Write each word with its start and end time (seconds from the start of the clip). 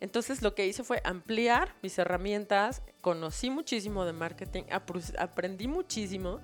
Entonces 0.00 0.40
lo 0.40 0.54
que 0.54 0.66
hice 0.66 0.82
fue 0.82 1.02
ampliar 1.04 1.74
mis 1.82 1.98
herramientas, 1.98 2.82
conocí 3.02 3.50
muchísimo 3.50 4.06
de 4.06 4.14
marketing, 4.14 4.62
aprendí 5.18 5.68
muchísimo 5.68 6.40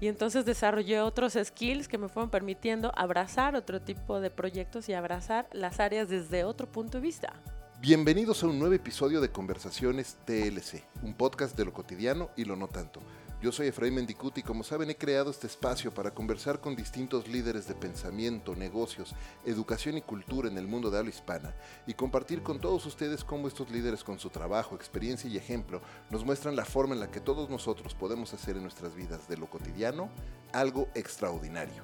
y 0.00 0.06
entonces 0.06 0.44
desarrollé 0.44 1.00
otros 1.00 1.36
skills 1.42 1.88
que 1.88 1.98
me 1.98 2.08
fueron 2.08 2.30
permitiendo 2.30 2.92
abrazar 2.96 3.56
otro 3.56 3.80
tipo 3.82 4.20
de 4.20 4.30
proyectos 4.30 4.88
y 4.88 4.94
abrazar 4.94 5.48
las 5.52 5.80
áreas 5.80 6.08
desde 6.08 6.44
otro 6.44 6.70
punto 6.70 6.98
de 6.98 7.02
vista. 7.02 7.34
Bienvenidos 7.80 8.42
a 8.42 8.46
un 8.46 8.58
nuevo 8.58 8.74
episodio 8.74 9.20
de 9.20 9.32
Conversaciones 9.32 10.18
TLC, 10.24 10.84
un 11.02 11.14
podcast 11.14 11.56
de 11.56 11.64
lo 11.64 11.72
cotidiano 11.72 12.30
y 12.36 12.44
lo 12.44 12.54
no 12.54 12.68
tanto. 12.68 13.00
Yo 13.40 13.50
soy 13.52 13.68
Efraín 13.68 13.94
Mendicuti 13.94 14.40
y 14.40 14.42
como 14.42 14.62
saben 14.62 14.90
he 14.90 14.96
creado 14.96 15.30
este 15.30 15.46
espacio 15.46 15.94
para 15.94 16.10
conversar 16.10 16.60
con 16.60 16.76
distintos 16.76 17.26
líderes 17.26 17.66
de 17.66 17.74
pensamiento, 17.74 18.54
negocios, 18.54 19.14
educación 19.46 19.96
y 19.96 20.02
cultura 20.02 20.46
en 20.46 20.58
el 20.58 20.66
mundo 20.66 20.90
de 20.90 20.98
habla 20.98 21.08
hispana 21.08 21.54
y 21.86 21.94
compartir 21.94 22.42
con 22.42 22.60
todos 22.60 22.84
ustedes 22.84 23.24
cómo 23.24 23.48
estos 23.48 23.70
líderes 23.70 24.04
con 24.04 24.18
su 24.18 24.28
trabajo, 24.28 24.76
experiencia 24.76 25.30
y 25.30 25.38
ejemplo 25.38 25.80
nos 26.10 26.22
muestran 26.22 26.54
la 26.54 26.66
forma 26.66 26.92
en 26.92 27.00
la 27.00 27.10
que 27.10 27.20
todos 27.20 27.48
nosotros 27.48 27.94
podemos 27.94 28.34
hacer 28.34 28.56
en 28.56 28.62
nuestras 28.62 28.94
vidas 28.94 29.26
de 29.26 29.38
lo 29.38 29.48
cotidiano 29.48 30.10
algo 30.52 30.88
extraordinario. 30.94 31.82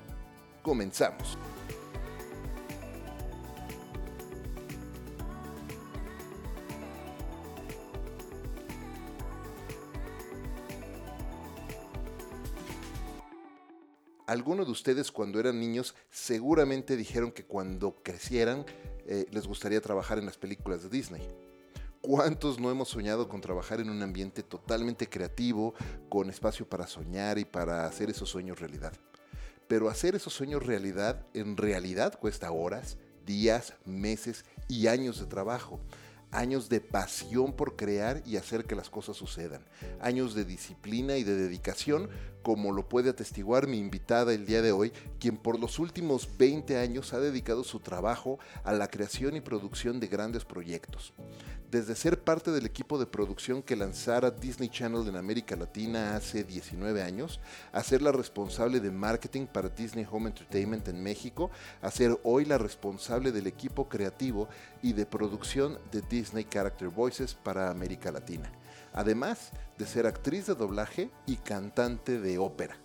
Comenzamos. 0.62 1.38
Algunos 14.26 14.66
de 14.66 14.72
ustedes 14.72 15.12
cuando 15.12 15.38
eran 15.38 15.60
niños 15.60 15.94
seguramente 16.10 16.96
dijeron 16.96 17.30
que 17.30 17.44
cuando 17.44 17.94
crecieran 18.02 18.66
eh, 19.06 19.26
les 19.30 19.46
gustaría 19.46 19.80
trabajar 19.80 20.18
en 20.18 20.26
las 20.26 20.36
películas 20.36 20.82
de 20.82 20.88
Disney. 20.88 21.22
¿Cuántos 22.00 22.58
no 22.58 22.72
hemos 22.72 22.88
soñado 22.88 23.28
con 23.28 23.40
trabajar 23.40 23.80
en 23.80 23.88
un 23.88 24.02
ambiente 24.02 24.42
totalmente 24.42 25.08
creativo, 25.08 25.74
con 26.08 26.28
espacio 26.28 26.68
para 26.68 26.88
soñar 26.88 27.38
y 27.38 27.44
para 27.44 27.86
hacer 27.86 28.10
esos 28.10 28.28
sueños 28.28 28.58
realidad? 28.58 28.92
Pero 29.68 29.88
hacer 29.88 30.16
esos 30.16 30.32
sueños 30.32 30.66
realidad 30.66 31.24
en 31.32 31.56
realidad 31.56 32.18
cuesta 32.18 32.50
horas, 32.50 32.98
días, 33.24 33.74
meses 33.84 34.44
y 34.66 34.88
años 34.88 35.20
de 35.20 35.26
trabajo 35.26 35.80
años 36.30 36.68
de 36.68 36.80
pasión 36.80 37.52
por 37.52 37.76
crear 37.76 38.22
y 38.26 38.36
hacer 38.36 38.64
que 38.64 38.74
las 38.74 38.90
cosas 38.90 39.16
sucedan, 39.16 39.64
años 40.00 40.34
de 40.34 40.44
disciplina 40.44 41.16
y 41.16 41.24
de 41.24 41.34
dedicación, 41.34 42.08
como 42.46 42.70
lo 42.70 42.88
puede 42.88 43.10
atestiguar 43.10 43.66
mi 43.66 43.76
invitada 43.76 44.32
el 44.32 44.46
día 44.46 44.62
de 44.62 44.70
hoy, 44.70 44.92
quien 45.18 45.36
por 45.36 45.58
los 45.58 45.80
últimos 45.80 46.28
20 46.38 46.78
años 46.78 47.12
ha 47.12 47.18
dedicado 47.18 47.64
su 47.64 47.80
trabajo 47.80 48.38
a 48.62 48.72
la 48.72 48.86
creación 48.86 49.34
y 49.34 49.40
producción 49.40 49.98
de 49.98 50.06
grandes 50.06 50.44
proyectos. 50.44 51.12
Desde 51.72 51.96
ser 51.96 52.22
parte 52.22 52.52
del 52.52 52.64
equipo 52.64 53.00
de 53.00 53.06
producción 53.06 53.64
que 53.64 53.74
lanzara 53.74 54.30
Disney 54.30 54.68
Channel 54.68 55.08
en 55.08 55.16
América 55.16 55.56
Latina 55.56 56.14
hace 56.14 56.44
19 56.44 57.02
años, 57.02 57.40
a 57.72 57.82
ser 57.82 58.00
la 58.00 58.12
responsable 58.12 58.78
de 58.78 58.92
marketing 58.92 59.46
para 59.46 59.68
Disney 59.68 60.06
Home 60.08 60.28
Entertainment 60.28 60.86
en 60.86 61.02
México, 61.02 61.50
a 61.82 61.90
ser 61.90 62.16
hoy 62.22 62.44
la 62.44 62.58
responsable 62.58 63.32
del 63.32 63.48
equipo 63.48 63.88
creativo 63.88 64.48
y 64.82 64.92
de 64.92 65.04
producción 65.04 65.78
de 65.90 66.00
Disney 66.02 66.44
Character 66.44 66.90
Voices 66.90 67.34
para 67.34 67.72
América 67.72 68.12
Latina, 68.12 68.52
además 68.96 69.52
de 69.78 69.86
ser 69.86 70.06
actriz 70.06 70.46
de 70.46 70.56
doblaje 70.56 71.10
y 71.26 71.36
cantante 71.36 72.18
de 72.18 72.38
ópera. 72.38 72.76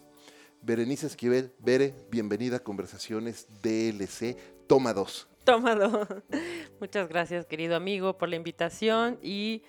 Berenice 0.62 1.08
Esquivel, 1.08 1.54
Bere, 1.58 1.96
bienvenida 2.12 2.58
a 2.58 2.60
Conversaciones 2.60 3.48
DLC, 3.64 4.38
toma 4.68 4.94
2. 4.94 5.28
Tómalo. 5.44 6.08
Muchas 6.80 7.10
gracias, 7.10 7.48
querido 7.48 7.76
amigo, 7.76 8.18
por 8.18 8.30
la 8.30 8.36
invitación 8.36 9.18
y 9.24 9.64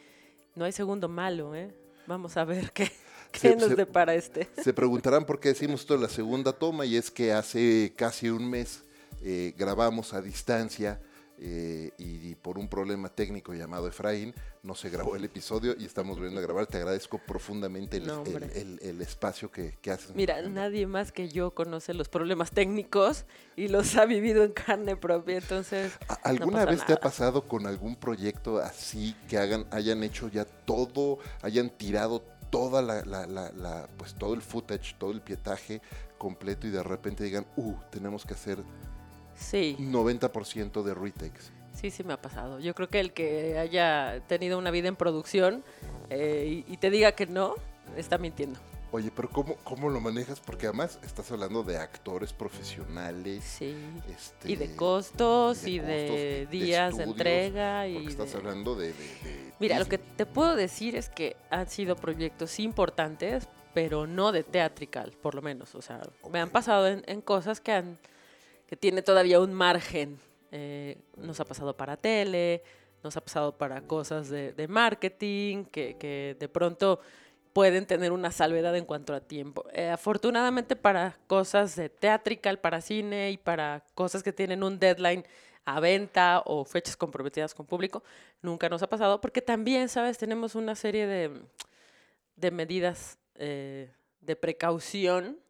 no 0.55 0.67
hay 0.67 0.73
segundo 0.73 1.09
malo, 1.09 1.55
¿eh? 1.55 1.75
Vamos 2.07 2.37
a 2.37 2.45
ver 2.45 2.73
qué, 2.73 2.91
qué 3.31 3.57
nos 3.57 3.75
depara 3.75 4.15
este. 4.15 4.49
Se 4.63 4.75
preguntarán 4.75 5.25
por 5.25 5.41
qué 5.41 5.51
decimos 5.51 5.81
esto 5.81 5.95
en 5.95 6.03
la 6.03 6.09
segunda 6.09 6.53
toma 6.53 6.85
y 6.85 6.97
es 6.97 7.11
que 7.11 7.33
hace 7.33 7.95
casi 7.97 8.29
un 8.29 8.51
mes 8.51 8.83
eh, 9.23 9.55
grabamos 9.57 10.13
a 10.13 10.21
distancia 10.21 11.01
eh, 11.45 11.91
y, 11.99 12.37
por 12.37 12.57
un 12.57 12.69
problema 12.69 13.09
técnico 13.09 13.53
llamado 13.53 13.89
Efraín 13.89 14.33
no 14.63 14.77
se 14.77 14.91
grabó 14.91 15.17
el 15.17 15.25
episodio 15.25 15.75
y 15.77 15.85
estamos 15.85 16.17
volviendo 16.17 16.39
a 16.39 16.43
grabar. 16.43 16.67
Te 16.67 16.77
agradezco 16.77 17.19
profundamente 17.19 17.97
el, 17.97 19.01
espacio 19.01 19.51
que, 19.51 19.77
haces. 19.91 20.15
Mira, 20.15 20.41
nadie 20.43 20.87
más 20.87 21.11
que 21.11 21.29
yo 21.29 21.51
conoce 21.53 21.95
los 21.95 22.09
problemas 22.09 22.53
técnicos 22.53 23.25
y 23.57 23.67
los 23.67 23.97
ha 23.97 24.07
vivido 24.07 24.45
en 24.45 24.53
carne 24.53 24.97
propia, 24.97 25.39
entonces... 25.39 25.93
¿Alguna 26.23 26.65
vez 26.65 26.87
te 26.87 26.93
ha 26.93 27.01
pasado 27.01 27.49
con 27.49 27.67
algún 27.67 27.97
proyecto 27.97 28.59
así 28.59 29.17
que 29.29 29.39
hagan, 29.39 29.67
hayan 29.73 30.05
hecho 30.05 30.29
ya 30.29 30.45
todo, 30.45 31.19
hayan 31.43 31.71
tirado 31.71 32.23
toda 32.51 32.83
la, 32.83 33.89
pues 33.97 34.15
todo 34.15 34.35
el 34.35 34.43
footage, 34.43 34.95
todo 34.97 35.11
el 35.11 35.23
pietaje 35.23 35.83
completo 36.19 36.69
y 36.69 36.71
de 36.71 36.83
repente 36.83 37.25
digan, 37.25 37.47
uh, 37.57 37.75
tenemos 37.91 38.25
que 38.25 38.35
hacer 38.35 38.63
Sí. 39.35 39.77
90% 39.79 40.83
de 40.83 40.95
retakes. 40.95 41.53
Sí, 41.75 41.91
sí 41.91 42.05
me 42.05 42.13
ha 42.13 42.21
pasado. 42.21 42.61
Yo 42.61 42.75
creo 42.75 42.89
que 42.89 43.01
el 43.01 43.13
que 43.13 43.59
haya 43.59 44.23
tenido 44.29 44.59
una 44.59 44.71
vida 44.71 44.89
en 44.89 44.97
producción 44.97 45.65
eh, 46.11 46.65
y, 46.67 46.77
te 46.77 46.91
diga 46.91 47.13
que 47.13 47.27
no, 47.27 47.55
está 47.97 48.19
mintiendo. 48.19 48.61
Oye, 48.93 49.11
pero 49.15 49.31
¿cómo, 49.31 49.57
¿cómo 49.65 49.89
lo 49.89 50.01
manejas? 50.01 50.39
Porque 50.39 50.67
además 50.67 50.99
estás 51.03 51.33
hablando 51.33 51.63
de 51.63 51.79
actores 51.79 52.35
profesionales. 52.35 53.43
Sí. 53.43 53.75
Este, 54.15 54.53
y 54.53 54.57
de 54.57 54.77
costos 54.77 55.67
y 55.67 55.79
de, 55.79 56.47
días 56.51 56.99
de, 56.99 57.05
entrega. 57.05 57.89
y 57.89 58.07
estás 58.07 58.35
hablando 58.35 58.75
de... 58.75 58.93
Mira, 59.59 59.79
lo 59.79 59.87
que 59.87 59.97
te 59.97 60.27
puedo 60.27 60.55
decir 60.57 60.95
es 60.95 61.09
que 61.09 61.37
han 61.49 61.69
sido 61.69 61.97
proyectos 61.97 62.61
importantes, 62.61 63.49
pero 63.73 64.07
no 64.07 64.31
de 64.31 64.43
teatrical, 64.43 65.13
por 65.23 65.35
lo 65.35 65.41
menos. 65.41 65.75
O 65.75 65.81
sea, 65.81 66.03
me 66.31 66.41
han 66.41 66.51
pasado 66.51 66.87
en 66.87 67.21
cosas 67.23 67.61
que 67.61 67.73
han 67.73 67.99
que 68.73 68.77
tiene 68.79 69.03
todavía 69.03 69.39
un 69.39 69.53
margen. 69.53 70.19
Eh, 70.51 70.97
nos 71.19 71.39
ha 71.41 71.45
pasado 71.45 71.77
para 71.77 71.99
tele, 71.99 72.63
nos 73.05 73.15
ha 73.19 73.21
pasado 73.21 73.59
para 73.59 73.83
cosas 73.83 74.31
de, 74.31 74.67
marketing, 74.67 75.67
que, 75.67 76.35
de 76.41 76.49
pronto 76.49 76.99
pueden 77.53 77.85
tener 77.85 78.13
una 78.13 78.31
salvedad 78.31 78.75
en 78.75 78.87
cuanto 78.87 79.13
a 79.13 79.21
tiempo. 79.21 79.67
Eh, 79.75 79.91
afortunadamente 79.91 80.75
para 80.75 81.19
cosas 81.27 81.77
de 81.77 81.91
teatrical, 81.91 82.61
para 82.61 82.81
cine 82.81 83.31
y 83.33 83.37
para 83.37 83.85
cosas 83.95 84.23
que 84.23 84.33
tienen 84.33 84.63
un 84.63 84.79
deadline 84.79 85.27
a 85.67 85.79
venta 85.79 86.43
o 86.47 86.65
fechas 86.65 86.97
comprometidas 86.97 87.53
con 87.53 87.67
público, 87.67 88.03
nunca 88.41 88.71
nos 88.71 88.83
ha 88.83 88.89
pasado 88.89 89.21
porque 89.21 89.43
también, 89.43 89.91
¿sabes? 89.91 90.17
Tenemos 90.17 90.55
una 90.55 90.77
serie 90.77 91.07
de, 91.07 92.51
medidas 92.51 93.19
eh, 93.35 93.91
de 94.23 94.35
precaución 94.35 95.43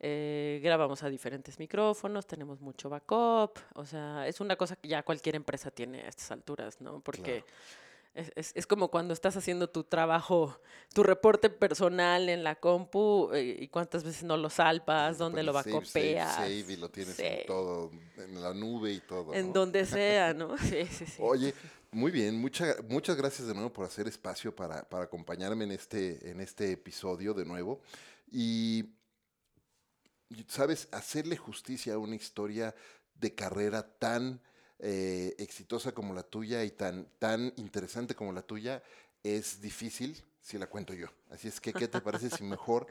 eh, 0.00 0.60
grabamos 0.62 1.02
a 1.02 1.08
diferentes 1.08 1.58
micrófonos, 1.58 2.26
tenemos 2.26 2.60
mucho 2.60 2.88
backup, 2.88 3.58
o 3.74 3.84
sea, 3.84 4.26
es 4.26 4.40
una 4.40 4.56
cosa 4.56 4.76
que 4.76 4.88
ya 4.88 5.02
cualquier 5.02 5.36
empresa 5.36 5.70
tiene 5.70 6.02
a 6.02 6.08
estas 6.08 6.30
alturas, 6.30 6.80
¿no? 6.80 7.00
Porque 7.00 7.44
es, 8.14 8.52
es, 8.54 8.66
como 8.66 8.88
cuando 8.88 9.14
estás 9.14 9.36
haciendo 9.36 9.68
tu 9.70 9.84
trabajo, 9.84 10.60
tu 10.92 11.02
reporte 11.02 11.50
personal 11.50 12.28
en 12.28 12.42
la 12.42 12.56
compu 12.56 13.30
eh, 13.32 13.58
y 13.60 13.68
cuántas 13.68 14.02
veces 14.02 14.24
no 14.24 14.36
lo 14.36 14.50
salpas, 14.50 15.18
dónde 15.18 15.42
lo 15.42 15.52
bacopeas. 15.52 16.34
Save, 16.34 16.64
y 16.68 16.76
lo 16.76 16.88
tienes 16.88 17.18
en 17.20 17.46
todo, 17.46 17.92
en 18.16 18.42
la 18.42 18.52
nube 18.54 18.92
y 18.92 19.00
todo. 19.00 19.34
En 19.34 19.52
donde 19.52 19.84
sea, 19.86 20.34
¿no? 20.34 20.56
Sí, 20.68 20.86
sí, 20.86 21.06
sí. 21.06 21.20
Oye, 21.20 21.54
muy 21.92 22.10
bien, 22.10 22.38
muchas 22.38 22.82
muchas 22.88 23.16
gracias 23.16 23.46
de 23.46 23.54
nuevo 23.54 23.72
por 23.72 23.86
hacer 23.86 24.08
espacio 24.08 24.54
para, 24.54 24.82
para 24.88 25.04
acompañarme 25.04 25.64
en 25.64 25.72
este, 25.72 26.30
en 26.30 26.40
este 26.40 26.72
episodio 26.72 27.34
de 27.34 27.44
nuevo. 27.44 27.80
Y 28.30 28.84
sabes, 30.48 30.88
hacerle 30.92 31.36
justicia 31.36 31.94
a 31.94 31.98
una 31.98 32.16
historia 32.16 32.74
de 33.14 33.34
carrera 33.34 33.98
tan 33.98 34.40
eh, 34.78 35.34
exitosa 35.38 35.92
como 35.92 36.14
la 36.14 36.22
tuya 36.22 36.64
y 36.64 36.70
tan, 36.70 37.08
tan 37.18 37.52
interesante 37.56 38.14
como 38.14 38.32
la 38.32 38.42
tuya 38.42 38.82
es 39.22 39.60
difícil 39.60 40.24
si 40.48 40.56
la 40.56 40.66
cuento 40.66 40.94
yo. 40.94 41.08
Así 41.28 41.46
es 41.46 41.60
que, 41.60 41.74
¿qué 41.74 41.88
te 41.88 42.00
parece 42.00 42.30
si 42.30 42.42
mejor 42.42 42.86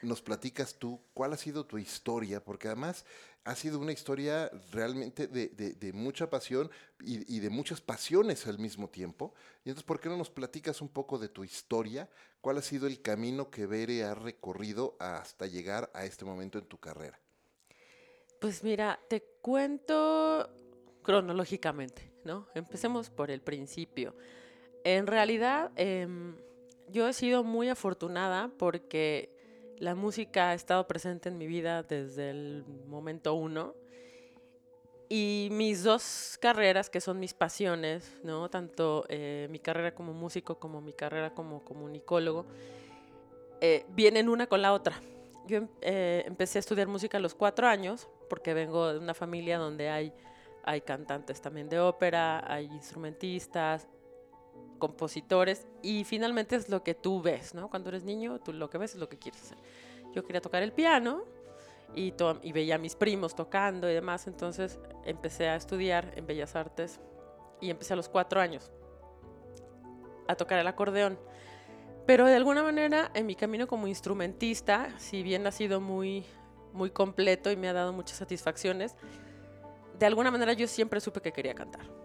nos 0.00 0.22
platicas 0.22 0.76
tú 0.76 0.98
cuál 1.12 1.34
ha 1.34 1.36
sido 1.36 1.66
tu 1.66 1.76
historia? 1.76 2.42
Porque 2.42 2.68
además 2.68 3.04
ha 3.44 3.54
sido 3.54 3.78
una 3.78 3.92
historia 3.92 4.50
realmente 4.70 5.26
de, 5.26 5.92
mucha 5.92 6.30
pasión 6.30 6.70
y, 7.00 7.38
de 7.38 7.50
muchas 7.50 7.82
pasiones 7.82 8.46
al 8.46 8.58
mismo 8.58 8.88
tiempo. 8.88 9.34
Y 9.62 9.68
entonces, 9.68 9.84
¿por 9.84 10.00
qué 10.00 10.08
no 10.08 10.16
nos 10.16 10.30
platicas 10.30 10.80
un 10.80 10.88
poco 10.88 11.18
de 11.18 11.28
tu 11.28 11.44
historia? 11.44 12.08
¿Cuál 12.40 12.56
ha 12.56 12.62
sido 12.62 12.86
el 12.86 13.02
camino 13.02 13.50
que 13.50 13.66
Bere 13.66 14.04
ha 14.04 14.14
recorrido 14.14 14.96
hasta 14.98 15.46
llegar 15.46 15.90
a 15.92 16.06
este 16.06 16.24
momento 16.24 16.58
en 16.58 16.64
tu 16.64 16.78
carrera? 16.78 17.20
Pues 18.40 18.64
mira, 18.64 18.98
te 19.10 19.22
cuento 19.42 20.48
cronológicamente, 21.02 22.10
¿no? 22.24 22.48
Empecemos 22.54 23.10
por 23.10 23.30
el 23.30 23.42
principio. 23.42 24.16
En 24.82 25.06
realidad, 25.06 25.72
em, 25.76 26.34
yo 26.88 27.08
he 27.08 27.12
sido 27.12 27.44
muy 27.44 27.68
afortunada 27.68 28.50
porque 28.58 29.30
la 29.78 29.94
música 29.94 30.50
ha 30.50 30.54
estado 30.54 30.86
presente 30.86 31.28
en 31.28 31.38
mi 31.38 31.46
vida 31.46 31.82
desde 31.82 32.30
el 32.30 32.64
momento 32.86 33.34
uno. 33.34 33.74
Y 35.08 35.48
mis 35.52 35.82
dos 35.82 36.38
carreras, 36.40 36.88
que 36.88 37.00
son 37.00 37.18
mis 37.18 37.34
pasiones, 37.34 38.18
¿no? 38.22 38.48
Tanto 38.48 39.04
eh, 39.08 39.48
mi 39.50 39.58
carrera 39.58 39.94
como 39.94 40.14
músico 40.14 40.58
como 40.58 40.80
mi 40.80 40.92
carrera 40.92 41.34
como 41.34 41.64
comunicólogo, 41.64 42.46
eh, 43.60 43.84
vienen 43.90 44.28
una 44.28 44.46
con 44.46 44.62
la 44.62 44.72
otra. 44.72 45.02
Yo 45.46 45.62
eh, 45.80 46.22
empecé 46.26 46.58
a 46.58 46.60
estudiar 46.60 46.86
música 46.86 47.18
a 47.18 47.20
los 47.20 47.34
cuatro 47.34 47.66
años, 47.66 48.08
porque 48.30 48.54
vengo 48.54 48.92
de 48.92 48.98
una 49.00 49.12
familia 49.12 49.58
donde 49.58 49.90
hay, 49.90 50.12
hay 50.62 50.80
cantantes 50.80 51.42
también 51.42 51.68
de 51.68 51.78
ópera, 51.78 52.42
hay 52.50 52.66
instrumentistas, 52.66 53.88
compositores, 54.82 55.68
y 55.80 56.02
finalmente 56.02 56.56
es 56.56 56.68
lo 56.68 56.82
que 56.82 56.92
tú 56.92 57.22
ves, 57.22 57.54
¿no? 57.54 57.70
Cuando 57.70 57.88
eres 57.90 58.02
niño, 58.02 58.40
tú 58.40 58.52
lo 58.52 58.68
que 58.68 58.78
ves 58.78 58.94
es 58.94 58.98
lo 58.98 59.08
que 59.08 59.16
quieres 59.16 59.40
hacer. 59.40 59.58
Yo 60.12 60.24
quería 60.24 60.40
tocar 60.40 60.60
el 60.64 60.72
piano 60.72 61.22
y, 61.94 62.12
y 62.42 62.50
veía 62.50 62.74
a 62.74 62.78
mis 62.78 62.96
primos 62.96 63.36
tocando 63.36 63.88
y 63.88 63.94
demás, 63.94 64.26
entonces 64.26 64.80
empecé 65.04 65.48
a 65.48 65.54
estudiar 65.54 66.12
en 66.16 66.26
Bellas 66.26 66.56
Artes 66.56 66.98
y 67.60 67.70
empecé 67.70 67.92
a 67.92 67.96
los 67.96 68.08
cuatro 68.08 68.40
años 68.40 68.72
a 70.26 70.34
tocar 70.34 70.58
el 70.58 70.66
acordeón. 70.66 71.16
Pero 72.04 72.26
de 72.26 72.34
alguna 72.34 72.64
manera 72.64 73.12
en 73.14 73.26
mi 73.26 73.36
camino 73.36 73.68
como 73.68 73.86
instrumentista, 73.86 74.98
si 74.98 75.22
bien 75.22 75.46
ha 75.46 75.52
sido 75.52 75.80
muy, 75.80 76.24
muy 76.72 76.90
completo 76.90 77.52
y 77.52 77.56
me 77.56 77.68
ha 77.68 77.72
dado 77.72 77.92
muchas 77.92 78.18
satisfacciones, 78.18 78.96
de 79.96 80.06
alguna 80.06 80.32
manera 80.32 80.54
yo 80.54 80.66
siempre 80.66 81.00
supe 81.00 81.20
que 81.20 81.30
quería 81.30 81.54
cantar. 81.54 82.01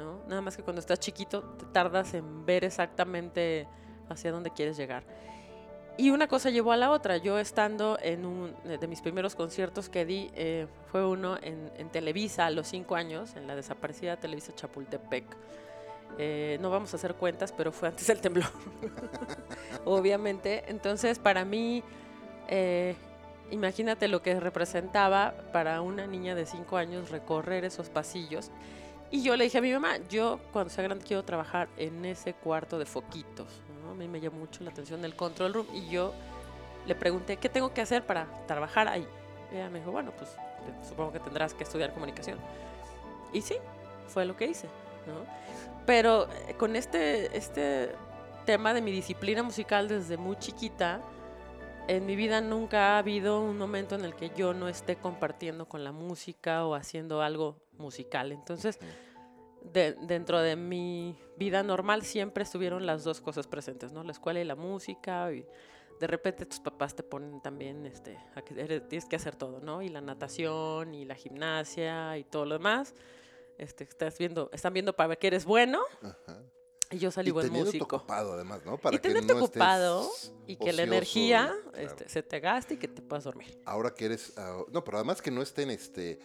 ¿No? 0.00 0.20
Nada 0.26 0.40
más 0.40 0.56
que 0.56 0.62
cuando 0.62 0.80
estás 0.80 0.98
chiquito 0.98 1.42
te 1.42 1.66
tardas 1.66 2.14
en 2.14 2.44
ver 2.44 2.64
exactamente 2.64 3.68
hacia 4.08 4.32
dónde 4.32 4.50
quieres 4.50 4.76
llegar. 4.76 5.04
Y 5.96 6.10
una 6.10 6.28
cosa 6.28 6.48
llevó 6.48 6.72
a 6.72 6.78
la 6.78 6.90
otra. 6.90 7.18
Yo 7.18 7.38
estando 7.38 7.98
en 8.00 8.24
un 8.24 8.54
de 8.64 8.88
mis 8.88 9.02
primeros 9.02 9.34
conciertos 9.34 9.90
que 9.90 10.06
di, 10.06 10.30
eh, 10.34 10.66
fue 10.90 11.06
uno 11.06 11.36
en, 11.42 11.90
Televisa 11.90 12.46
a 12.46 12.50
los 12.50 12.68
cinco 12.68 12.96
años, 12.96 13.36
en 13.36 13.46
la 13.46 13.54
desaparecida 13.54 14.16
Televisa 14.16 14.54
Chapultepec. 14.54 15.24
Eh, 16.18 16.58
no 16.60 16.70
vamos 16.70 16.94
a 16.94 16.96
hacer 16.96 17.16
cuentas, 17.16 17.52
pero 17.52 17.70
fue 17.70 17.88
antes 17.88 18.06
del 18.06 18.20
temblor. 18.20 18.48
Obviamente. 19.84 20.64
Entonces, 20.68 21.18
para 21.18 21.44
mí, 21.44 21.82
eh, 22.48 22.94
imagínate 23.50 24.08
lo 24.08 24.22
que 24.22 24.40
representaba 24.40 25.34
para 25.52 25.82
una 25.82 26.06
niña 26.06 26.34
de 26.34 26.46
cinco 26.46 26.78
años 26.78 27.10
recorrer 27.10 27.66
esos 27.66 27.90
pasillos. 27.90 28.50
Y 29.10 29.22
yo 29.22 29.36
le 29.36 29.44
dije 29.44 29.58
a 29.58 29.60
mi 29.60 29.72
mamá, 29.72 29.96
yo 30.08 30.38
cuando 30.52 30.70
sea 30.70 30.84
grande 30.84 31.04
quiero 31.04 31.24
trabajar 31.24 31.68
en 31.76 32.04
ese 32.04 32.32
cuarto 32.32 32.78
de 32.78 32.86
foquitos. 32.86 33.48
A 33.90 33.94
mí 33.94 34.06
me 34.06 34.20
llamó 34.20 34.38
mucho 34.38 34.62
la 34.62 34.70
atención 34.70 35.04
el 35.04 35.16
control 35.16 35.54
room 35.54 35.66
y 35.74 35.88
yo 35.88 36.12
le 36.86 36.94
pregunté, 36.94 37.36
¿qué 37.36 37.48
tengo 37.48 37.74
que 37.74 37.80
hacer 37.80 38.06
para 38.06 38.26
trabajar 38.46 38.86
ahí? 38.86 39.06
Y 39.50 39.56
ella 39.56 39.68
me 39.68 39.80
dijo, 39.80 39.90
bueno, 39.90 40.12
pues 40.16 40.30
supongo 40.88 41.12
que 41.12 41.18
tendrás 41.18 41.54
que 41.54 41.64
estudiar 41.64 41.92
comunicación. 41.92 42.38
Y 43.32 43.42
sí, 43.42 43.56
fue 44.06 44.24
lo 44.24 44.36
que 44.36 44.46
hice. 44.46 44.68
Pero 45.86 46.28
eh, 46.46 46.54
con 46.54 46.76
este, 46.76 47.36
este 47.36 47.94
tema 48.44 48.74
de 48.74 48.80
mi 48.80 48.92
disciplina 48.92 49.42
musical 49.42 49.88
desde 49.88 50.16
muy 50.16 50.36
chiquita, 50.36 51.00
en 51.88 52.06
mi 52.06 52.14
vida 52.14 52.40
nunca 52.40 52.94
ha 52.94 52.98
habido 52.98 53.40
un 53.40 53.58
momento 53.58 53.96
en 53.96 54.04
el 54.04 54.14
que 54.14 54.30
yo 54.30 54.54
no 54.54 54.68
esté 54.68 54.94
compartiendo 54.94 55.66
con 55.66 55.82
la 55.82 55.90
música 55.90 56.64
o 56.64 56.76
haciendo 56.76 57.22
algo 57.22 57.56
musical. 57.80 58.30
Entonces, 58.32 58.78
de- 59.62 59.94
dentro 60.02 60.38
de 60.40 60.56
mi 60.56 61.18
vida 61.36 61.62
normal 61.62 62.02
siempre 62.02 62.44
estuvieron 62.44 62.86
las 62.86 63.02
dos 63.04 63.20
cosas 63.20 63.46
presentes, 63.46 63.92
¿no? 63.92 64.04
La 64.04 64.12
escuela 64.12 64.40
y 64.40 64.44
la 64.44 64.54
música. 64.56 65.32
Y 65.32 65.44
de 65.98 66.06
repente 66.06 66.46
tus 66.46 66.60
papás 66.60 66.94
te 66.94 67.02
ponen 67.02 67.40
también, 67.42 67.84
este, 67.86 68.16
a 68.34 68.42
que 68.42 68.54
eres- 68.60 68.88
tienes 68.88 69.06
que 69.06 69.16
hacer 69.16 69.36
todo, 69.36 69.60
¿no? 69.60 69.82
Y 69.82 69.88
la 69.88 70.00
natación 70.00 70.94
y 70.94 71.04
la 71.04 71.14
gimnasia 71.14 72.16
y 72.16 72.24
todo 72.24 72.44
lo 72.46 72.54
demás. 72.54 72.94
Este, 73.58 73.84
estás 73.84 74.16
viendo, 74.16 74.48
están 74.52 74.72
viendo 74.72 74.94
para 74.94 75.08
ver 75.08 75.18
que 75.18 75.26
eres 75.26 75.44
bueno 75.44 75.82
Ajá. 76.00 76.42
y 76.90 76.96
yo 76.96 77.10
salí 77.10 77.28
y 77.28 77.32
buen 77.32 77.52
músico. 77.52 77.96
ocupado 77.96 78.32
además, 78.32 78.64
¿no? 78.64 78.78
Para 78.78 78.96
y 78.96 79.00
que 79.00 79.08
tenerte 79.08 79.34
no 79.34 79.44
ocupado 79.44 80.00
estés 80.14 80.32
y 80.46 80.56
que 80.56 80.72
la 80.72 80.84
energía 80.84 81.54
claro. 81.70 81.76
este, 81.86 82.08
se 82.08 82.22
te 82.22 82.40
gaste 82.40 82.74
y 82.74 82.76
que 82.78 82.88
te 82.88 83.02
puedas 83.02 83.24
dormir. 83.24 83.60
Ahora 83.66 83.92
que 83.92 84.06
eres... 84.06 84.32
ah, 84.38 84.62
no, 84.72 84.82
pero 84.82 84.96
además 84.96 85.20
que 85.20 85.30
no 85.30 85.42
estén 85.42 85.68
este, 85.70 86.18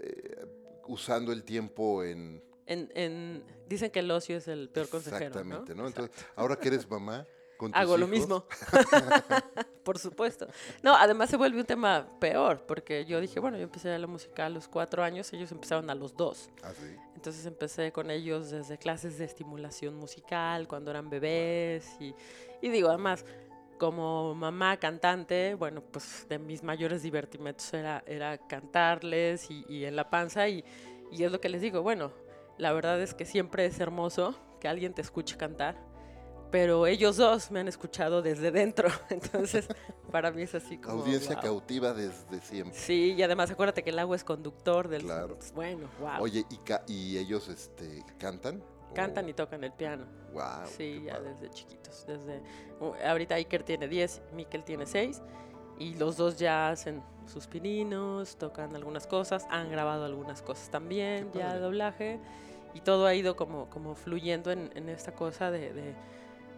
eh, 0.00 0.46
usando 0.88 1.32
el 1.32 1.44
tiempo 1.44 2.02
en... 2.02 2.42
En, 2.66 2.90
en- 2.94 3.44
dicen 3.68 3.90
que 3.90 4.00
el 4.00 4.10
ocio 4.10 4.36
es 4.36 4.48
el 4.48 4.68
peor 4.68 4.88
consejero. 4.88 5.26
Exactamente, 5.26 5.74
¿no? 5.74 5.82
¿no? 5.82 5.88
Entonces, 5.88 6.14
ahora 6.36 6.56
que 6.56 6.68
eres 6.68 6.88
mamá... 6.90 7.26
Con 7.56 7.72
tus 7.72 7.80
Hago 7.80 7.96
lo 7.96 8.06
mismo. 8.06 8.44
Por 9.82 9.98
supuesto. 9.98 10.46
No, 10.82 10.94
además 10.94 11.28
se 11.28 11.36
vuelve 11.36 11.58
un 11.58 11.66
tema 11.66 12.06
peor, 12.20 12.64
porque 12.66 13.04
yo 13.04 13.20
dije, 13.20 13.40
bueno, 13.40 13.56
yo 13.56 13.64
empecé 13.64 13.90
a 13.92 13.98
la 13.98 14.06
música 14.06 14.46
a 14.46 14.48
los 14.48 14.68
cuatro 14.68 15.02
años, 15.02 15.32
ellos 15.32 15.50
empezaron 15.50 15.90
a 15.90 15.94
los 15.96 16.16
dos. 16.16 16.50
Ah, 16.62 16.72
sí. 16.78 16.86
Entonces 17.16 17.44
empecé 17.46 17.90
con 17.90 18.12
ellos 18.12 18.50
desde 18.50 18.78
clases 18.78 19.18
de 19.18 19.24
estimulación 19.24 19.96
musical, 19.96 20.68
cuando 20.68 20.92
eran 20.92 21.10
bebés. 21.10 21.84
Y, 21.98 22.14
y 22.62 22.68
digo, 22.68 22.90
además, 22.90 23.24
como 23.78 24.34
mamá 24.34 24.76
cantante, 24.78 25.54
bueno, 25.54 25.80
pues 25.80 26.26
de 26.28 26.38
mis 26.38 26.62
mayores 26.62 27.02
divertimentos 27.02 27.72
era, 27.72 28.02
era 28.06 28.38
cantarles 28.38 29.50
y, 29.50 29.64
y 29.68 29.84
en 29.84 29.96
la 29.96 30.10
panza. 30.10 30.48
Y, 30.48 30.64
y 31.10 31.24
es 31.24 31.32
lo 31.32 31.40
que 31.40 31.48
les 31.48 31.62
digo, 31.62 31.82
bueno, 31.82 32.12
la 32.58 32.72
verdad 32.72 33.00
es 33.00 33.14
que 33.14 33.24
siempre 33.24 33.64
es 33.66 33.78
hermoso 33.80 34.34
que 34.60 34.68
alguien 34.68 34.92
te 34.92 35.00
escuche 35.02 35.36
cantar. 35.36 35.76
Pero 36.50 36.86
ellos 36.86 37.18
dos 37.18 37.50
me 37.50 37.60
han 37.60 37.68
escuchado 37.68 38.22
desde 38.22 38.50
dentro. 38.50 38.88
Entonces, 39.10 39.68
para 40.10 40.30
mí 40.30 40.42
es 40.42 40.54
así 40.54 40.78
como. 40.78 41.02
Audiencia 41.02 41.34
wow. 41.34 41.42
cautiva 41.42 41.92
desde 41.92 42.40
siempre. 42.40 42.78
Sí, 42.78 43.12
y 43.18 43.22
además 43.22 43.50
acuérdate 43.50 43.82
que 43.82 43.90
el 43.90 43.98
agua 43.98 44.16
es 44.16 44.24
conductor 44.24 44.88
del. 44.88 45.02
Claro. 45.02 45.38
Bueno, 45.54 45.88
wow. 46.00 46.20
Oye, 46.22 46.46
¿y, 46.48 46.56
ca- 46.58 46.84
y 46.86 47.18
ellos 47.18 47.48
este, 47.48 48.02
cantan? 48.18 48.62
Cantan 48.94 49.28
y 49.28 49.32
tocan 49.32 49.62
el 49.64 49.72
piano. 49.72 50.04
Wow. 50.32 50.66
sí, 50.66 51.02
ya 51.04 51.18
desde 51.20 51.50
chiquitos. 51.50 52.04
Desde, 52.06 52.42
ahorita 53.06 53.34
Iker 53.36 53.62
tiene 53.62 53.88
10, 53.88 54.22
Mikel 54.34 54.64
tiene 54.64 54.86
6. 54.86 55.22
Y 55.78 55.94
los 55.94 56.16
dos 56.16 56.36
ya 56.38 56.70
hacen 56.70 57.02
sus 57.26 57.46
pininos, 57.46 58.36
tocan 58.36 58.74
algunas 58.74 59.06
cosas, 59.06 59.46
han 59.50 59.70
grabado 59.70 60.04
algunas 60.04 60.42
cosas 60.42 60.70
también, 60.70 61.30
ya 61.32 61.38
de 61.40 61.44
padre. 61.50 61.60
doblaje. 61.60 62.20
Y 62.74 62.80
todo 62.80 63.06
ha 63.06 63.14
ido 63.14 63.36
como, 63.36 63.70
como 63.70 63.94
fluyendo 63.94 64.50
en, 64.50 64.70
en 64.74 64.88
esta 64.88 65.12
cosa 65.12 65.50
de, 65.50 65.72
de- 65.72 65.94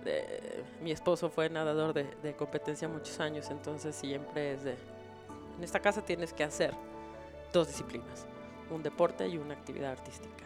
de- 0.05 0.65
Mi 0.83 0.91
esposo 0.91 1.29
fue 1.29 1.51
nadador 1.51 1.93
de, 1.93 2.05
de 2.23 2.35
competencia 2.35 2.89
muchos 2.89 3.21
años, 3.21 3.51
entonces 3.51 3.95
siempre 3.95 4.55
es 4.55 4.65
de... 4.65 4.77
En 5.59 5.65
esta 5.65 5.81
casa 5.81 6.03
tienes 6.03 6.33
que 6.33 6.43
hacer 6.43 6.73
dos 7.53 7.69
disciplinas, 7.69 8.27
un 8.71 8.83
deporte 8.83 9.29
y 9.29 9.37
una 9.37 9.53
actividad 9.55 9.91
artística. 9.93 10.45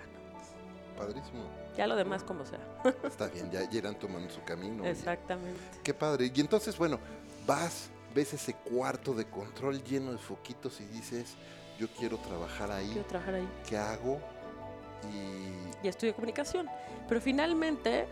Padrísimo. 0.96 1.42
Ya 1.76 1.86
lo 1.86 1.96
demás 1.96 2.22
como 2.22 2.44
sea. 2.44 2.60
Está 3.04 3.26
bien, 3.28 3.50
ya, 3.50 3.68
ya 3.68 3.78
irán 3.78 3.98
tomando 3.98 4.30
su 4.30 4.42
camino. 4.44 4.82
oye. 4.82 4.90
Exactamente. 4.92 5.60
Qué 5.82 5.92
padre. 5.94 6.30
Y 6.34 6.40
entonces, 6.40 6.76
bueno, 6.78 6.98
vas, 7.46 7.88
ves 8.14 8.32
ese 8.34 8.54
cuarto 8.54 9.12
de 9.14 9.24
control 9.26 9.82
lleno 9.82 10.12
de 10.12 10.18
foquitos 10.18 10.80
y 10.80 10.84
dices, 10.86 11.34
yo 11.78 11.88
quiero 11.98 12.16
trabajar 12.18 12.70
ahí, 12.70 12.90
Quiero 12.92 13.08
trabajar 13.08 13.34
ahí. 13.34 13.48
¿qué 13.68 13.76
hago? 13.76 14.20
Y 15.12 15.84
Y 15.86 15.88
estudié 15.88 16.14
comunicación. 16.14 16.68
Pero 17.08 17.20
finalmente, 17.20 18.06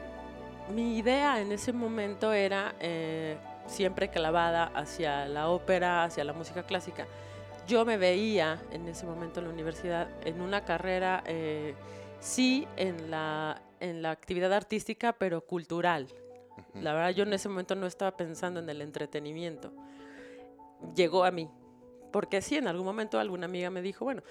mi 0.75 0.99
idea 0.99 1.41
en 1.41 1.53
ese 1.53 1.73
momento 1.73 2.33
era 2.33 2.75
eh, 2.81 3.37
siempre 3.67 4.11
clavada 4.11 4.65
hacia 4.75 5.27
la 5.27 5.49
ópera, 5.49 6.05
hacia 6.05 6.25
la 6.25 6.33
música 6.33 6.65
clásica. 6.65 7.07
Yo 7.67 7.85
me 7.85 7.97
veía 7.97 8.61
en 8.73 8.89
ese 8.89 9.07
momento 9.07 9.39
en 9.41 9.47
la 9.47 9.53
universidad 9.53 10.09
en 10.27 10.41
una 10.41 10.65
carrera, 10.65 11.23
eh, 11.27 11.75
sí, 12.23 12.67
en 12.77 13.11
la, 13.11 13.61
en 13.81 14.01
la 14.01 14.13
actividad 14.13 14.53
artística, 14.53 15.13
pero 15.13 15.45
cultural. 15.45 16.07
La 16.75 16.95
verdad, 16.95 17.11
yo 17.11 17.25
en 17.25 17.33
ese 17.33 17.49
momento 17.49 17.75
no 17.75 17.87
estaba 17.87 18.17
pensando 18.17 18.61
en 18.61 18.71
el 18.71 18.81
entretenimiento. 18.81 19.73
Llegó 20.95 21.25
a 21.25 21.31
mí. 21.31 21.51
Porque 22.13 22.41
sí, 22.43 22.57
en 22.57 22.69
algún 22.69 22.85
momento 22.85 23.19
alguna 23.19 23.47
amiga 23.47 23.71
me 23.71 23.83
dijo, 23.83 24.05
bueno, 24.05 24.23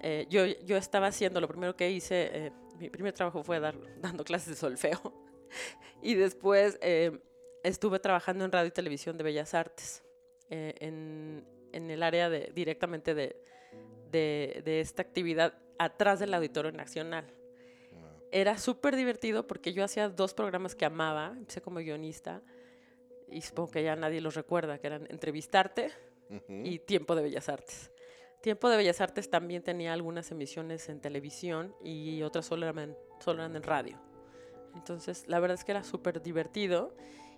eh, 0.00 0.26
yo, 0.28 0.44
yo 0.44 0.76
estaba 0.76 1.06
haciendo, 1.06 1.40
lo 1.40 1.48
primero 1.48 1.76
que 1.76 1.90
hice, 1.90 2.30
eh, 2.32 2.52
mi 2.78 2.90
primer 2.90 3.14
trabajo 3.14 3.42
fue 3.42 3.60
dar, 3.60 3.74
dando 4.00 4.24
clases 4.24 4.48
de 4.48 4.54
solfeo. 4.56 5.14
y 6.02 6.14
después 6.14 6.78
eh, 6.82 7.18
estuve 7.62 7.98
trabajando 7.98 8.44
en 8.44 8.52
radio 8.52 8.68
y 8.68 8.72
televisión 8.72 9.16
de 9.16 9.24
Bellas 9.24 9.54
Artes, 9.54 10.04
en, 10.50 11.44
en 11.72 11.90
el 11.90 12.02
área 12.02 12.30
de, 12.30 12.50
directamente 12.54 13.14
de, 13.14 13.36
de, 14.10 14.62
de 14.64 14.80
esta 14.80 15.02
actividad 15.02 15.52
atrás 15.78 16.20
del 16.20 16.32
Auditorio 16.32 16.72
Nacional. 16.72 17.37
Era 18.32 18.58
súper 18.58 18.96
divertido 18.96 19.46
porque 19.46 19.72
yo 19.72 19.84
hacía 19.84 20.08
dos 20.08 20.34
programas 20.34 20.74
que 20.74 20.84
amaba, 20.84 21.34
empecé 21.36 21.60
como 21.60 21.80
guionista 21.80 22.42
y 23.30 23.42
supongo 23.42 23.70
que 23.72 23.82
ya 23.82 23.96
nadie 23.96 24.20
los 24.20 24.34
recuerda, 24.34 24.78
que 24.78 24.86
eran 24.86 25.06
Entrevistarte 25.10 25.90
y 26.48 26.78
Tiempo 26.80 27.14
de 27.14 27.22
Bellas 27.22 27.48
Artes. 27.48 27.90
Tiempo 28.40 28.68
de 28.68 28.76
Bellas 28.76 29.00
Artes 29.00 29.30
también 29.30 29.62
tenía 29.62 29.92
algunas 29.92 30.30
emisiones 30.30 30.88
en 30.88 31.00
televisión 31.00 31.74
y 31.82 32.22
otras 32.22 32.46
solo 32.46 32.68
eran, 32.68 32.96
solo 33.18 33.42
eran 33.42 33.56
en 33.56 33.62
radio. 33.62 33.98
Entonces, 34.74 35.24
la 35.26 35.40
verdad 35.40 35.56
es 35.56 35.64
que 35.64 35.72
era 35.72 35.82
súper 35.82 36.22
divertido 36.22 36.94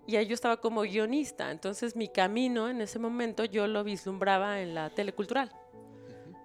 y 0.06 0.16
ahí 0.16 0.26
yo 0.26 0.34
estaba 0.34 0.60
como 0.60 0.82
guionista. 0.82 1.50
Entonces, 1.50 1.96
mi 1.96 2.08
camino 2.08 2.68
en 2.68 2.80
ese 2.80 2.98
momento 2.98 3.44
yo 3.44 3.66
lo 3.66 3.82
vislumbraba 3.84 4.60
en 4.60 4.74
la 4.74 4.90
telecultural. 4.90 5.50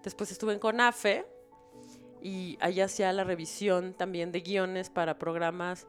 Después 0.03 0.31
estuve 0.31 0.53
en 0.53 0.59
CONAFE 0.59 1.25
y 2.25 2.57
ahí 2.59 2.81
hacía 2.81 3.13
la 3.13 3.23
revisión 3.23 3.93
también 3.93 4.31
de 4.31 4.39
guiones 4.39 4.89
para 4.89 5.19
programas 5.19 5.85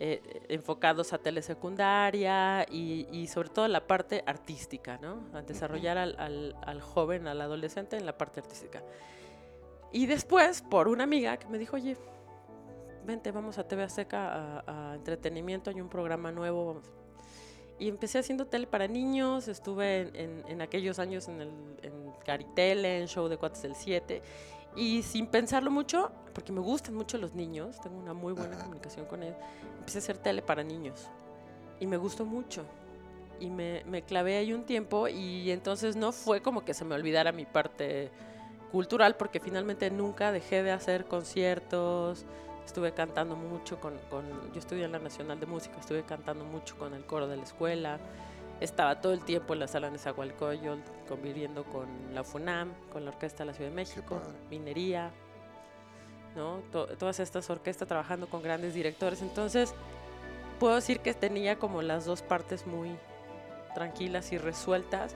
eh, 0.00 0.20
enfocados 0.48 1.12
a 1.12 1.18
telesecundaria 1.18 2.66
y, 2.68 3.06
y 3.12 3.28
sobre 3.28 3.50
todo 3.50 3.68
la 3.68 3.86
parte 3.86 4.24
artística, 4.26 4.98
¿no? 4.98 5.20
A 5.32 5.42
desarrollar 5.42 5.96
al, 5.96 6.16
al, 6.18 6.56
al 6.62 6.80
joven, 6.80 7.28
al 7.28 7.40
adolescente 7.40 7.96
en 7.96 8.04
la 8.04 8.18
parte 8.18 8.40
artística. 8.40 8.82
Y 9.92 10.06
después, 10.06 10.60
por 10.60 10.88
una 10.88 11.04
amiga 11.04 11.36
que 11.36 11.46
me 11.46 11.56
dijo, 11.56 11.76
oye, 11.76 11.96
vente, 13.04 13.30
vamos 13.30 13.56
a 13.58 13.68
TV 13.68 13.84
Azteca 13.84 14.64
a, 14.66 14.90
a 14.90 14.94
entretenimiento, 14.96 15.70
hay 15.70 15.80
un 15.80 15.88
programa 15.88 16.32
nuevo, 16.32 16.66
vamos. 16.66 16.92
Y 17.78 17.88
empecé 17.88 18.18
haciendo 18.18 18.48
tele 18.48 18.66
para 18.66 18.88
niños, 18.88 19.46
estuve 19.46 20.00
en, 20.00 20.16
en, 20.16 20.44
en 20.48 20.62
aquellos 20.62 20.98
años 20.98 21.28
en, 21.28 21.42
el, 21.42 21.50
en 21.82 22.12
Caritele, 22.24 22.98
en 22.98 23.06
Show 23.06 23.28
de 23.28 23.36
Cuates 23.36 23.62
del 23.62 23.76
7, 23.76 24.20
y 24.76 25.02
sin 25.02 25.26
pensarlo 25.26 25.70
mucho, 25.70 26.12
porque 26.34 26.52
me 26.52 26.60
gustan 26.60 26.94
mucho 26.94 27.18
los 27.18 27.34
niños, 27.34 27.80
tengo 27.80 27.96
una 27.96 28.12
muy 28.12 28.32
buena 28.34 28.54
Ajá. 28.54 28.64
comunicación 28.64 29.06
con 29.06 29.22
ellos, 29.22 29.36
empecé 29.78 29.98
a 29.98 30.00
hacer 30.00 30.18
tele 30.18 30.42
para 30.42 30.62
niños. 30.62 31.08
Y 31.80 31.86
me 31.86 31.96
gustó 31.96 32.24
mucho. 32.24 32.64
Y 33.40 33.50
me, 33.50 33.82
me 33.86 34.02
clavé 34.02 34.36
ahí 34.36 34.52
un 34.52 34.64
tiempo 34.64 35.08
y 35.08 35.50
entonces 35.50 35.96
no 35.96 36.12
fue 36.12 36.40
como 36.40 36.64
que 36.64 36.72
se 36.72 36.84
me 36.84 36.94
olvidara 36.94 37.32
mi 37.32 37.44
parte 37.44 38.10
cultural, 38.72 39.16
porque 39.16 39.40
finalmente 39.40 39.90
nunca 39.90 40.32
dejé 40.32 40.62
de 40.62 40.72
hacer 40.72 41.06
conciertos, 41.06 42.24
estuve 42.64 42.92
cantando 42.92 43.36
mucho 43.36 43.80
con, 43.80 43.94
con, 44.10 44.24
yo 44.52 44.58
estudié 44.58 44.84
en 44.84 44.92
la 44.92 44.98
Nacional 44.98 45.38
de 45.38 45.46
Música, 45.46 45.76
estuve 45.78 46.02
cantando 46.02 46.44
mucho 46.44 46.76
con 46.76 46.92
el 46.94 47.04
coro 47.04 47.28
de 47.28 47.36
la 47.36 47.42
escuela, 47.44 47.98
estaba 48.60 49.00
todo 49.00 49.12
el 49.12 49.20
tiempo 49.20 49.52
en 49.54 49.60
la 49.60 49.68
sala 49.68 49.90
Nezahualcóyotl 49.90 50.80
conviviendo 51.08 51.64
con 51.64 51.86
la 52.14 52.24
FUNAM, 52.24 52.72
con 52.92 53.04
la 53.04 53.10
Orquesta 53.10 53.38
de 53.44 53.46
la 53.46 53.54
Ciudad 53.54 53.70
de 53.70 53.76
México. 53.76 54.20
Minería, 54.50 55.10
¿no? 56.34 56.60
To- 56.72 56.86
todas 56.96 57.20
estas 57.20 57.48
orquestas 57.50 57.86
trabajando 57.88 58.26
con 58.28 58.42
grandes 58.42 58.74
directores, 58.74 59.22
entonces 59.22 59.74
puedo 60.58 60.74
decir 60.74 61.00
que 61.00 61.12
tenía 61.14 61.58
como 61.58 61.82
las 61.82 62.04
dos 62.06 62.22
partes 62.22 62.66
muy 62.66 62.96
tranquilas 63.74 64.32
y 64.32 64.38
resueltas, 64.38 65.14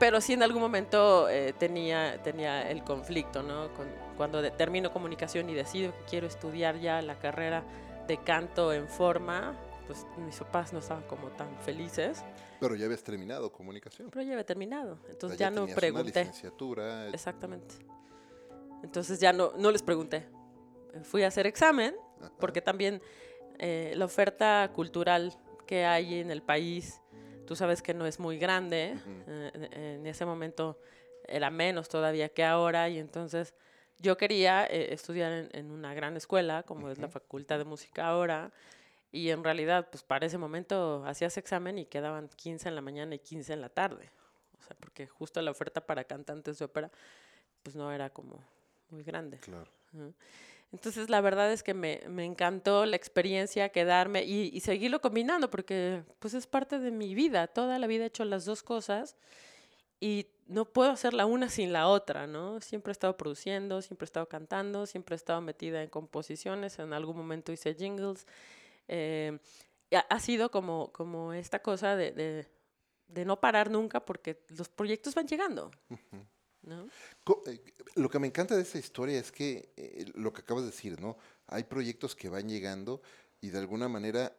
pero 0.00 0.20
sí 0.20 0.32
en 0.32 0.42
algún 0.42 0.60
momento 0.60 1.28
eh, 1.28 1.52
tenía, 1.56 2.20
tenía 2.22 2.68
el 2.68 2.82
conflicto, 2.82 3.42
¿no? 3.44 3.68
Con- 3.74 3.86
cuando 4.16 4.42
de- 4.42 4.50
termino 4.50 4.92
comunicación 4.92 5.48
y 5.50 5.54
decido 5.54 5.92
que 5.92 6.04
quiero 6.10 6.26
estudiar 6.26 6.78
ya 6.80 7.00
la 7.02 7.14
carrera 7.14 7.62
de 8.08 8.16
canto 8.18 8.72
en 8.72 8.88
forma, 8.88 9.54
pues 9.86 10.06
mis 10.18 10.36
papás 10.38 10.72
no 10.72 10.78
estaban 10.78 11.02
como 11.04 11.28
tan 11.30 11.56
felices, 11.60 12.24
Pero 12.60 12.74
ya 12.74 12.86
habías 12.86 13.02
terminado 13.02 13.50
comunicación. 13.52 14.08
pero 14.10 14.22
ya 14.24 14.32
había 14.32 14.44
terminado, 14.46 14.98
entonces 15.08 15.38
ya, 15.38 15.50
no 15.50 15.62
tenías 15.62 15.76
una 15.76 15.80
pregunté. 15.80 16.20
licenciatura. 16.20 17.08
Exactamente. 17.08 17.74
Entonces 18.82 19.18
ya 19.20 19.32
no, 19.32 19.52
no 19.56 19.70
les 19.70 19.82
pregunté. 19.82 20.26
Fui 21.02 21.22
a 21.22 21.28
hacer 21.28 21.46
examen, 21.46 21.94
ajá. 22.20 22.32
porque 22.38 22.60
también 22.60 23.00
eh, 23.58 23.94
la 23.96 24.04
oferta 24.04 24.70
cultural 24.74 25.34
que 25.66 25.84
hay 25.86 26.20
en 26.20 26.30
el 26.30 26.42
país, 26.42 27.00
tú 27.46 27.56
sabes 27.56 27.82
que 27.82 27.94
no 27.94 28.06
es 28.06 28.20
muy 28.20 28.38
grande. 28.38 28.96
Eh, 29.26 29.68
en- 29.72 30.06
ese 30.06 30.24
momento 30.24 30.78
era 31.26 31.50
menos 31.50 31.88
todavía 31.88 32.28
que 32.28 32.44
ahora, 32.44 32.88
y 32.90 32.98
entonces 32.98 33.54
yo 33.98 34.16
quería 34.16 34.66
eh, 34.66 34.92
estudiar 34.92 35.32
en, 35.32 35.48
en 35.52 35.70
una 35.70 35.94
gran 35.94 36.16
escuela, 36.16 36.62
como 36.64 36.90
es 36.90 36.98
la. 36.98 37.08
Facultad 37.08 37.58
de 37.58 37.64
Música 37.64 38.06
ahora, 38.06 38.52
y 39.14 39.30
en 39.30 39.44
realidad, 39.44 39.88
pues 39.90 40.02
para 40.02 40.26
ese 40.26 40.38
momento 40.38 41.04
hacías 41.06 41.36
examen 41.36 41.78
y 41.78 41.86
quedaban 41.86 42.28
15 42.28 42.68
en 42.68 42.74
la 42.74 42.80
mañana 42.80 43.14
y 43.14 43.20
15 43.20 43.52
en 43.52 43.60
la 43.60 43.68
tarde. 43.68 44.10
O 44.58 44.66
sea, 44.66 44.76
porque 44.80 45.06
justo 45.06 45.40
la 45.40 45.52
oferta 45.52 45.80
para 45.80 46.02
cantantes 46.02 46.58
de 46.58 46.64
ópera, 46.64 46.90
pues 47.62 47.76
no 47.76 47.92
era 47.92 48.10
como 48.10 48.40
muy 48.90 49.04
grande. 49.04 49.38
Claro. 49.38 49.70
Entonces, 50.72 51.08
la 51.10 51.20
verdad 51.20 51.52
es 51.52 51.62
que 51.62 51.74
me, 51.74 52.00
me 52.08 52.24
encantó 52.24 52.84
la 52.86 52.96
experiencia, 52.96 53.68
quedarme 53.68 54.24
y, 54.24 54.50
y 54.52 54.58
seguirlo 54.60 55.00
combinando, 55.00 55.48
porque 55.48 56.02
pues 56.18 56.34
es 56.34 56.48
parte 56.48 56.80
de 56.80 56.90
mi 56.90 57.14
vida. 57.14 57.46
Toda 57.46 57.78
la 57.78 57.86
vida 57.86 58.02
he 58.02 58.08
hecho 58.08 58.24
las 58.24 58.44
dos 58.44 58.64
cosas 58.64 59.16
y 60.00 60.26
no 60.48 60.64
puedo 60.64 60.90
hacer 60.90 61.14
la 61.14 61.24
una 61.24 61.48
sin 61.48 61.72
la 61.72 61.86
otra, 61.86 62.26
¿no? 62.26 62.60
Siempre 62.60 62.90
he 62.90 62.92
estado 62.92 63.16
produciendo, 63.16 63.80
siempre 63.80 64.06
he 64.06 64.08
estado 64.08 64.28
cantando, 64.28 64.86
siempre 64.86 65.14
he 65.14 65.16
estado 65.16 65.40
metida 65.40 65.84
en 65.84 65.88
composiciones, 65.88 66.80
en 66.80 66.92
algún 66.92 67.16
momento 67.16 67.52
hice 67.52 67.74
jingles. 67.74 68.26
Eh, 68.88 69.38
y 69.90 69.96
ha, 69.96 70.18
sido 70.20 70.50
como, 70.50 70.92
como 70.92 71.32
esta 71.32 71.60
cosa 71.60 71.96
de, 71.96 72.12
de, 72.12 72.48
de 73.08 73.24
no 73.24 73.40
parar 73.40 73.70
nunca 73.70 74.04
porque 74.04 74.44
los 74.48 74.68
proyectos 74.68 75.14
van 75.14 75.26
llegando. 75.28 75.70
¿no? 76.62 76.88
Eh, 77.46 77.60
Lo 77.96 78.08
que 78.08 78.18
me 78.18 78.26
encanta 78.26 78.56
de 78.56 78.62
esta 78.62 78.78
historia 78.78 79.18
es 79.20 79.30
que 79.30 79.72
eh, 79.76 80.06
lo 80.14 80.32
que 80.32 80.40
acabas 80.40 80.64
de 80.64 80.70
decir, 80.70 81.00
¿no? 81.00 81.16
Hay 81.46 81.64
proyectos 81.64 82.16
que 82.16 82.28
van 82.28 82.48
llegando 82.48 83.02
y 83.40 83.50
de 83.50 83.58
alguna 83.58 83.88
manera 83.88 84.34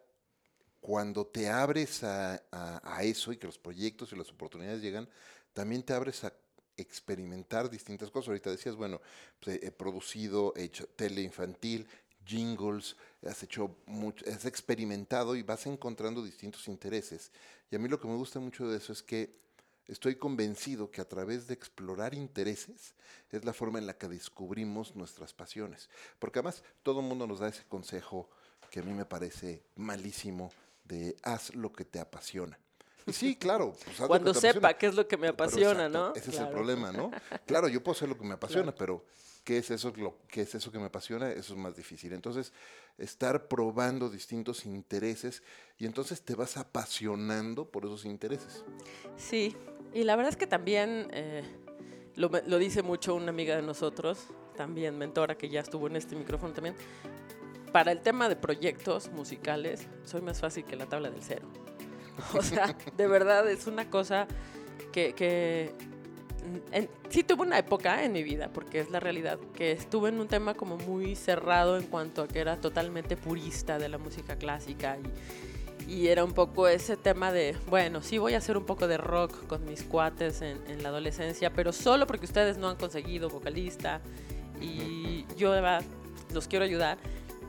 cuando 0.80 1.26
te 1.26 1.48
abres 1.48 2.04
a, 2.04 2.34
a- 2.50 2.96
a 2.96 3.02
eso 3.02 3.32
y 3.32 3.36
que 3.38 3.46
los 3.46 3.58
proyectos 3.58 4.12
y 4.12 4.16
las 4.16 4.30
oportunidades 4.30 4.82
llegan, 4.82 5.08
también 5.52 5.82
te 5.82 5.92
abres 5.92 6.22
a 6.24 6.32
experimentar 6.76 7.70
distintas 7.70 8.10
cosas. 8.10 8.28
Ahorita 8.28 8.50
decías, 8.50 8.76
bueno, 8.76 9.00
pues, 9.40 9.60
he 9.62 9.72
producido, 9.72 10.52
he 10.56 10.64
hecho 10.64 10.86
tele 10.88 11.22
infantil, 11.22 11.88
jingles, 12.26 12.96
has 13.26 13.42
hecho 13.42 13.76
mucho, 13.86 14.24
has 14.28 14.44
experimentado 14.44 15.36
y 15.36 15.42
vas 15.42 15.66
encontrando 15.66 16.22
distintos 16.24 16.66
intereses. 16.68 17.30
Y 17.70 17.76
a 17.76 17.78
mí 17.78 17.88
lo 17.88 18.00
que 18.00 18.08
me 18.08 18.16
gusta 18.16 18.40
mucho 18.40 18.68
de 18.68 18.76
eso 18.78 18.92
es 18.92 19.02
que 19.02 19.46
Estoy 19.88 20.16
convencido 20.16 20.90
que 20.90 21.00
a 21.00 21.08
través 21.08 21.46
de 21.46 21.54
explorar 21.54 22.12
intereses 22.12 22.94
es 23.30 23.44
la 23.44 23.52
forma 23.52 23.78
en 23.78 23.86
la 23.86 23.96
que 23.96 24.08
descubrimos 24.08 24.96
nuestras 24.96 25.32
pasiones. 25.32 25.88
Porque 26.18 26.40
además 26.40 26.64
todo 26.82 27.00
el 27.00 27.06
mundo 27.06 27.24
nos 27.28 27.38
da 27.38 27.46
ese 27.48 27.62
consejo 27.68 28.28
que 28.68 28.80
a 28.80 28.82
mí 28.82 28.92
me 28.92 29.04
parece 29.04 29.62
malísimo 29.76 30.50
de 30.82 31.14
haz 31.22 31.54
lo 31.54 31.72
que 31.72 31.84
te 31.84 32.00
apasiona. 32.00 32.58
Y 33.06 33.12
sí, 33.12 33.36
claro. 33.36 33.74
pues, 33.84 33.94
haz 33.94 34.00
lo 34.00 34.08
Cuando 34.08 34.32
que 34.32 34.40
te 34.40 34.48
apasiona. 34.48 34.54
sepa 34.54 34.74
qué 34.78 34.86
es 34.86 34.94
lo 34.96 35.06
que 35.06 35.16
me 35.16 35.32
Pero 35.32 35.34
apasiona, 35.34 35.86
exacto, 35.86 35.98
¿no? 36.08 36.14
Ese 36.16 36.18
es 36.18 36.26
el 36.26 36.32
Claro. 36.34 36.50
problema, 36.50 36.90
¿no? 36.92 37.10
Claro, 37.46 37.68
yo 37.68 37.80
puedo 37.80 37.94
hacer 37.96 38.08
lo 38.08 38.18
que 38.18 38.24
me 38.24 38.34
apasiona, 38.34 38.74
pero 38.74 39.04
¿qué 39.46 39.58
es 39.58 39.70
eso 39.70 39.92
lo 39.96 40.18
es 40.34 40.54
eso 40.56 40.72
que 40.72 40.78
me 40.78 40.86
apasiona? 40.86 41.30
Eso 41.30 41.54
es 41.54 41.58
más 41.58 41.76
difícil. 41.76 42.12
Entonces, 42.12 42.52
estar 42.98 43.46
probando 43.46 44.10
distintos 44.10 44.66
intereses 44.66 45.42
y 45.78 45.86
entonces 45.86 46.20
te 46.20 46.34
vas 46.34 46.56
apasionando 46.56 47.70
por 47.70 47.84
esos 47.84 48.04
intereses. 48.04 48.64
Sí, 49.16 49.56
y 49.94 50.02
la 50.02 50.16
verdad 50.16 50.32
es 50.32 50.36
que 50.36 50.48
también 50.48 51.08
eh, 51.12 51.44
lo, 52.16 52.58
dice 52.58 52.82
mucho 52.82 53.14
una 53.14 53.30
amiga 53.30 53.54
de 53.54 53.62
nosotros, 53.62 54.26
también 54.56 54.98
mentora 54.98 55.38
que 55.38 55.48
ya 55.48 55.60
estuvo 55.60 55.86
en 55.86 55.94
este 55.94 56.16
micrófono 56.16 56.52
también. 56.52 56.74
Para 57.72 57.92
el 57.92 58.00
tema 58.00 58.28
de 58.28 58.34
proyectos 58.34 59.10
musicales, 59.12 59.86
soy 60.02 60.22
más 60.22 60.40
fácil 60.40 60.64
que 60.64 60.74
la 60.74 60.86
tabla 60.86 61.08
del 61.10 61.22
cero. 61.22 61.48
O 62.34 62.42
sea, 62.42 62.76
de 62.96 63.06
verdad 63.06 63.48
es 63.48 63.68
una 63.68 63.90
cosa 63.90 64.26
que, 64.90 65.72
en- 66.72 66.88
sí 67.10 67.22
tuve 67.22 67.42
una 67.42 67.58
época 67.58 68.04
en 68.04 68.12
mi 68.12 68.22
vida, 68.22 68.50
porque 68.52 68.80
es 68.80 68.90
la 68.90 69.00
realidad, 69.00 69.38
que 69.54 69.72
estuve 69.72 70.08
en 70.10 70.20
un 70.20 70.28
tema 70.28 70.54
como 70.54 70.76
muy 70.78 71.16
cerrado 71.16 71.76
en 71.78 71.84
cuanto 71.84 72.22
a 72.22 72.28
que 72.28 72.38
era 72.40 72.60
totalmente 72.60 73.16
purista 73.16 73.78
de 73.78 73.88
la 73.88 73.98
música 73.98 74.36
clásica 74.36 74.96
y, 75.88 75.92
y 75.92 76.08
era 76.08 76.24
un 76.24 76.32
poco 76.32 76.66
ese 76.68 76.96
tema 76.96 77.32
de, 77.32 77.56
bueno, 77.68 78.02
sí 78.02 78.18
voy 78.18 78.34
a 78.34 78.38
hacer 78.38 78.56
un 78.56 78.64
poco 78.64 78.88
de 78.88 78.96
rock 78.98 79.46
con 79.46 79.64
mis 79.64 79.82
cuates 79.82 80.42
en, 80.42 80.58
en 80.68 80.82
la 80.82 80.88
adolescencia, 80.88 81.52
pero 81.52 81.72
solo 81.72 82.06
porque 82.06 82.26
ustedes 82.26 82.58
no 82.58 82.68
han 82.68 82.76
conseguido 82.76 83.28
vocalista 83.28 84.00
y 84.60 85.26
yo 85.36 85.52
de 85.52 85.60
verdad 85.60 85.84
los 86.32 86.48
quiero 86.48 86.64
ayudar. 86.64 86.98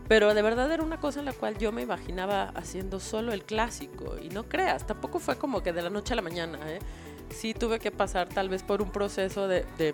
Pero 0.07 0.33
de 0.33 0.41
verdad 0.41 0.71
era 0.71 0.83
una 0.83 1.01
cosa 1.01 1.19
en 1.19 1.25
la 1.25 1.33
cual 1.33 1.57
yo 1.57 1.73
me 1.73 1.81
imaginaba 1.81 2.43
haciendo 2.55 2.97
solo 3.01 3.33
el 3.33 3.43
clásico. 3.43 4.15
Y 4.21 4.29
no 4.29 4.43
creas, 4.47 4.87
tampoco 4.87 5.19
fue 5.19 5.35
como 5.37 5.61
que 5.61 5.73
de 5.73 5.81
la 5.81 5.89
noche 5.89 6.13
a 6.13 6.15
la 6.15 6.21
mañana. 6.21 6.59
¿eh? 6.65 6.79
Sí 7.29 7.53
tuve 7.53 7.79
que 7.79 7.91
pasar 7.91 8.29
tal 8.29 8.49
vez 8.49 8.63
por 8.63 8.81
un 8.81 8.91
proceso 8.91 9.47
de, 9.47 9.65
de, 9.77 9.93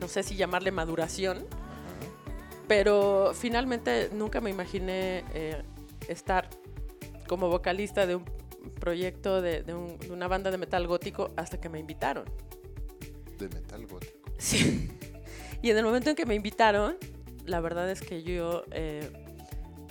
no 0.00 0.08
sé 0.08 0.22
si 0.22 0.36
llamarle 0.36 0.70
maduración, 0.70 1.44
pero 2.66 3.32
finalmente 3.34 4.10
nunca 4.12 4.40
me 4.40 4.50
imaginé 4.50 5.24
eh, 5.34 5.62
estar 6.08 6.48
como 7.28 7.48
vocalista 7.48 8.06
de 8.06 8.16
un 8.16 8.24
proyecto 8.80 9.40
de, 9.42 9.62
de 9.62 9.74
un- 9.74 9.98
de 9.98 10.10
una 10.10 10.28
banda 10.28 10.50
de 10.50 10.58
metal 10.58 10.86
gótico 10.86 11.30
hasta 11.36 11.60
que 11.60 11.68
me 11.68 11.78
invitaron. 11.78 12.24
De 13.38 13.48
metal 13.48 13.86
gótico. 13.86 14.30
Sí. 14.38 14.90
Y 15.60 15.70
en 15.70 15.76
el 15.78 15.84
momento 15.84 16.08
en 16.10 16.14
que 16.14 16.24
me 16.24 16.36
invitaron, 16.36 16.96
la 17.44 17.58
verdad 17.58 17.90
es 17.90 18.00
que 18.00 18.22
yo 18.22 18.62
eh, 18.70 19.10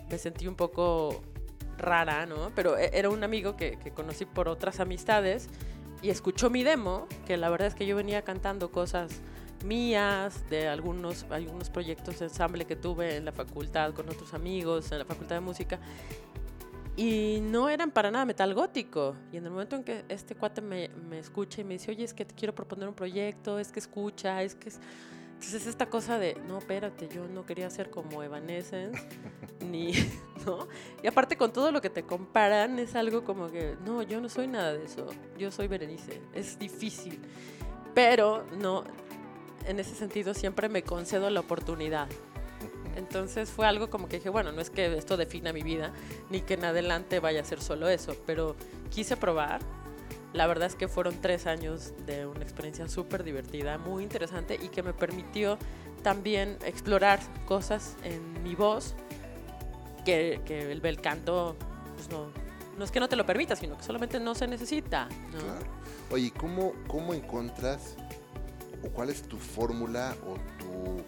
me 0.10 0.18
sentí 0.18 0.48
un 0.48 0.56
poco 0.56 1.22
rara, 1.78 2.26
¿no? 2.26 2.54
Pero 2.56 2.78
e- 2.78 2.90
era 2.94 3.10
un 3.10 3.22
amigo 3.22 3.58
que, 3.58 3.78
que 3.78 3.92
conocí 3.92 4.24
por 4.24 4.48
otras 4.48 4.80
amistades 4.80 5.50
y 6.02 6.10
escuchó 6.10 6.50
mi 6.50 6.64
demo, 6.64 7.08
que 7.26 7.38
la 7.38 7.50
verdad 7.50 7.68
es 7.68 7.76
que 7.76 7.86
yo 7.86 7.96
venía 7.96 8.22
cantando 8.22 8.72
cosas 8.72 9.22
mías, 9.66 10.48
de 10.50 10.68
algunos, 10.68 11.26
algunos 11.30 11.70
proyectos 11.70 12.20
de 12.20 12.26
ensamble 12.26 12.66
que 12.66 12.76
tuve 12.76 13.16
en 13.18 13.26
la 13.26 13.32
facultad 13.32 13.94
con 13.94 14.08
otros 14.08 14.34
amigos, 14.34 14.92
en 14.92 15.00
la 15.00 15.06
facultad 15.06 15.36
de 15.36 15.42
música, 15.42 15.80
y 16.96 17.40
no 17.42 17.70
eran 17.70 17.92
para 17.92 18.10
nada 18.10 18.26
metal 18.26 18.54
gótico. 18.54 19.16
Y 19.32 19.38
en 19.38 19.46
el 19.46 19.52
momento 19.52 19.76
en 19.76 19.84
que 19.84 20.04
este 20.10 20.36
cuate 20.36 20.62
me, 20.62 20.90
me 21.10 21.20
escucha 21.20 21.62
y 21.62 21.64
me 21.64 21.76
dice, 21.76 21.92
oye, 21.92 22.04
es 22.04 22.14
que 22.14 22.26
te 22.26 22.34
quiero 22.34 22.56
proponer 22.56 22.90
un 22.90 22.96
proyecto, 22.96 23.60
es 23.60 23.72
que 23.72 23.80
escucha, 23.80 24.42
es 24.42 24.56
que... 24.56 24.70
es-". 24.70 24.80
Entonces 25.38 25.68
esta 25.68 25.86
cosa 25.86 26.18
de, 26.18 26.36
no, 26.48 26.58
espérate, 26.58 27.08
yo 27.08 27.28
no 27.28 27.46
quería 27.46 27.70
ser 27.70 27.92
como 27.92 28.24
Evanescence, 28.24 29.00
ni, 29.70 29.94
¿no? 30.48 30.68
Y 31.04 31.08
aparte 31.08 31.38
con 31.38 31.54
todo 31.54 31.72
lo 31.72 31.80
que 31.80 31.92
te 31.92 32.02
comparan 32.02 32.80
es 32.80 32.96
algo 32.96 33.24
como 33.24 33.52
que, 33.52 33.78
no, 33.86 34.02
yo 34.02 34.20
no 34.20 34.30
soy 34.30 34.48
nada 34.48 34.74
de 34.74 34.86
eso, 34.86 35.06
yo 35.38 35.52
soy 35.52 35.68
Berenice, 35.68 36.22
es 36.34 36.58
difícil, 36.58 37.20
pero 37.94 38.48
no, 38.60 38.84
en 39.68 39.80
ese 39.80 39.94
sentido 39.94 40.34
siempre 40.34 40.70
me 40.70 40.82
concedo 40.82 41.30
la 41.30 41.42
oportunidad. 41.42 42.08
Entonces 42.96 43.52
fue 43.52 43.68
algo 43.68 43.92
como 43.92 44.10
que 44.10 44.16
dije, 44.18 44.30
bueno, 44.30 44.52
no 44.52 44.60
es 44.60 44.72
que 44.72 44.98
esto 44.98 45.18
defina 45.18 45.54
mi 45.54 45.62
vida, 45.62 45.94
ni 46.32 46.42
que 46.42 46.56
en 46.56 46.66
adelante 46.66 47.20
vaya 47.20 47.42
a 47.42 47.44
ser 47.44 47.62
solo 47.62 47.90
eso, 47.90 48.16
pero 48.26 48.56
quise 48.90 49.16
probar 49.16 49.62
la 50.34 50.48
verdad 50.48 50.68
es 50.68 50.76
que 50.76 50.88
fueron 50.88 51.22
tres 51.22 51.48
años 51.48 51.94
de 52.06 52.26
una 52.26 52.42
experiencia 52.42 52.88
súper 52.88 53.24
divertida, 53.24 53.78
muy 53.78 54.04
interesante 54.04 54.60
y 54.62 54.70
que 54.70 54.84
me 54.84 54.94
permitió 54.94 55.58
también 56.04 56.58
explorar 56.66 57.20
cosas 57.46 57.96
en 58.04 58.44
mi 58.44 58.56
voz 58.56 58.96
que, 60.06 60.42
que 60.46 60.72
el 60.72 60.82
bel 60.82 61.02
canto 61.02 61.56
pues 61.96 62.10
no, 62.10 62.28
no 62.78 62.86
es 62.86 62.92
que 62.92 63.00
no 63.00 63.10
te 63.10 63.16
lo 63.16 63.26
permita, 63.26 63.56
sino 63.56 63.78
que 63.78 63.84
solamente 63.84 64.20
no 64.20 64.36
se 64.36 64.48
necesita. 64.48 65.10
Claro. 65.32 65.66
Oye, 66.12 66.32
¿cómo, 66.32 66.74
¿cómo 66.88 67.14
encuentras 67.14 67.96
o 68.86 68.90
cuál 68.90 69.10
es 69.10 69.24
tu 69.24 69.38
fórmula 69.38 70.16
o 70.26 70.36
tu 70.60 71.04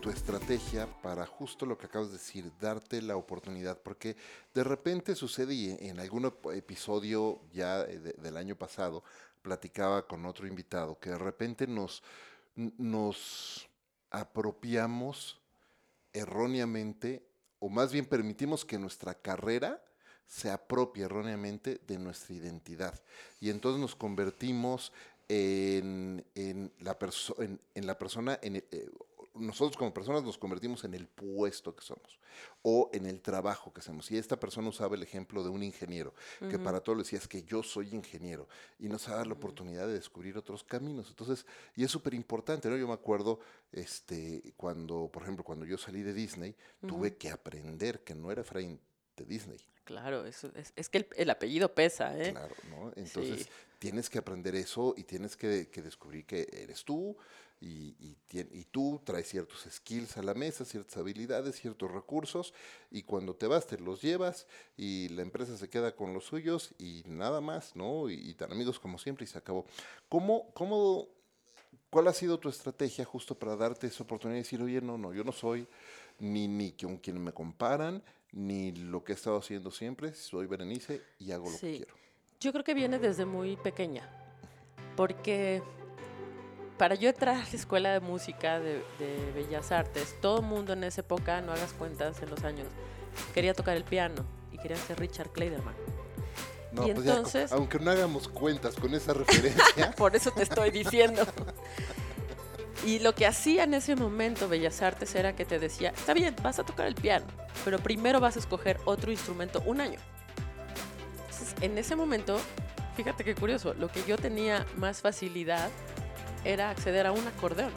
tu 0.00 0.08
estrategia 0.08 0.86
para 1.02 1.26
justo 1.26 1.66
lo 1.66 1.76
que 1.76 1.86
acabas 1.86 2.08
de 2.08 2.14
decir, 2.14 2.50
darte 2.58 3.02
la 3.02 3.16
oportunidad, 3.16 3.78
porque 3.82 4.16
de 4.54 4.64
repente 4.64 5.14
sucede 5.14 5.54
y 5.54 5.76
en 5.80 6.00
algún 6.00 6.32
episodio 6.54 7.42
ya 7.52 7.84
del 7.84 8.36
año 8.36 8.56
pasado 8.56 9.02
platicaba 9.42 10.06
con 10.06 10.24
otro 10.24 10.46
invitado 10.46 10.98
que 10.98 11.10
de 11.10 11.18
repente 11.18 11.66
nos, 11.66 12.02
nos 12.56 13.68
apropiamos 14.10 15.38
erróneamente 16.14 17.22
o 17.58 17.68
más 17.68 17.92
bien 17.92 18.06
permitimos 18.06 18.64
que 18.64 18.78
nuestra 18.78 19.14
carrera 19.14 19.84
se 20.26 20.50
apropie 20.50 21.04
erróneamente 21.04 21.80
de 21.86 21.98
nuestra 21.98 22.34
identidad. 22.34 22.98
Y 23.40 23.50
entonces 23.50 23.80
nos 23.80 23.94
convertimos 23.96 24.92
en, 25.28 26.24
la, 26.34 26.96
en, 27.74 27.86
la 27.86 27.98
persona, 27.98 28.38
en, 28.42 28.56
eh, 28.56 28.90
nosotros 29.38 29.76
como 29.76 29.92
personas 29.92 30.22
nos 30.22 30.38
convertimos 30.38 30.84
en 30.84 30.94
el 30.94 31.06
puesto 31.06 31.74
que 31.74 31.84
somos 31.84 32.18
o 32.62 32.90
en 32.92 33.06
el 33.06 33.20
trabajo 33.20 33.72
que 33.72 33.80
hacemos. 33.80 34.10
Y 34.10 34.16
esta 34.16 34.38
persona 34.38 34.68
usaba 34.68 34.96
el 34.96 35.02
ejemplo 35.02 35.42
de 35.42 35.48
un 35.48 35.62
ingeniero, 35.62 36.14
que 36.50 36.58
para 36.58 36.80
todo 36.80 36.96
le 36.96 37.02
decía, 37.02 37.18
es 37.18 37.28
que 37.28 37.42
yo 37.42 37.62
soy 37.62 37.94
ingeniero, 37.94 38.48
y 38.78 38.88
nos 38.88 39.06
da 39.06 39.24
la 39.24 39.34
oportunidad 39.34 39.86
de 39.86 39.94
descubrir 39.94 40.36
otros 40.36 40.64
caminos. 40.64 41.08
Entonces, 41.08 41.46
y 41.74 41.84
es 41.84 41.90
súper 41.90 42.14
importante, 42.14 42.68
¿no? 42.68 42.76
Yo 42.76 42.86
me 42.86 42.94
acuerdo, 42.94 43.40
este, 43.72 44.54
cuando, 44.56 45.08
por 45.12 45.22
ejemplo, 45.22 45.44
cuando 45.44 45.64
yo 45.64 45.78
salí 45.78 46.02
de 46.02 46.12
Disney, 46.12 46.54
tuve 46.86 47.16
que 47.16 47.30
aprender 47.30 48.00
que 48.00 48.14
no 48.14 48.30
era 48.30 48.42
Efraín 48.42 48.80
de 49.16 49.24
Disney. 49.24 49.58
Claro, 49.84 50.26
eso 50.26 50.50
es, 50.54 50.74
es 50.76 50.90
que 50.90 51.08
el, 51.16 51.30
apellido 51.30 51.74
pesa, 51.74 52.16
¿eh? 52.18 52.32
Claro, 52.32 52.54
¿no? 52.68 52.92
Entonces, 52.94 53.48
tienes 53.78 54.10
que 54.10 54.18
aprender 54.18 54.54
eso 54.54 54.94
y 54.98 55.04
tienes 55.04 55.34
que, 55.34 55.68
que 55.68 55.80
descubrir 55.80 56.26
que 56.26 56.46
eres 56.52 56.84
tú, 56.84 57.16
y, 57.60 57.96
y, 58.30 58.64
tú 58.70 59.00
traes 59.04 59.28
ciertos 59.28 59.66
skills 59.70 60.16
a 60.16 60.22
la 60.22 60.34
mesa, 60.34 60.64
ciertas 60.64 60.96
habilidades, 60.96 61.56
ciertos 61.60 61.90
recursos, 61.90 62.54
y 62.90 63.02
cuando 63.02 63.34
te 63.34 63.46
vas 63.46 63.66
te 63.66 63.78
los 63.78 64.00
llevas 64.00 64.46
y 64.76 65.08
la 65.10 65.22
empresa 65.22 65.56
se 65.56 65.68
queda 65.68 65.96
con 65.96 66.14
los 66.14 66.24
suyos 66.24 66.74
y 66.78 67.02
nada 67.06 67.40
más, 67.40 67.74
¿no? 67.74 68.10
Y, 68.10 68.34
tan 68.34 68.52
amigos 68.52 68.78
como 68.78 68.98
siempre 68.98 69.24
y 69.24 69.26
se 69.26 69.38
acabó. 69.38 69.66
¿Cómo, 70.08 70.52
cómo, 70.54 71.08
¿Cuál 71.90 72.06
ha 72.08 72.12
sido 72.12 72.38
tu 72.38 72.48
estrategia 72.48 73.04
justo 73.04 73.34
para 73.36 73.56
darte 73.56 73.88
esa 73.88 74.04
oportunidad 74.04 74.36
de 74.36 74.42
decir, 74.42 74.62
oye, 74.62 74.80
no, 74.80 74.96
no, 74.96 75.12
yo 75.12 75.24
no 75.24 75.32
soy 75.32 75.66
ni, 76.20 76.46
ni 76.46 76.72
con 76.72 76.98
quien 76.98 77.22
me 77.22 77.32
comparan, 77.32 78.02
ni 78.32 78.72
lo 78.72 79.02
que 79.02 79.12
he 79.12 79.14
estado 79.14 79.38
haciendo 79.38 79.70
siempre, 79.70 80.14
soy 80.14 80.46
Berenice 80.46 81.02
y 81.18 81.32
hago 81.32 81.50
lo 81.50 81.58
que 81.58 81.76
quiero? 81.78 81.94
Yo 82.40 82.52
creo 82.52 82.62
que 82.62 82.74
viene 82.74 83.00
desde 83.00 83.24
muy 83.24 83.56
pequeña, 83.56 84.08
porque 84.96 85.60
para 86.78 86.94
yo 86.94 87.08
entrar 87.08 87.34
a 87.34 87.38
la 87.38 87.44
escuela 87.44 87.92
de 87.92 88.00
música 88.00 88.60
de, 88.60 88.82
Bellas 89.34 89.72
Artes, 89.72 90.14
todo 90.20 90.40
mundo 90.40 90.72
en 90.72 90.84
esa 90.84 91.00
época, 91.00 91.40
no 91.40 91.52
hagas 91.52 91.72
cuentas 91.72 92.22
en 92.22 92.30
los 92.30 92.44
años, 92.44 92.66
quería 93.34 93.52
tocar 93.52 93.76
el 93.76 93.84
piano 93.84 94.24
y 94.52 94.58
quería 94.58 94.76
ser 94.76 94.98
Richard 94.98 95.30
Kleiderman. 95.30 95.74
No, 96.70 96.86
y 96.86 96.92
pues 96.92 97.06
entonces, 97.06 97.52
aunque 97.52 97.78
no 97.78 97.90
hagamos 97.90 98.28
cuentas 98.28 98.76
con 98.76 98.94
esa 98.94 99.12
referencia. 99.12 99.90
por 99.96 100.14
eso 100.14 100.30
te 100.30 100.42
estoy 100.42 100.70
diciendo. 100.70 101.26
Y 102.86 103.00
lo 103.00 103.14
que 103.14 103.26
hacía 103.26 103.64
en 103.64 103.74
ese 103.74 103.96
momento 103.96 104.48
Bellas 104.48 104.80
Artes 104.82 105.14
era 105.14 105.34
que 105.34 105.44
te 105.44 105.58
decía, 105.58 105.90
está 105.90 106.14
bien, 106.14 106.36
vas 106.42 106.58
a 106.58 106.64
tocar 106.64 106.86
el 106.86 106.94
piano, 106.94 107.26
pero 107.64 107.78
primero 107.78 108.20
vas 108.20 108.36
a 108.36 108.38
escoger 108.38 108.78
otro 108.84 109.10
instrumento 109.10 109.62
un 109.66 109.80
año. 109.80 109.98
Entonces, 111.22 111.54
en 111.60 111.76
ese 111.76 111.96
momento, 111.96 112.38
fíjate 112.96 113.24
qué 113.24 113.34
curioso, 113.34 113.74
lo 113.74 113.88
que 113.88 114.04
yo 114.04 114.16
tenía 114.16 114.64
más 114.76 115.00
facilidad 115.00 115.70
era 116.44 116.70
acceder 116.70 117.06
a 117.06 117.12
un 117.12 117.26
acordeón. 117.26 117.72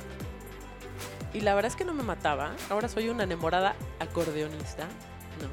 Y 1.33 1.41
la 1.41 1.53
verdad 1.53 1.71
es 1.71 1.75
que 1.75 1.85
no 1.85 1.93
me 1.93 2.03
mataba. 2.03 2.53
Ahora 2.69 2.89
soy 2.89 3.09
una 3.09 3.23
enamorada 3.23 3.75
acordeonista, 3.99 4.83
¿no? 4.83 5.49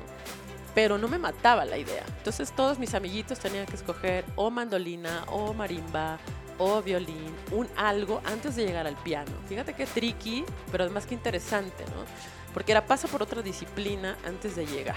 Pero 0.75 0.99
no 0.99 1.09
me 1.09 1.18
mataba 1.18 1.64
la 1.64 1.79
idea. 1.79 2.05
Entonces 2.18 2.53
todos 2.53 2.79
mis 2.79 2.94
amiguitos 2.94 3.38
tenían 3.38 3.66
que 3.66 3.77
escoger 3.77 4.25
o 4.37 4.51
mandolina, 4.51 5.25
o 5.29 5.53
marimba, 5.55 6.18
o 6.59 6.83
violín, 6.83 7.35
un 7.53 7.68
algo 7.77 8.21
antes 8.25 8.57
de 8.57 8.66
llegar 8.66 8.87
al 8.87 8.97
piano. 8.97 9.31
Fíjate 9.49 9.75
qué 9.75 9.87
tricky, 9.87 10.44
pero 10.71 10.85
además 10.85 11.07
que 11.07 11.14
interesante, 11.14 11.85
¿no? 11.87 12.05
Porque 12.53 12.73
era 12.73 12.85
pasa 12.85 13.07
por 13.07 13.23
otra 13.23 13.42
disciplina 13.42 14.16
antes 14.27 14.57
de 14.57 14.66
llegar. 14.66 14.97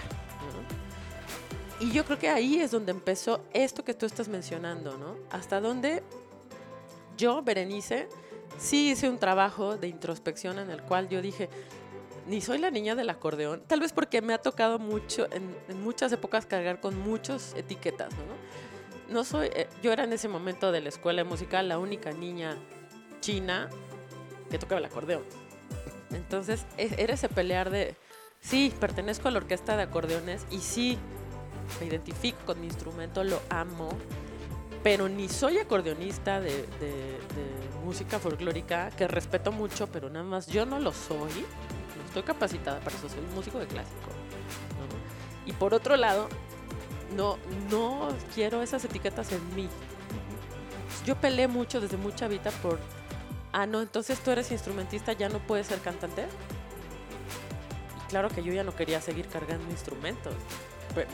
Y 1.79 1.91
yo 1.91 2.05
creo 2.05 2.19
que 2.19 2.29
ahí 2.29 2.59
es 2.59 2.69
donde 2.69 2.91
empezó 2.91 3.41
esto 3.53 3.83
que 3.83 3.95
tú 3.95 4.05
estás 4.05 4.27
mencionando, 4.27 4.97
¿no? 4.97 5.15
Hasta 5.31 5.59
dónde 5.59 6.03
yo, 7.21 7.43
Berenice, 7.43 8.09
sí 8.57 8.91
hice 8.91 9.07
un 9.07 9.19
trabajo 9.19 9.77
de 9.77 9.87
introspección 9.87 10.57
en 10.57 10.71
el 10.71 10.81
cual 10.81 11.07
yo 11.07 11.21
dije, 11.21 11.49
ni 12.27 12.41
soy 12.41 12.57
la 12.57 12.71
niña 12.71 12.95
del 12.95 13.09
acordeón, 13.11 13.61
tal 13.67 13.79
vez 13.79 13.93
porque 13.93 14.21
me 14.21 14.33
ha 14.33 14.39
tocado 14.39 14.79
mucho, 14.79 15.27
en, 15.31 15.55
muchas 15.83 16.11
épocas 16.11 16.47
cargar 16.47 16.81
con 16.81 16.99
muchas 16.99 17.53
etiquetas, 17.55 18.11
¿no? 18.13 19.13
No 19.13 19.23
soy, 19.23 19.49
eh, 19.53 19.67
yo 19.83 19.91
era 19.91 20.03
en 20.03 20.13
ese 20.13 20.27
momento 20.29 20.71
de 20.71 20.81
la 20.81 20.89
escuela 20.89 21.23
musical 21.23 21.69
la 21.69 21.77
única 21.77 22.11
niña 22.11 22.57
china 23.19 23.69
que 24.49 24.57
tocaba 24.57 24.79
el 24.79 24.85
acordeón. 24.85 25.23
Entonces, 26.11 26.65
e, 26.77 26.95
era 26.97 27.13
ese 27.13 27.29
pelear 27.29 27.69
de, 27.69 27.95
sí, 28.39 28.73
pertenezco 28.79 29.27
a 29.27 29.31
la 29.31 29.37
orquesta 29.37 29.77
de 29.77 29.83
acordeones 29.83 30.47
y 30.49 30.59
sí, 30.59 30.97
me 31.79 31.87
identifico 31.87 32.39
con 32.45 32.61
mi 32.61 32.67
instrumento, 32.67 33.23
lo 33.23 33.41
amo, 33.49 33.89
pero 34.83 35.07
ni 35.07 35.29
soy 35.29 35.59
acordeonista 35.59 36.39
de, 36.39 36.65
música 37.83 38.19
folclórica, 38.19 38.89
que 38.91 39.07
respeto 39.07 39.51
mucho, 39.51 39.87
pero 39.87 40.09
nada 40.09 40.23
más 40.23 40.47
yo 40.47 40.65
no 40.65 40.79
lo 40.79 40.93
soy, 40.93 41.17
no 41.17 42.05
estoy 42.05 42.23
capacitada 42.23 42.79
para 42.79 42.95
eso, 42.95 43.09
soy 43.09 43.21
músico 43.35 43.59
de 43.59 43.65
clásico. 43.65 44.09
Y 45.45 45.53
por 45.53 45.73
otro 45.73 45.97
lado, 45.97 46.29
no, 47.15 47.37
no 47.69 48.09
quiero 48.33 48.61
esas 48.61 48.85
etiquetas 48.85 49.31
en 49.31 49.55
mí. 49.55 49.67
Yo 51.05 51.15
peleé 51.15 51.47
mucho 51.47 51.81
desde 51.81 51.97
mucha 51.97 52.27
vida 52.27 52.51
por, 52.61 52.79
ah, 53.51 53.65
no, 53.65 53.81
entonces 53.81 54.19
tú 54.19 54.31
eres 54.31 54.51
instrumentista, 54.51 55.13
ya 55.13 55.27
no 55.27 55.39
puedes 55.39 55.67
ser 55.67 55.79
cantante. 55.79 56.27
Y 57.97 58.09
claro 58.09 58.29
que 58.29 58.43
yo 58.43 58.53
ya 58.53 58.63
no 58.63 58.75
quería 58.75 59.01
seguir 59.01 59.27
cargando 59.27 59.69
instrumentos. 59.71 60.33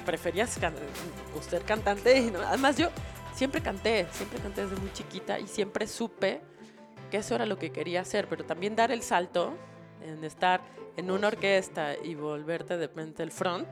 Prefería 0.06 0.48
ser 0.48 1.64
cantante 1.66 2.20
y 2.20 2.34
además 2.36 2.78
yo 2.78 2.90
siempre 3.38 3.62
canté, 3.62 4.08
siempre 4.14 4.40
canté 4.40 4.66
desde 4.66 4.82
muy 4.82 4.92
chiquita 4.94 5.40
y 5.40 5.46
siempre 5.46 5.86
supe 5.86 6.42
que 7.12 7.18
eso 7.18 7.36
era 7.36 7.46
lo 7.46 7.60
que 7.60 7.72
quería 7.72 8.02
hacer, 8.02 8.28
pero 8.28 8.44
también 8.44 8.76
dar 8.76 8.92
el 8.92 9.04
salto 9.04 9.56
en 10.02 10.24
estar 10.24 10.62
en 10.98 11.12
una 11.12 11.28
orquesta 11.28 11.96
y 11.96 12.16
volverte 12.16 12.78
de 12.78 12.88
repente 12.88 13.22
el 13.22 13.32
front, 13.32 13.68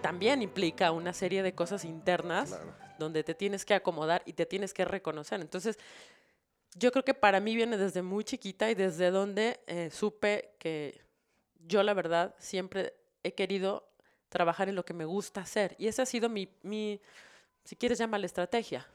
también 0.00 0.40
implica 0.40 0.90
una 0.90 1.12
serie 1.12 1.42
de 1.42 1.54
cosas 1.54 1.84
internas 1.84 2.58
donde 2.98 3.22
te 3.24 3.34
tienes 3.34 3.66
que 3.66 3.74
acomodar 3.74 4.22
y 4.24 4.32
te 4.32 4.46
tienes 4.46 4.72
que 4.72 4.86
reconocer. 4.86 5.42
Entonces, 5.42 5.78
yo 6.74 6.92
creo 6.92 7.04
que 7.04 7.12
para 7.12 7.40
mí 7.40 7.54
viene 7.54 7.76
desde 7.76 8.00
muy 8.00 8.24
chiquita 8.24 8.70
y 8.70 8.74
desde 8.74 9.10
donde 9.10 9.60
eh, 9.66 9.90
supe 9.92 10.54
que 10.58 11.02
yo 11.66 11.82
la 11.82 11.92
verdad 11.92 12.34
siempre 12.38 12.94
he 13.22 13.34
querido 13.34 13.86
trabajar 14.30 14.70
en 14.70 14.76
lo 14.76 14.84
que 14.86 14.94
me 14.94 15.04
gusta 15.04 15.42
hacer. 15.42 15.76
Y 15.78 15.88
ese 15.88 16.00
ha 16.00 16.06
sido 16.06 16.30
mi, 16.30 16.48
mi 16.62 17.02
si 17.64 17.76
quieres 17.76 18.00
la 18.00 18.26
estrategia. 18.26 18.86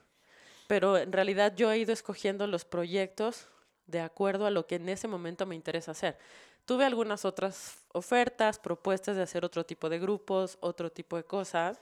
Pero 0.67 0.97
en 0.97 1.11
realidad 1.11 1.55
yo 1.55 1.71
he 1.71 1.77
ido 1.77 1.93
escogiendo 1.93 2.47
los 2.47 2.65
proyectos 2.65 3.47
de 3.87 3.99
acuerdo 4.01 4.45
a 4.45 4.51
lo 4.51 4.65
que 4.65 4.75
en 4.75 4.89
ese 4.89 5.07
momento 5.07 5.45
me 5.45 5.55
interesa 5.55 5.91
hacer. 5.91 6.17
Tuve 6.65 6.85
algunas 6.85 7.25
otras 7.25 7.85
ofertas, 7.93 8.57
propuestas 8.57 9.15
de 9.15 9.21
hacer 9.21 9.45
otro 9.45 9.63
tipo 9.63 9.89
de 9.89 9.99
grupos, 9.99 10.57
otro 10.61 10.91
tipo 10.91 11.17
de 11.17 11.23
cosas. 11.23 11.79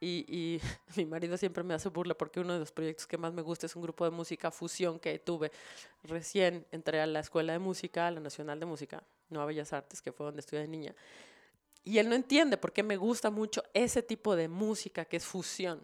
Y, 0.00 0.24
y 0.26 0.60
mi 0.96 1.04
marido 1.04 1.36
siempre 1.36 1.62
me 1.62 1.74
hace 1.74 1.90
burla 1.90 2.14
porque 2.14 2.40
uno 2.40 2.54
de 2.54 2.60
los 2.60 2.72
proyectos 2.72 3.06
que 3.06 3.18
más 3.18 3.34
me 3.34 3.42
gusta 3.42 3.66
es 3.66 3.76
un 3.76 3.82
grupo 3.82 4.04
de 4.06 4.10
música 4.10 4.50
fusión 4.50 4.98
que 4.98 5.18
tuve. 5.18 5.52
Recién 6.04 6.66
entré 6.72 7.02
a 7.02 7.06
la 7.06 7.20
Escuela 7.20 7.52
de 7.52 7.58
Música, 7.58 8.06
a 8.06 8.10
la 8.10 8.20
Nacional 8.20 8.58
de 8.58 8.64
Música, 8.64 9.02
no 9.28 9.42
a 9.42 9.44
Bellas 9.44 9.74
Artes, 9.74 10.00
que 10.00 10.12
fue 10.12 10.24
donde 10.24 10.40
estudié 10.40 10.62
de 10.62 10.68
niña. 10.68 10.94
Y 11.84 11.98
él 11.98 12.08
no 12.08 12.14
entiende 12.14 12.56
por 12.56 12.72
qué 12.72 12.82
me 12.82 12.96
gusta 12.96 13.30
mucho 13.30 13.62
ese 13.74 14.02
tipo 14.02 14.36
de 14.36 14.48
música 14.48 15.04
que 15.04 15.16
es 15.16 15.24
fusión. 15.24 15.80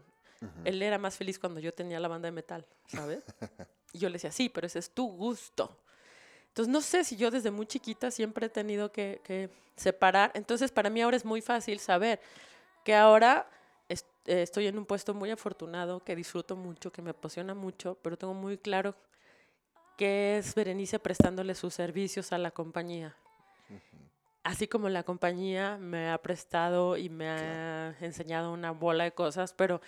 Él 0.65 0.83
era 0.83 0.99
más 0.99 1.17
feliz 1.17 1.39
cuando 1.39 1.61
yo 1.61 1.73
tenía 1.73 1.99
la 1.99 2.09
banda 2.09 2.27
de 2.27 2.33
metal, 2.33 2.67
¿sabes? 2.87 3.23
y 3.93 3.99
yo 3.99 4.09
le 4.09 4.15
decía, 4.15 4.31
sí, 4.31 4.49
pero 4.49 4.67
ese 4.67 4.79
es 4.79 4.91
tu 4.91 5.09
gusto. 5.09 5.79
Entonces, 6.49 6.71
no 6.73 6.81
sé 6.81 7.05
si 7.05 7.17
yo 7.17 7.31
desde 7.31 7.51
muy 7.51 7.67
chiquita 7.67 8.11
siempre 8.11 8.47
he 8.47 8.49
tenido 8.51 8.93
que, 8.93 9.21
que 9.25 9.51
separar. 9.77 10.31
Entonces, 10.35 10.71
para 10.71 10.91
mí 10.91 11.01
ahora 11.03 11.17
es 11.17 11.25
muy 11.25 11.41
fácil 11.41 11.79
saber 11.81 12.21
que 12.85 12.95
ahora 12.95 13.49
est- 13.89 14.07
eh, 14.27 14.43
estoy 14.43 14.67
en 14.67 14.79
un 14.79 14.87
puesto 14.87 15.15
muy 15.15 15.31
afortunado, 15.31 16.01
que 16.05 16.15
disfruto 16.17 16.57
mucho, 16.57 16.93
que 16.93 17.03
me 17.03 17.11
apasiona 17.11 17.55
mucho, 17.55 17.99
pero 18.03 18.17
tengo 18.19 18.35
muy 18.35 18.59
claro 18.59 18.95
que 19.97 20.39
es 20.39 20.55
Berenice 20.55 20.99
prestándole 20.99 21.55
sus 21.55 21.75
servicios 21.75 22.33
a 22.33 22.39
la 22.39 22.51
compañía. 22.51 23.17
Así 24.47 24.69
como 24.69 24.89
la 24.89 25.03
compañía 25.03 25.77
me 25.77 26.09
ha 26.09 26.19
prestado 26.19 26.97
y 26.97 27.09
me 27.09 27.29
ha 27.29 27.97
enseñado 28.01 28.53
una 28.53 28.71
bola 28.71 29.03
de 29.03 29.11
cosas, 29.11 29.53
pero 29.53 29.81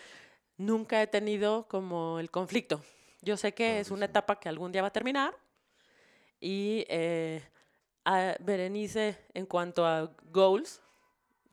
nunca 0.56 1.00
he 1.00 1.06
tenido 1.06 1.68
como 1.68 2.18
el 2.18 2.28
conflicto. 2.32 2.82
Yo 3.22 3.36
sé 3.36 3.54
que 3.54 3.78
es 3.78 3.92
una 3.92 4.06
etapa 4.06 4.40
que 4.40 4.48
algún 4.48 4.72
día 4.72 4.82
va 4.82 4.88
a 4.88 4.92
terminar 4.92 5.32
y 6.40 6.84
eh, 6.88 7.40
a 8.04 8.34
Berenice, 8.40 9.16
en 9.32 9.46
cuanto 9.46 9.86
a 9.86 10.10
goals, 10.32 10.80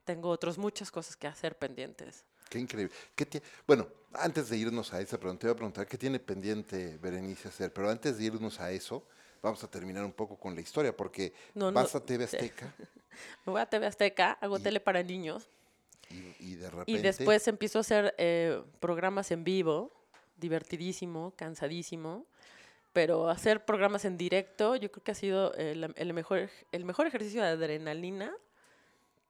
tengo 0.04 0.30
otras 0.30 0.58
muchas 0.58 0.90
cosas 0.90 1.16
que 1.16 1.28
hacer 1.28 1.60
pendientes. 1.60 2.26
Qué 2.50 2.58
increíble. 2.58 2.92
¿Qué 3.14 3.44
bueno, 3.68 3.88
antes 4.14 4.50
de 4.50 4.58
irnos 4.58 4.92
a 4.94 5.00
esa 5.00 5.20
pregunta, 5.20 5.42
te 5.42 5.48
voy 5.48 5.54
a 5.54 5.58
preguntar 5.58 5.86
qué 5.86 6.00
tiene 6.00 6.18
pendiente 6.18 6.98
Berenice 6.98 7.50
hacer, 7.50 7.72
pero 7.72 7.88
antes 7.88 8.18
de 8.18 8.24
irnos 8.24 8.60
a 8.60 8.72
eso, 8.72 9.06
vamos 9.46 9.64
a 9.64 9.70
terminar 9.70 10.04
un 10.04 10.12
poco 10.12 10.36
con 10.38 10.56
la 10.56 10.62
historia, 10.62 10.96
porque 10.96 11.34
No, 11.54 11.72
no, 11.72 11.76
vas 11.80 11.94
a 11.96 12.04
TV. 12.04 12.24
Azteca 12.26 12.74
Me 13.46 13.52
voy 13.54 13.62
a 13.62 13.66
TV 13.68 13.86
Azteca, 13.86 14.32
hago 14.42 14.58
Y- 14.58 14.62
tele 14.64 14.80
para 14.80 15.04
niños 15.04 15.48
y, 16.10 16.36
y 16.40 16.56
de 16.56 16.70
repente... 16.70 16.92
y 16.92 16.98
después 16.98 17.48
empiezo 17.48 17.80
a 17.80 17.82
hacer 17.82 18.14
eh, 18.18 18.62
programas 18.80 19.32
en 19.32 19.44
vivo, 19.44 19.92
divertidísimo, 20.38 21.34
cansadísimo, 21.36 22.26
pero 22.94 23.30
hacer 23.30 23.66
programas 23.66 24.06
en 24.06 24.18
directo 24.18 24.76
yo 24.76 24.92
creo 24.92 25.04
que 25.04 25.12
ha 25.12 25.16
sido 25.16 25.54
el, 25.56 25.94
el 25.96 26.14
mejor, 26.14 26.50
el 26.72 26.86
mejor 26.86 27.08
ejercicio 27.08 27.42
de 27.42 27.50
adrenalina 27.50 28.34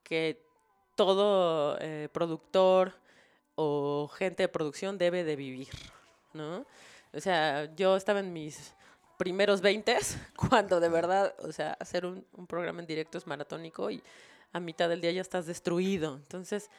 que 0.02 0.42
todo 0.94 1.76
eh, 1.80 2.08
productor 2.12 2.94
o 3.54 4.08
gente 4.14 4.44
de 4.44 4.48
producción 4.48 4.98
debe 4.98 5.24
de 5.24 5.36
vivir, 5.36 5.68
¿no? 6.32 6.64
O 7.12 7.20
sea, 7.20 7.74
yo 7.74 7.96
estaba 7.96 8.20
en 8.20 8.32
mis 8.32 8.74
primeros 9.16 9.60
20 9.60 9.96
cuando 10.36 10.80
de 10.80 10.88
verdad, 10.88 11.34
o 11.40 11.52
sea, 11.52 11.76
hacer 11.80 12.04
un, 12.06 12.26
un 12.32 12.46
programa 12.46 12.80
en 12.80 12.86
directo 12.86 13.18
es 13.18 13.26
maratónico 13.26 13.90
y 13.90 14.02
a 14.52 14.60
mitad 14.60 14.88
del 14.88 15.00
día 15.00 15.12
ya 15.12 15.20
estás 15.20 15.46
destruido. 15.46 16.16
Entonces, 16.16 16.70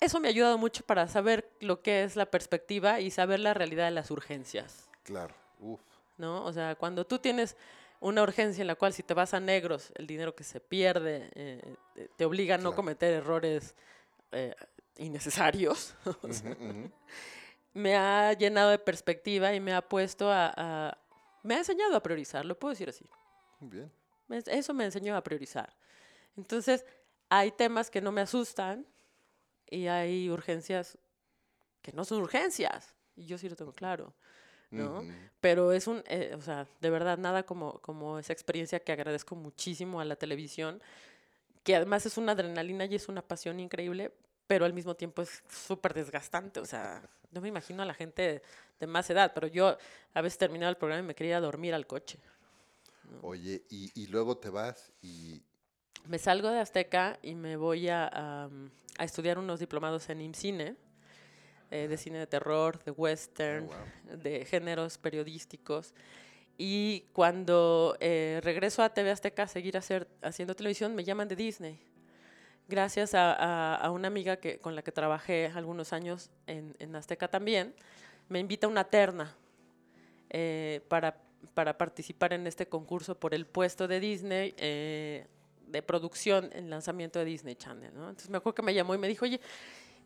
eso 0.00 0.18
me 0.20 0.28
ha 0.28 0.30
ayudado 0.30 0.58
mucho 0.58 0.84
para 0.84 1.06
saber 1.08 1.50
lo 1.60 1.82
que 1.82 2.04
es 2.04 2.16
la 2.16 2.26
perspectiva 2.26 3.00
y 3.00 3.10
saber 3.10 3.40
la 3.40 3.54
realidad 3.54 3.84
de 3.86 3.90
las 3.92 4.10
urgencias, 4.10 4.88
Claro, 5.04 5.34
uf, 5.60 5.80
¿no? 6.18 6.44
O 6.44 6.52
sea, 6.52 6.74
cuando 6.74 7.04
tú 7.06 7.18
tienes 7.18 7.56
una 8.00 8.22
urgencia 8.22 8.62
en 8.62 8.66
la 8.66 8.74
cual 8.74 8.92
si 8.92 9.02
te 9.04 9.14
vas 9.14 9.32
a 9.34 9.38
negros, 9.40 9.92
el 9.94 10.06
dinero 10.08 10.34
que 10.34 10.42
se 10.42 10.58
pierde 10.60 11.30
eh, 11.34 11.76
te- 12.16 12.24
obliga 12.24 12.56
a 12.56 12.58
no 12.58 12.70
Claro. 12.70 12.76
cometer 12.76 13.12
errores 13.14 13.74
eh, 14.32 14.54
innecesarios, 14.98 15.94
me 17.74 17.96
ha 17.96 18.32
llenado 18.32 18.70
de 18.70 18.78
perspectiva 18.78 19.54
y 19.54 19.60
me 19.60 19.72
ha 19.72 19.82
puesto 19.82 20.30
a, 20.30 20.52
a- 20.56 20.98
me 21.42 21.54
ha 21.54 21.58
enseñado 21.58 21.96
a 21.96 22.02
priorizar, 22.02 22.44
lo 22.44 22.58
puedo 22.58 22.72
decir 22.72 22.88
así. 22.88 23.04
Muy 23.60 23.70
bien. 23.70 23.92
Eso 24.46 24.74
me 24.74 24.84
enseñó 24.84 25.16
a 25.16 25.22
priorizar. 25.22 25.74
Entonces, 26.36 26.84
hay 27.28 27.50
temas 27.50 27.90
que 27.90 28.00
no 28.00 28.12
me 28.12 28.20
asustan 28.20 28.86
y 29.68 29.86
hay 29.86 30.30
urgencias 30.30 30.98
que 31.82 31.92
no 31.92 32.04
son 32.04 32.22
urgencias. 32.22 32.94
Y 33.16 33.26
yo 33.26 33.36
sí 33.36 33.48
lo 33.48 33.56
tengo 33.56 33.72
claro, 33.72 34.14
¿no? 34.70 35.02
Pero 35.40 35.72
es 35.72 35.86
un, 35.86 36.02
eh, 36.06 36.34
o 36.36 36.40
sea, 36.40 36.66
de 36.80 36.90
verdad, 36.90 37.18
nada 37.18 37.42
como, 37.42 37.80
como 37.80 38.18
esa 38.18 38.32
experiencia 38.32 38.80
que 38.80 38.92
agradezco 38.92 39.34
muchísimo 39.34 40.00
a 40.00 40.04
la 40.04 40.16
televisión, 40.16 40.80
que 41.62 41.76
además 41.76 42.06
es 42.06 42.16
una 42.16 42.32
adrenalina 42.32 42.86
y 42.86 42.94
es 42.94 43.08
una 43.08 43.22
pasión 43.22 43.60
increíble, 43.60 44.12
pero 44.46 44.64
al 44.64 44.72
mismo 44.72 44.94
tiempo 44.94 45.22
es 45.22 45.42
súper 45.48 45.94
desgastante. 45.94 46.60
O 46.60 46.66
sea, 46.66 47.02
no 47.30 47.40
me 47.40 47.48
imagino 47.48 47.82
a 47.82 47.86
la 47.86 47.94
gente 47.94 48.42
de 48.78 48.86
más 48.86 49.08
edad, 49.10 49.32
pero 49.34 49.46
yo 49.46 49.76
a 50.14 50.20
veces 50.20 50.38
terminaba 50.38 50.70
el 50.70 50.76
programa 50.76 51.02
y 51.02 51.06
me 51.06 51.14
quería 51.14 51.40
dormir 51.40 51.74
al 51.74 51.86
coche. 51.86 52.18
Oye, 53.22 53.64
y, 53.70 53.90
y 54.00 54.06
luego 54.06 54.36
te 54.38 54.50
vas 54.50 54.92
y... 55.02 55.42
Me 56.06 56.18
salgo 56.18 56.48
de 56.50 56.58
Azteca 56.58 57.18
y 57.22 57.34
me 57.34 57.56
voy 57.56 57.88
a, 57.88 58.08
a, 58.12 58.50
a 58.98 59.04
estudiar 59.04 59.38
unos 59.38 59.60
diplomados 59.60 60.08
en 60.08 60.20
IMCINE, 60.20 60.76
eh, 61.70 61.86
de 61.88 61.96
cine 61.96 62.18
de 62.18 62.26
terror, 62.26 62.82
de 62.82 62.90
western, 62.90 63.68
Oh, 63.70 64.16
de 64.16 64.44
géneros 64.44 64.98
periodísticos. 64.98 65.94
Y 66.58 67.06
cuando 67.12 67.96
eh, 68.00 68.40
regreso 68.42 68.82
a 68.82 68.92
TV 68.92 69.10
Azteca 69.10 69.44
a 69.44 69.48
seguir 69.48 69.76
hacer, 69.76 70.08
haciendo 70.22 70.54
televisión, 70.54 70.94
me 70.94 71.04
llaman 71.04 71.28
de 71.28 71.36
Disney. 71.36 71.80
Gracias 72.68 73.14
a, 73.14 73.32
a- 73.32 73.74
a 73.76 73.90
una 73.90 74.08
amiga 74.08 74.36
que, 74.36 74.58
con 74.58 74.74
la 74.74 74.82
que 74.82 74.92
trabajé 74.92 75.46
algunos 75.54 75.92
años 75.92 76.30
en, 76.46 76.74
en 76.78 76.94
Azteca 76.96 77.28
también, 77.28 77.74
me 78.28 78.38
invita 78.38 78.66
a 78.66 78.70
una 78.70 78.84
terna 78.84 79.34
eh, 80.30 80.80
para, 80.88 81.16
para 81.54 81.76
participar 81.76 82.32
en 82.32 82.46
este 82.46 82.66
concurso 82.66 83.18
por 83.18 83.34
el 83.34 83.46
puesto 83.46 83.86
de 83.88 84.00
Disney 84.00 84.54
eh, 84.56 85.26
de 85.66 85.82
producción 85.82 86.50
en 86.54 86.70
lanzamiento 86.70 87.18
de 87.18 87.24
Disney 87.26 87.56
Channel. 87.56 87.92
¿no? 87.94 88.08
Entonces 88.08 88.30
me 88.30 88.38
acuerdo 88.38 88.54
que 88.54 88.62
me 88.62 88.72
llamó 88.74 88.94
y 88.94 88.98
me 88.98 89.08
dijo, 89.08 89.24
oye, 89.24 89.40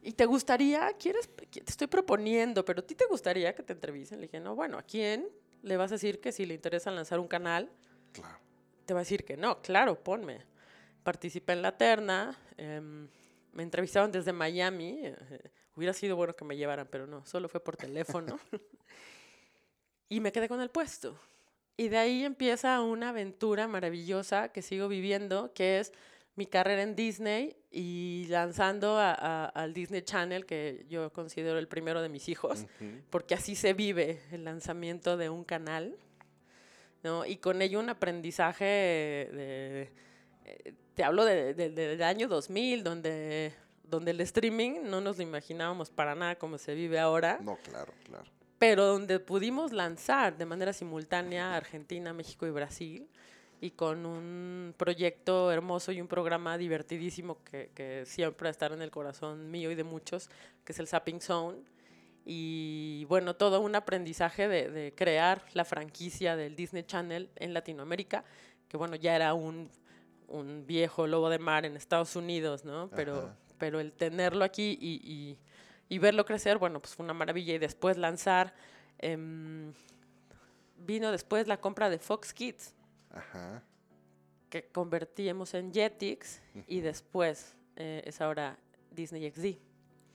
¿y 0.02 0.12
te 0.12 0.24
gustaría? 0.26 0.92
¿Quieres? 0.98 1.28
Te 1.36 1.60
estoy 1.66 1.86
proponiendo, 1.86 2.64
pero 2.64 2.80
¿a 2.80 2.82
ti 2.86 2.94
te 2.94 3.04
gustaría 3.06 3.54
que 3.54 3.62
te 3.62 3.74
entrevisten? 3.74 4.20
Le 4.20 4.26
dije, 4.26 4.40
no, 4.40 4.56
bueno, 4.56 4.78
¿a 4.78 4.82
quién 4.82 5.28
le 5.62 5.76
vas 5.76 5.92
a 5.92 5.96
decir 5.96 6.20
que 6.20 6.32
si 6.32 6.46
le 6.46 6.54
interesa 6.54 6.90
lanzar 6.90 7.20
un 7.20 7.28
canal, 7.28 7.70
Claro. 8.12 8.38
te 8.86 8.94
va 8.94 9.00
a 9.00 9.02
decir 9.02 9.24
que 9.24 9.36
no? 9.36 9.60
Claro, 9.62 10.02
ponme. 10.02 10.40
Participé 11.06 11.52
en 11.52 11.62
la 11.62 11.70
terna, 11.76 12.36
em, 12.56 13.06
me 13.52 13.62
entrevistaron 13.62 14.10
desde 14.10 14.32
Miami. 14.32 14.98
eh, 15.04 15.14
hubiera 15.76 15.92
sido 15.92 16.16
bueno 16.16 16.34
que 16.34 16.44
me 16.44 16.56
llevaran, 16.56 16.88
pero 16.90 17.06
no, 17.06 17.24
solo 17.24 17.48
fue 17.48 17.60
por 17.62 17.76
teléfono. 17.76 18.40
y 20.08 20.18
me 20.18 20.32
quedé 20.32 20.48
con 20.48 20.60
el 20.60 20.68
puesto. 20.70 21.16
Y 21.76 21.86
de 21.90 21.98
ahí 21.98 22.24
empieza 22.24 22.80
una 22.80 23.10
aventura 23.10 23.68
maravillosa 23.68 24.48
que 24.48 24.62
sigo 24.62 24.88
viviendo, 24.88 25.52
que 25.54 25.78
es 25.78 25.92
mi 26.34 26.46
carrera 26.46 26.82
en 26.82 26.96
Disney 26.96 27.54
y 27.70 28.26
lanzando 28.28 28.98
a- 28.98 29.14
a- 29.14 29.44
al 29.46 29.74
Disney 29.74 30.02
Channel, 30.02 30.44
que 30.44 30.86
yo 30.88 31.12
considero 31.12 31.60
el 31.60 31.68
primero 31.68 32.02
de 32.02 32.08
mis 32.08 32.28
hijos, 32.28 32.62
Ujú. 32.80 33.00
porque 33.10 33.34
así 33.34 33.54
se 33.54 33.74
vive 33.74 34.20
el 34.32 34.42
lanzamiento 34.44 35.16
de 35.16 35.28
un 35.30 35.44
canal, 35.44 35.96
¿no? 37.04 37.24
Y 37.24 37.36
con 37.36 37.62
ello 37.62 37.78
un 37.78 37.90
aprendizaje 37.90 38.64
de... 38.64 39.90
eh, 40.46 40.74
te 40.96 41.04
hablo 41.04 41.24
de- 41.24 41.54
de- 41.54 41.70
de- 41.70 41.86
del 41.88 42.02
año 42.02 42.26
2000, 42.26 42.82
donde, 42.82 43.52
donde 43.84 44.10
el 44.10 44.20
streaming 44.22 44.80
no 44.82 45.00
nos 45.00 45.18
lo 45.18 45.22
imaginábamos 45.22 45.90
para 45.90 46.16
nada 46.16 46.34
como 46.36 46.58
se 46.58 46.74
vive 46.74 46.98
ahora 46.98 47.38
No, 47.42 47.56
claro, 47.58 47.92
claro. 48.04 48.24
pero 48.58 48.86
donde 48.86 49.20
pudimos 49.20 49.72
lanzar 49.72 50.36
de 50.36 50.46
manera 50.46 50.72
simultánea 50.72 51.54
Argentina, 51.54 52.12
México 52.12 52.46
y 52.46 52.50
Brasil, 52.50 53.06
y 53.60 53.70
con 53.70 54.04
un 54.04 54.74
proyecto 54.76 55.50
hermoso 55.52 55.92
y 55.92 56.00
un 56.00 56.08
programa 56.08 56.58
divertidísimo 56.58 57.38
que, 57.44 57.70
que 57.74 58.04
siempre 58.04 58.50
estará 58.50 58.74
en 58.74 58.82
el 58.82 58.90
corazón 58.90 59.50
mío 59.50 59.70
y 59.70 59.74
de 59.74 59.84
muchos, 59.84 60.28
que 60.64 60.72
es 60.72 60.78
el 60.78 60.86
Zapping 60.88 61.20
Zone. 61.22 61.58
Y 62.24 63.04
bueno, 63.08 63.34
todo 63.36 63.60
un 63.60 63.74
aprendizaje 63.74 64.48
de, 64.48 64.70
de 64.70 64.92
crear 64.94 65.42
la 65.54 65.64
franquicia 65.64 66.36
del 66.36 66.56
Disney 66.56 66.82
Channel 66.82 67.30
en 67.36 67.54
Latinoamérica, 67.54 68.24
que 68.68 68.76
bueno, 68.76 68.96
ya 68.96 69.14
era 69.16 69.32
un, 69.32 69.70
un 70.28 70.66
viejo 70.66 71.06
lobo 71.06 71.28
de 71.30 71.38
mar 71.38 71.64
en 71.64 71.76
Estados 71.76 72.16
Unidos, 72.16 72.64
¿no? 72.64 72.90
Pero, 72.94 73.18
Ajá. 73.18 73.36
pero 73.58 73.80
el 73.80 73.92
tenerlo 73.92 74.44
aquí 74.44 74.76
y, 74.80 75.00
y- 75.02 75.38
y 75.88 75.98
verlo 75.98 76.24
crecer, 76.24 76.58
bueno, 76.58 76.80
pues 76.80 76.94
fue 76.94 77.04
una 77.04 77.14
maravilla. 77.14 77.54
Y 77.54 77.58
después 77.58 77.96
lanzar, 77.96 78.54
em, 78.98 79.72
vino 80.78 81.12
después 81.12 81.46
la 81.46 81.60
compra 81.60 81.88
de 81.90 81.98
Fox 81.98 82.32
Kids, 82.34 82.74
Ajá. 83.10 83.62
que 84.50 84.66
convertimos 84.68 85.54
en 85.54 85.72
Jetix, 85.72 86.40
y 86.66 86.80
después 86.80 87.54
eh, 87.76 88.02
es 88.06 88.20
ahora 88.20 88.58
Disney 88.90 89.24
XD. 89.30 89.58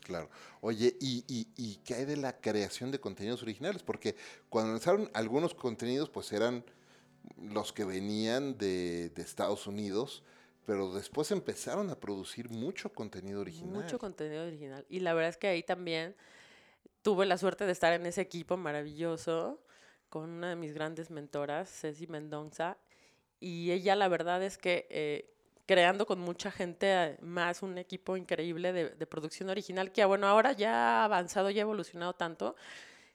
Claro. 0.01 0.29
Oye, 0.61 0.95
¿y, 0.99 1.23
y, 1.27 1.47
y 1.55 1.75
qué 1.85 1.93
hay 1.93 2.05
de 2.05 2.17
la 2.17 2.35
creación 2.41 2.91
de 2.91 2.99
contenidos 2.99 3.43
originales? 3.43 3.83
Porque 3.83 4.15
cuando 4.49 4.71
lanzaron 4.71 5.09
algunos 5.13 5.53
contenidos, 5.53 6.09
pues 6.09 6.31
eran 6.33 6.65
los 7.41 7.73
que 7.73 7.85
venían 7.85 8.57
de, 8.57 9.11
Estados 9.17 9.67
Unidos, 9.67 10.23
pero 10.65 10.93
después 10.93 11.31
empezaron 11.31 11.89
a 11.89 11.99
producir 11.99 12.49
mucho 12.49 12.89
contenido 12.93 13.41
original. 13.41 13.83
Mucho 13.83 13.99
contenido 13.99 14.45
original. 14.45 14.85
Y 14.89 14.99
la 14.99 15.13
verdad 15.13 15.29
es 15.29 15.37
que 15.37 15.47
ahí 15.47 15.63
también 15.63 16.15
tuve 17.01 17.25
la 17.25 17.37
suerte 17.37 17.65
de 17.65 17.71
estar 17.71 17.93
en 17.93 18.05
ese 18.05 18.21
equipo 18.21 18.57
maravilloso 18.57 19.59
con 20.09 20.29
una 20.29 20.49
de 20.49 20.55
mis 20.55 20.73
grandes 20.73 21.09
mentoras, 21.09 21.69
Ceci 21.69 22.07
Mendonza. 22.07 22.77
Y 23.39 23.71
ella, 23.71 23.95
la 23.95 24.07
verdad 24.07 24.43
es 24.43 24.57
que 24.57 24.87
eh, 24.89 25.33
creando 25.65 26.05
con 26.05 26.19
mucha 26.19 26.51
gente 26.51 27.17
más 27.21 27.63
un 27.63 27.77
equipo 27.77 28.17
increíble 28.17 28.71
de, 28.71 28.89
de, 28.89 29.07
producción 29.07 29.49
original 29.49 29.91
que, 29.91 30.05
bueno, 30.05 30.27
ahora 30.27 30.51
ya 30.51 31.01
ha 31.01 31.05
avanzado, 31.05 31.49
ya 31.49 31.61
ha 31.61 31.63
evolucionado 31.63 32.13
tanto 32.13 32.55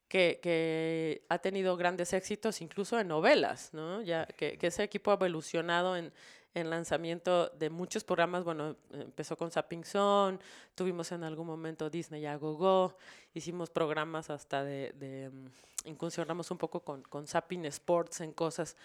que, 0.08 0.38
que, 0.42 1.22
ha 1.28 1.38
tenido 1.38 1.76
grandes 1.76 2.12
éxitos 2.12 2.60
incluso 2.60 2.98
en 2.98 3.08
novelas, 3.08 3.70
¿no? 3.72 4.02
Ya 4.02 4.26
que, 4.26 4.56
que 4.58 4.68
ese 4.68 4.82
equipo 4.82 5.10
ha 5.10 5.14
evolucionado 5.14 5.96
en, 5.96 6.12
en, 6.54 6.70
lanzamiento 6.70 7.48
de 7.50 7.70
muchos 7.70 8.04
programas, 8.04 8.44
bueno, 8.44 8.76
empezó 8.92 9.36
con 9.36 9.50
Zapping 9.50 9.84
Zone, 9.84 10.38
tuvimos 10.74 11.10
en 11.12 11.24
algún 11.24 11.46
momento 11.46 11.90
Disney 11.90 12.24
a 12.26 12.36
Go 12.36 12.54
Go, 12.54 12.96
hicimos 13.34 13.70
programas 13.70 14.30
hasta 14.30 14.62
de, 14.62 14.92
de 14.92 15.30
mm, 15.30 15.88
incursionamos 15.88 16.50
un 16.50 16.58
poco 16.58 16.80
con, 16.80 17.02
con 17.02 17.26
Zapping 17.26 17.64
Sports 17.66 18.20
en 18.20 18.32
cosas 18.32 18.76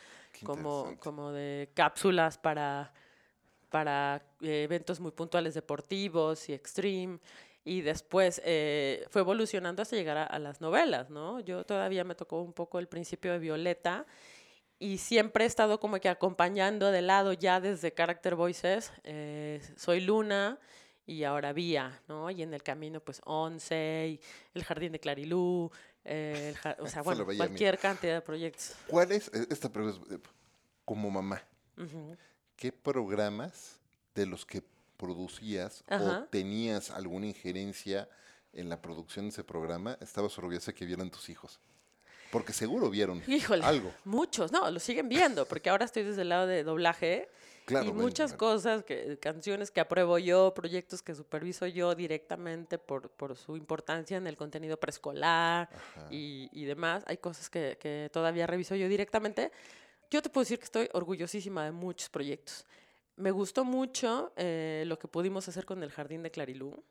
como, 0.43 0.95
como 0.99 1.31
de 1.31 1.69
cápsulas 1.73 2.37
para, 2.37 2.93
para 3.69 4.23
eh, 4.41 4.63
eventos 4.63 4.99
muy 4.99 5.11
puntuales 5.11 5.53
deportivos 5.53 6.49
y 6.49 6.53
extreme 6.53 7.19
y 7.63 7.81
después 7.81 8.41
eh, 8.43 9.05
fue 9.09 9.21
evolucionando 9.21 9.81
hasta 9.81 9.95
llegar 9.95 10.17
a, 10.17 10.25
a, 10.25 10.39
las 10.39 10.61
novelas, 10.61 11.09
¿no? 11.09 11.39
Yo 11.39 11.63
todavía 11.63 12.03
me 12.03 12.15
tocó 12.15 12.41
un 12.41 12.53
poco 12.53 12.79
el 12.79 12.87
principio 12.87 13.31
de 13.31 13.39
Violeta 13.39 14.05
y 14.81 14.97
siempre 14.97 15.43
he 15.43 15.47
estado 15.47 15.79
como 15.79 15.99
que 15.99 16.09
acompañando 16.09 16.91
de 16.91 17.03
lado 17.03 17.33
ya 17.33 17.61
desde 17.61 17.93
Character 17.93 18.33
Voices. 18.33 18.91
Eh, 19.03 19.61
soy 19.75 20.01
Luna 20.01 20.57
y 21.05 21.23
ahora 21.23 21.53
Vía, 21.53 22.01
¿no? 22.07 22.31
Y 22.31 22.41
en 22.41 22.51
el 22.55 22.63
camino 22.63 22.99
pues 22.99 23.21
Once, 23.25 24.07
y 24.07 24.19
el 24.55 24.63
Jardín 24.63 24.91
de 24.91 24.99
Clarilú, 24.99 25.69
eh, 26.03 26.55
el, 26.65 26.83
o 26.83 26.87
sea, 26.87 27.01
bueno, 27.03 27.25
cualquier 27.25 27.77
cantidad 27.77 28.15
de 28.15 28.21
proyectos. 28.21 28.73
¿Cuál 28.87 29.11
es, 29.11 29.27
esta 29.51 29.71
pregunta 29.71 30.17
como 30.83 31.11
mamá, 31.11 31.43
uh 31.77 31.81
-huh. 31.81 32.17
qué 32.55 32.71
programas 32.71 33.79
de 34.15 34.25
los 34.25 34.47
que 34.47 34.63
producías 35.01 35.83
Ajá. 35.87 36.03
o 36.03 36.23
tenías 36.29 36.91
alguna 36.91 37.25
injerencia 37.25 38.07
en 38.53 38.69
la 38.69 38.81
producción 38.81 39.25
de 39.25 39.29
ese 39.29 39.43
programa, 39.43 39.97
estabas 39.99 40.37
orgullosa 40.37 40.73
que 40.73 40.85
vieran 40.85 41.09
tus 41.09 41.29
hijos? 41.29 41.59
Porque 42.31 42.53
seguro 42.53 42.89
vieron 42.89 43.21
Híjole, 43.27 43.65
algo. 43.65 43.91
Muchos, 44.05 44.51
no, 44.51 44.69
lo 44.69 44.79
siguen 44.79 45.09
viendo, 45.09 45.45
porque 45.45 45.69
ahora 45.69 45.85
estoy 45.85 46.03
desde 46.03 46.21
el 46.21 46.29
lado 46.29 46.47
de 46.47 46.63
doblaje. 46.63 47.29
Claro, 47.65 47.87
y 47.87 47.93
muchas 47.93 48.31
claro. 48.31 48.37
cosas, 48.37 48.83
que, 48.83 49.17
canciones 49.19 49.71
que 49.71 49.81
apruebo 49.81 50.17
yo, 50.17 50.53
proyectos 50.53 51.01
que 51.01 51.13
superviso 51.13 51.67
yo 51.67 51.93
directamente 51.93 52.77
por, 52.77 53.09
por 53.09 53.35
su 53.35 53.57
importancia 53.57 54.17
en 54.17 54.27
el 54.27 54.37
contenido 54.37 54.77
preescolar 54.77 55.69
y, 56.09 56.49
y, 56.53 56.65
demás. 56.65 57.03
Hay 57.07 57.17
cosas 57.17 57.49
que, 57.49 57.77
que 57.79 58.09
todavía 58.13 58.47
reviso 58.47 58.75
yo 58.75 58.87
directamente. 58.87 59.51
Yo 60.09 60.21
te 60.21 60.29
puedo 60.29 60.43
decir 60.43 60.59
que 60.59 60.65
estoy 60.65 60.89
orgullosísima 60.93 61.65
de 61.65 61.71
muchos 61.71 62.09
proyectos. 62.09 62.65
Me 63.21 63.31
gustó 63.31 63.63
mucho 63.63 64.33
eh, 64.35 64.83
lo 64.87 64.97
que 64.97 65.07
pudimos 65.07 65.47
hacer 65.47 65.65
con 65.65 65.83
el 65.83 65.91
Jardín 65.91 66.23
de 66.23 66.31
Clarilú. 66.31 66.83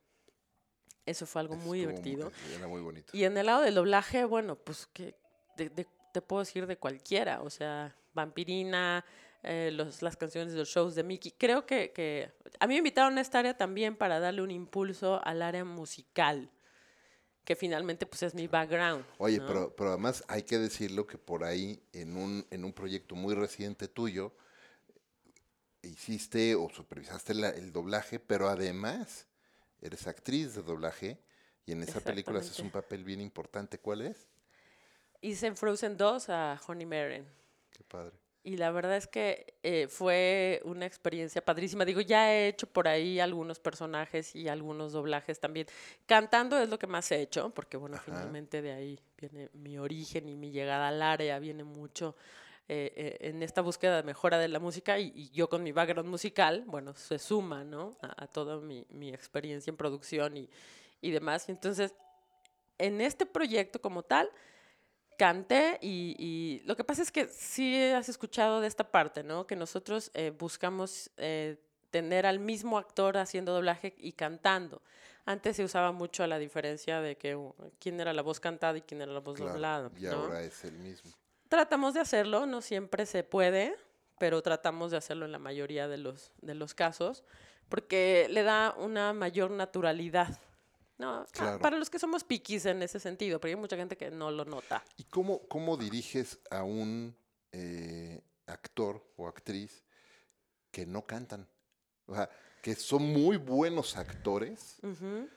Eso 1.04 1.26
fue 1.26 1.40
algo 1.40 1.56
muy 1.56 1.80
Estuvo 1.80 2.02
divertido. 2.02 2.30
Muy, 2.46 2.54
era 2.54 2.68
muy 2.68 2.80
bonito. 2.80 3.16
Y 3.16 3.24
en 3.24 3.36
el 3.36 3.46
lado 3.46 3.62
del 3.62 3.74
doblaje, 3.74 4.24
bueno, 4.24 4.56
pues 4.56 4.86
que 4.92 5.16
de, 5.56 5.68
de, 5.70 5.86
te 6.12 6.22
puedo 6.22 6.40
decir 6.40 6.66
de 6.66 6.76
cualquiera. 6.76 7.42
O 7.42 7.50
sea, 7.50 7.96
Vampirina, 8.14 9.04
eh, 9.42 9.70
los, 9.72 10.02
las 10.02 10.16
canciones 10.16 10.52
de 10.52 10.58
los 10.58 10.68
shows 10.68 10.94
de 10.94 11.02
Mickey. 11.02 11.32
Creo 11.32 11.66
que, 11.66 11.92
que 11.92 12.30
a 12.58 12.66
mí 12.66 12.74
me 12.74 12.78
invitaron 12.78 13.16
a 13.18 13.20
esta 13.20 13.38
área 13.38 13.56
también 13.56 13.96
para 13.96 14.20
darle 14.20 14.42
un 14.42 14.50
impulso 14.50 15.20
al 15.24 15.42
área 15.42 15.64
musical 15.64 16.50
que 17.44 17.56
finalmente 17.56 18.06
pues 18.06 18.22
es 18.22 18.34
mi 18.34 18.46
background. 18.46 19.04
Oye, 19.18 19.38
¿no? 19.38 19.46
pero, 19.46 19.74
pero 19.74 19.90
además 19.90 20.22
hay 20.28 20.42
que 20.42 20.58
decirlo 20.58 21.06
que 21.06 21.18
por 21.18 21.42
ahí 21.42 21.82
en 21.92 22.16
un, 22.16 22.46
en 22.50 22.64
un 22.64 22.72
proyecto 22.72 23.16
muy 23.16 23.34
reciente 23.34 23.88
tuyo 23.88 24.32
hiciste 25.82 26.54
o 26.54 26.68
supervisaste 26.68 27.34
la, 27.34 27.50
el 27.50 27.72
doblaje, 27.72 28.18
pero 28.18 28.48
además 28.48 29.26
eres 29.80 30.06
actriz 30.06 30.54
de 30.54 30.62
doblaje 30.62 31.18
y 31.66 31.72
en 31.72 31.82
esa 31.82 32.00
película 32.00 32.40
haces 32.40 32.58
un 32.58 32.70
papel 32.70 33.04
bien 33.04 33.20
importante. 33.20 33.78
¿Cuál 33.78 34.02
es? 34.02 34.28
Hice 35.20 35.46
en 35.46 35.56
Frozen 35.56 35.96
2 35.96 36.28
a 36.30 36.60
Honey 36.66 36.86
Maren. 36.86 37.26
Qué 37.70 37.84
padre. 37.84 38.16
Y 38.42 38.56
la 38.56 38.70
verdad 38.70 38.96
es 38.96 39.06
que 39.06 39.54
eh, 39.62 39.86
fue 39.88 40.62
una 40.64 40.86
experiencia 40.86 41.44
padrísima. 41.44 41.84
Digo, 41.84 42.00
ya 42.00 42.32
he 42.32 42.48
hecho 42.48 42.66
por 42.66 42.88
ahí 42.88 43.20
algunos 43.20 43.60
personajes 43.60 44.34
y 44.34 44.48
algunos 44.48 44.92
doblajes 44.92 45.38
también. 45.38 45.66
Cantando 46.06 46.58
es 46.58 46.70
lo 46.70 46.78
que 46.78 46.86
más 46.86 47.10
he 47.12 47.20
hecho, 47.20 47.50
porque 47.50 47.76
bueno, 47.76 47.96
Ajá. 47.96 48.04
finalmente 48.06 48.62
de 48.62 48.72
ahí 48.72 48.98
viene 49.18 49.50
mi 49.52 49.78
origen 49.78 50.26
y 50.28 50.36
mi 50.36 50.50
llegada 50.50 50.88
al 50.88 51.02
área, 51.02 51.38
viene 51.38 51.64
mucho 51.64 52.16
eh, 52.72 52.92
eh, 52.94 53.28
en 53.28 53.42
esta 53.42 53.62
búsqueda 53.62 53.96
de 53.96 54.04
mejora 54.04 54.38
de 54.38 54.46
la 54.46 54.60
música 54.60 54.96
y, 55.00 55.12
y, 55.12 55.30
yo 55.30 55.48
con 55.48 55.64
mi 55.64 55.72
background 55.72 56.08
musical, 56.08 56.62
bueno, 56.68 56.94
se 56.94 57.18
suma, 57.18 57.64
¿no? 57.64 57.96
A, 58.00 58.22
a 58.22 58.26
toda 58.28 58.60
mi, 58.60 58.86
mi, 58.90 59.08
experiencia 59.08 59.72
en 59.72 59.76
producción 59.76 60.36
y, 60.36 60.48
y 61.00 61.10
demás. 61.10 61.48
Y 61.48 61.50
entonces, 61.50 61.96
en 62.78 63.00
este 63.00 63.26
proyecto 63.26 63.80
como 63.80 64.04
tal, 64.04 64.30
canté 65.18 65.80
y, 65.82 66.14
y, 66.16 66.62
lo 66.64 66.76
que 66.76 66.84
pasa 66.84 67.02
es 67.02 67.10
que 67.10 67.26
sí 67.26 67.76
has 67.76 68.08
escuchado 68.08 68.60
de 68.60 68.68
esta 68.68 68.88
parte, 68.88 69.24
¿no? 69.24 69.48
Que 69.48 69.56
nosotros 69.56 70.12
eh, 70.14 70.30
buscamos 70.30 71.10
eh, 71.16 71.56
tener 71.90 72.24
al 72.24 72.38
mismo 72.38 72.78
actor 72.78 73.18
haciendo 73.18 73.52
doblaje 73.52 73.96
y 73.98 74.12
cantando. 74.12 74.80
Antes 75.26 75.56
se 75.56 75.64
usaba 75.64 75.90
mucho 75.90 76.24
la 76.28 76.38
diferencia 76.38 77.00
de 77.00 77.16
que 77.16 77.34
uh, 77.34 77.52
quién 77.80 77.98
era 77.98 78.12
la 78.12 78.22
voz 78.22 78.38
cantada 78.38 78.78
y 78.78 78.82
quién 78.82 79.02
era 79.02 79.12
la 79.12 79.18
voz 79.18 79.34
claro, 79.34 79.54
doblada. 79.54 79.90
Y 79.98 80.02
¿no? 80.02 80.12
ahora 80.12 80.44
es 80.44 80.64
el 80.64 80.78
mismo. 80.78 81.10
Tratamos 81.50 81.94
de 81.94 82.00
hacerlo, 82.00 82.46
no 82.46 82.62
siempre 82.62 83.06
se 83.06 83.24
puede, 83.24 83.76
pero 84.20 84.40
tratamos 84.40 84.92
de 84.92 84.98
hacerlo 84.98 85.24
en 85.24 85.32
la 85.32 85.40
mayoría 85.40 85.88
de 85.88 85.98
los, 85.98 86.30
de 86.40 86.54
los 86.54 86.74
casos, 86.74 87.24
porque 87.68 88.28
le 88.30 88.44
da 88.44 88.72
una 88.78 89.12
mayor 89.12 89.50
naturalidad 89.50 90.38
no, 91.00 91.26
claro. 91.32 91.58
para 91.58 91.76
los 91.76 91.90
que 91.90 91.98
somos 91.98 92.22
piquis 92.22 92.66
en 92.66 92.82
ese 92.82 93.00
sentido, 93.00 93.40
porque 93.40 93.54
hay 93.54 93.60
mucha 93.60 93.76
gente 93.76 93.96
que 93.96 94.12
no 94.12 94.30
lo 94.30 94.44
nota. 94.44 94.84
¿Y 94.96 95.04
cómo, 95.04 95.40
cómo 95.48 95.76
diriges 95.76 96.38
a 96.50 96.62
un 96.62 97.16
eh, 97.50 98.20
actor 98.46 99.02
o 99.16 99.26
actriz 99.26 99.82
que 100.70 100.86
no 100.86 101.04
cantan? 101.04 101.48
O 102.06 102.14
sea, 102.14 102.30
que 102.62 102.76
son 102.76 103.02
muy 103.02 103.38
buenos 103.38 103.96
actores, 103.96 104.76
uh 104.82 104.88
-huh. 104.88 105.28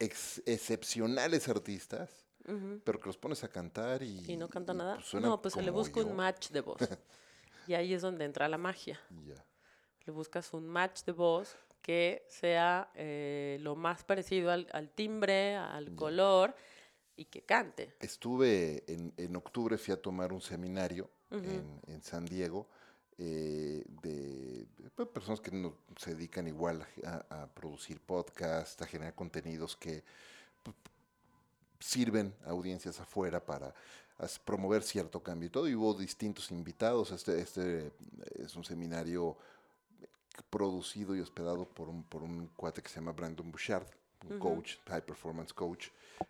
ex 0.00 0.42
excepcionales 0.44 1.48
artistas, 1.48 2.25
uh 2.46 2.52
-huh. 2.52 2.80
pero 2.84 3.00
que 3.00 3.06
los 3.06 3.16
pones 3.16 3.42
a 3.44 3.48
cantar 3.48 4.02
y... 4.02 4.24
¿Y 4.32 4.36
no 4.36 4.48
canta 4.48 4.72
y, 4.72 4.76
nada? 4.76 4.94
Pues, 4.96 5.22
no, 5.22 5.40
pues 5.40 5.54
se 5.54 5.62
le 5.62 5.70
busca 5.70 6.00
yo. 6.00 6.06
un 6.06 6.16
match 6.16 6.50
de 6.50 6.60
voz. 6.60 6.78
y 7.66 7.74
ahí 7.74 7.94
es 7.94 8.02
donde 8.02 8.24
entra 8.24 8.48
la 8.48 8.58
magia. 8.58 9.00
Yeah. 9.24 9.44
Le 10.04 10.12
buscas 10.12 10.52
un 10.54 10.66
match 10.66 11.04
de 11.04 11.12
voz 11.12 11.56
que 11.82 12.26
sea 12.28 12.90
eh, 12.94 13.58
lo 13.60 13.76
más 13.76 14.04
parecido 14.04 14.50
al, 14.50 14.66
al 14.72 14.90
timbre, 14.90 15.56
al 15.56 15.86
yeah. 15.86 15.96
color 15.96 16.54
y 17.16 17.24
que 17.26 17.42
cante. 17.42 17.94
Estuve 18.00 18.84
en, 18.86 19.12
en, 19.16 19.36
octubre, 19.36 19.78
fui 19.78 19.94
a 19.94 20.00
tomar 20.00 20.32
un 20.32 20.40
seminario 20.40 21.10
uh 21.30 21.36
-huh. 21.36 21.44
en, 21.44 21.80
en, 21.86 22.02
San 22.02 22.24
Diego 22.24 22.68
eh, 23.18 23.82
de, 24.02 24.66
de, 24.76 25.06
personas 25.06 25.40
que 25.40 25.50
no, 25.50 25.74
se 25.96 26.14
dedican 26.14 26.46
igual 26.46 26.86
a, 27.04 27.42
a, 27.42 27.46
producir 27.46 28.00
podcasts, 28.00 28.80
a 28.82 28.86
generar 28.86 29.14
contenidos 29.14 29.74
que 29.76 30.04
sirven 31.80 32.34
a 32.44 32.50
audiencias 32.50 33.00
afuera 33.00 33.44
para 33.44 33.74
promover 34.44 34.82
cierto 34.82 35.22
cambio 35.22 35.48
y 35.48 35.50
todo. 35.50 35.68
Y 35.68 35.74
hubo 35.74 35.94
distintos 35.94 36.50
invitados. 36.50 37.10
Este, 37.10 37.40
este 37.40 37.92
es 38.34 38.56
un 38.56 38.64
seminario 38.64 39.36
producido 40.50 41.14
y 41.16 41.20
hospedado 41.20 41.64
por 41.66 41.88
un, 41.88 42.02
por 42.04 42.22
un 42.22 42.48
cuate 42.56 42.82
que 42.82 42.88
se 42.88 42.96
llama 42.96 43.12
Brandon 43.12 43.50
Bouchard, 43.50 43.86
un 44.24 44.32
uh 44.32 44.36
-huh. 44.36 44.38
coach, 44.38 44.76
high 44.86 45.04
performance 45.04 45.52
coach, 45.52 45.88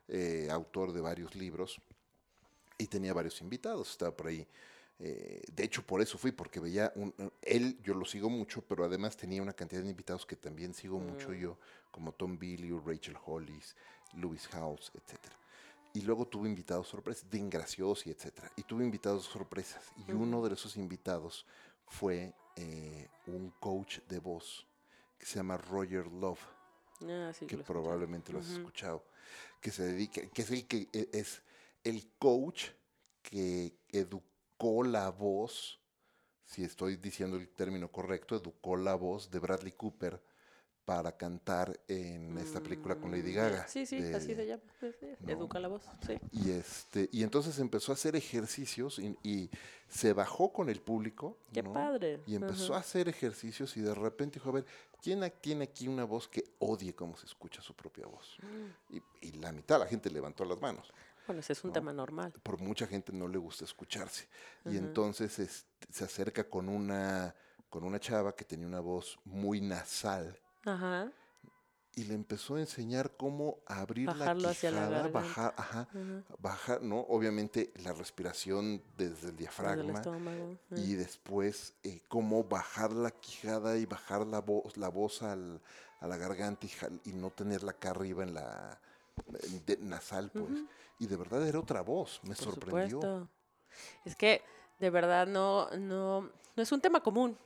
eh, 0.08 0.48
autor 0.50 0.92
de 0.92 1.00
varios 1.00 1.34
libros, 1.34 1.80
y 2.78 2.86
tenía 2.86 3.12
varios 3.12 3.40
invitados, 3.40 3.90
estaba 3.90 4.14
por 4.16 4.28
ahí. 4.28 4.46
Eh, 4.98 5.42
de 5.52 5.64
hecho, 5.64 5.82
por 5.82 6.00
eso 6.00 6.16
fui, 6.18 6.32
porque 6.32 6.60
veía, 6.60 6.92
un, 6.94 7.12
él, 7.42 7.78
yo 7.82 7.94
lo 7.94 8.04
sigo 8.04 8.30
mucho, 8.30 8.62
pero 8.62 8.84
además 8.84 9.16
tenía 9.16 9.42
una 9.42 9.52
cantidad 9.52 9.82
de 9.82 9.90
invitados 9.90 10.24
que 10.24 10.36
también 10.36 10.72
sigo 10.72 10.98
-huh. 10.98 11.10
mucho 11.10 11.32
yo, 11.32 11.58
como 11.90 12.12
Tom 12.12 12.38
Billieu, 12.38 12.80
Rachel 12.80 13.16
Hollis, 13.26 13.76
Lewis 14.14 14.46
House, 14.48 14.92
etc. 14.94 15.18
Y 15.94 16.02
luego 16.02 16.26
tuve 16.26 16.48
invitados 16.48 16.88
sorpresas, 16.88 17.28
Dean 17.30 17.48
Graciosi, 17.48 18.10
etc. 18.10 18.44
Y 18.56 18.62
tuve 18.62 18.84
invitados 18.84 19.24
sorpresas, 19.24 19.82
y 20.06 20.12
uno 20.12 20.46
de 20.46 20.54
esos 20.54 20.76
invitados 20.76 21.46
fue 21.86 22.34
eh, 22.56 23.08
un 23.26 23.50
coach 23.60 24.00
de 24.08 24.18
voz 24.18 24.66
que 25.18 25.26
se 25.26 25.36
llama 25.36 25.56
Roger 25.56 26.06
Love, 26.06 26.40
ah, 27.02 27.32
sí, 27.32 27.46
que 27.46 27.56
lo 27.56 27.64
probablemente 27.64 28.32
lo 28.32 28.40
has 28.40 28.48
uh 28.48 28.52
-huh. 28.52 28.58
escuchado, 28.58 29.04
que 29.60 29.70
se 29.70 29.84
dedica, 29.84 30.20
que 30.28 30.42
es 30.42 30.50
el 30.50 30.66
que 30.66 30.88
e, 30.92 31.08
es 31.12 31.42
el 31.84 32.10
coach 32.18 32.70
que 33.22 33.78
educó 33.92 34.84
la 34.84 35.10
voz 35.10 35.80
si 36.46 36.62
estoy 36.62 36.96
diciendo 36.96 37.36
el 37.36 37.48
término 37.48 37.90
correcto, 37.90 38.36
educó 38.36 38.76
la 38.76 38.94
voz 38.94 39.30
de 39.30 39.40
Bradley 39.40 39.72
Cooper 39.72 40.22
para 40.86 41.10
cantar 41.16 41.78
en 41.88 42.38
esta 42.38 42.60
película 42.62 42.94
con 42.94 43.10
Lady 43.10 43.32
Mm, 43.32 43.34
Gaga. 43.34 43.68
Sí, 43.68 43.84
sí, 43.84 44.00
de- 44.00 44.14
así 44.14 44.34
se 44.36 44.46
llama. 44.46 44.62
¿no? 45.20 45.30
Educa 45.32 45.58
la 45.58 45.66
voz, 45.68 45.82
sí. 46.06 46.16
Y, 46.30 46.52
este, 46.52 47.08
y 47.12 47.24
entonces 47.24 47.58
empezó 47.58 47.90
a 47.90 47.96
hacer 47.96 48.14
ejercicios 48.14 49.00
y, 49.00 49.18
y 49.24 49.50
se 49.88 50.12
bajó 50.12 50.52
con 50.52 50.68
el 50.70 50.80
público. 50.80 51.36
Qué 51.52 51.62
¿no? 51.64 51.72
padre. 51.72 52.20
Y 52.26 52.36
empezó 52.36 52.74
a 52.76 52.78
hacer 52.78 53.08
ejercicios 53.08 53.76
y 53.76 53.80
de 53.80 53.94
repente 53.94 54.38
dijo, 54.38 54.48
a 54.50 54.52
ver, 54.52 54.66
¿quién 55.02 55.20
tiene 55.40 55.64
aquí 55.64 55.88
una 55.88 56.04
voz 56.04 56.28
que 56.28 56.44
odie 56.60 56.94
cómo 56.94 57.16
se 57.16 57.26
escucha 57.26 57.60
su 57.60 57.74
propia 57.74 58.06
voz? 58.06 58.38
Mm. 58.42 58.94
Y, 58.94 59.28
y 59.28 59.32
la 59.32 59.50
mitad 59.50 59.74
de 59.80 59.84
la 59.86 59.90
gente 59.90 60.08
levantó 60.08 60.44
las 60.44 60.60
manos. 60.60 60.92
Bueno, 61.26 61.40
ese 61.40 61.52
es 61.52 61.64
un 61.64 61.70
¿no? 61.70 61.74
tema 61.74 61.92
normal. 61.92 62.32
Por 62.44 62.60
mucha 62.60 62.86
gente 62.86 63.12
no 63.12 63.26
le 63.26 63.38
gusta 63.38 63.64
escucharse. 63.64 64.28
Y 64.64 64.76
entonces 64.76 65.36
este, 65.40 65.66
se 65.92 66.04
acerca 66.04 66.44
con 66.48 66.68
una, 66.68 67.34
con 67.68 67.82
una 67.82 67.98
chava 67.98 68.36
que 68.36 68.44
tenía 68.44 68.68
una 68.68 68.78
voz 68.78 69.18
muy 69.24 69.60
nasal 69.60 70.38
Ajá. 70.66 71.10
y 71.94 72.04
le 72.04 72.12
empezó 72.14 72.56
a 72.56 72.60
enseñar 72.60 73.16
cómo 73.16 73.60
abrir 73.66 74.08
Bajarlo 74.08 74.42
la 74.42 74.50
hacia 74.50 74.70
la 74.70 74.80
quijada, 74.86 75.08
bajar, 75.08 75.54
ajá, 75.56 75.80
Ajá. 75.90 76.24
bajar, 76.38 76.82
¿no? 76.82 77.00
Obviamente 77.00 77.72
la 77.76 77.94
respiración 77.94 78.82
desde 78.98 79.04
el 79.06 79.14
Desde 79.16 79.28
el 79.30 79.36
diafragma 79.36 80.02
y 80.76 80.92
después 80.94 81.72
eh, 81.84 82.02
cómo 82.08 82.44
bajar 82.44 82.92
la 82.92 83.10
quijada 83.12 83.78
y 83.78 83.86
bajar 83.86 84.26
la 84.26 84.40
voz, 84.42 84.76
la 84.76 84.88
voz 84.90 85.22
al- 85.22 85.62
a 86.00 86.06
la 86.06 86.18
garganta 86.18 86.66
y, 87.04 87.12
no 87.14 87.30
tenerla 87.30 87.70
acá 87.70 87.90
arriba 87.90 88.22
en 88.24 88.34
la 88.34 88.78
de- 89.64 89.78
nasal, 89.78 90.30
pues. 90.30 90.52
Y 90.98 91.06
de 91.06 91.16
verdad 91.16 91.46
era 91.48 91.58
otra 91.60 91.80
voz, 91.80 92.20
me 92.24 92.34
Por 92.34 92.44
sorprendió. 92.44 93.00
supuesto. 93.00 93.28
Es 94.04 94.14
que 94.16 94.42
de 94.80 94.90
verdad 94.90 95.26
no, 95.26 95.70
no, 95.78 96.20
no 96.54 96.62
es 96.62 96.70
un 96.72 96.80
tema 96.82 97.00
común. 97.02 97.38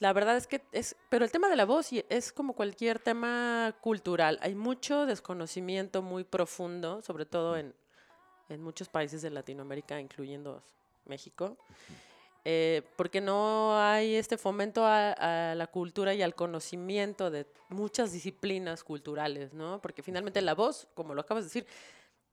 La 0.00 0.12
verdad 0.12 0.36
es 0.36 0.46
que 0.46 0.62
es, 0.70 0.94
pero 1.08 1.24
el 1.24 1.32
tema 1.32 1.48
de 1.48 1.56
la 1.56 1.64
voz 1.64 1.90
es 2.08 2.32
como 2.32 2.52
cualquier 2.52 3.00
tema 3.00 3.74
cultural. 3.80 4.38
Hay 4.42 4.54
mucho 4.54 5.06
desconocimiento 5.06 6.02
muy 6.02 6.22
profundo, 6.22 7.02
sobre 7.02 7.26
todo 7.26 7.56
en, 7.56 7.74
en 8.48 8.62
muchos 8.62 8.88
países 8.88 9.22
de 9.22 9.30
Latinoamérica, 9.30 10.00
incluyendo 10.00 10.62
México, 11.04 11.56
eh, 12.44 12.82
porque 12.96 13.20
no 13.20 13.76
hay 13.76 14.14
este 14.14 14.38
fomento 14.38 14.84
a, 14.84 15.50
a 15.50 15.54
la 15.56 15.66
cultura 15.66 16.14
y 16.14 16.22
al 16.22 16.36
conocimiento 16.36 17.28
de 17.30 17.46
muchas 17.68 18.12
disciplinas 18.12 18.84
culturales, 18.84 19.52
¿no? 19.52 19.82
Porque 19.82 20.04
finalmente 20.04 20.40
la 20.42 20.54
voz, 20.54 20.86
como 20.94 21.12
lo 21.12 21.22
acabas 21.22 21.42
de 21.42 21.48
decir, 21.48 21.66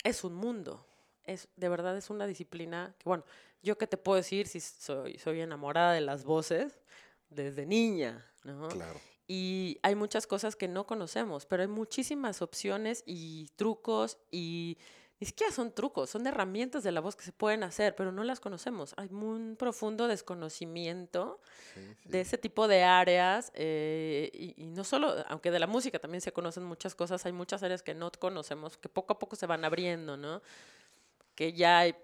es 0.04 0.24
un 0.24 0.36
mundo. 0.36 0.86
Es, 1.24 1.48
de 1.56 1.68
verdad 1.68 1.98
es 1.98 2.12
una 2.12 2.28
disciplina 2.28 2.94
que, 3.00 3.10
bueno, 3.10 3.24
yo 3.64 3.76
qué 3.80 3.88
te 3.88 3.98
puedo 3.98 4.18
decir 4.18 4.48
si 4.48 4.60
soy, 4.60 5.18
soy 5.18 5.42
enamorada 5.42 5.94
de 5.94 6.02
las 6.02 6.24
voces 6.24 6.80
desde 7.36 7.66
niña, 7.66 8.26
¿no? 8.44 8.68
Claro. 8.70 9.00
Y 9.28 9.80
hay 9.84 9.96
muchas 9.96 10.28
cosas 10.28 10.56
que 10.56 10.68
no 10.68 10.86
conocemos, 10.86 11.46
pero 11.46 11.64
hay 11.64 11.68
muchísimas 11.68 12.42
opciones 12.42 13.04
y 13.06 13.50
trucos 13.56 14.18
y 14.32 14.78
ni 15.20 15.28
siquiera 15.28 15.52
son 15.52 15.72
trucos, 15.74 16.10
son 16.10 16.28
herramientas 16.28 16.84
de 16.84 16.92
la 16.92 17.00
voz 17.00 17.16
que 17.16 17.24
se 17.24 17.32
pueden 17.32 17.64
hacer, 17.64 17.96
pero 17.96 18.12
no 18.12 18.24
las 18.24 18.40
conocemos. 18.40 18.94
Hay 18.98 19.08
un 19.12 19.56
profundo 19.58 20.08
desconocimiento 20.08 21.40
Sí, 21.74 21.80
sí. 22.04 22.10
de 22.10 22.22
ese 22.22 22.38
tipo 22.38 22.68
de 22.68 22.84
áreas 22.84 23.52
eh, 23.56 24.30
y, 24.34 24.62
y 24.62 24.68
no 24.68 24.84
solo, 24.84 25.16
aunque 25.28 25.52
de 25.52 25.60
la 25.60 25.68
música 25.68 26.00
también 26.00 26.22
se 26.22 26.32
conocen 26.34 26.64
muchas 26.64 26.96
cosas, 26.96 27.26
hay 27.26 27.32
muchas 27.32 27.64
áreas 27.64 27.82
que 27.82 27.94
no 27.96 28.12
conocemos, 28.12 28.78
que 28.78 28.90
poco 28.90 29.14
a 29.14 29.20
poco 29.20 29.36
se 29.36 29.48
van 29.48 29.64
abriendo, 29.66 30.18
¿no? 30.18 30.42
Que 31.34 31.54
ya 31.54 31.80
hay, 31.80 31.96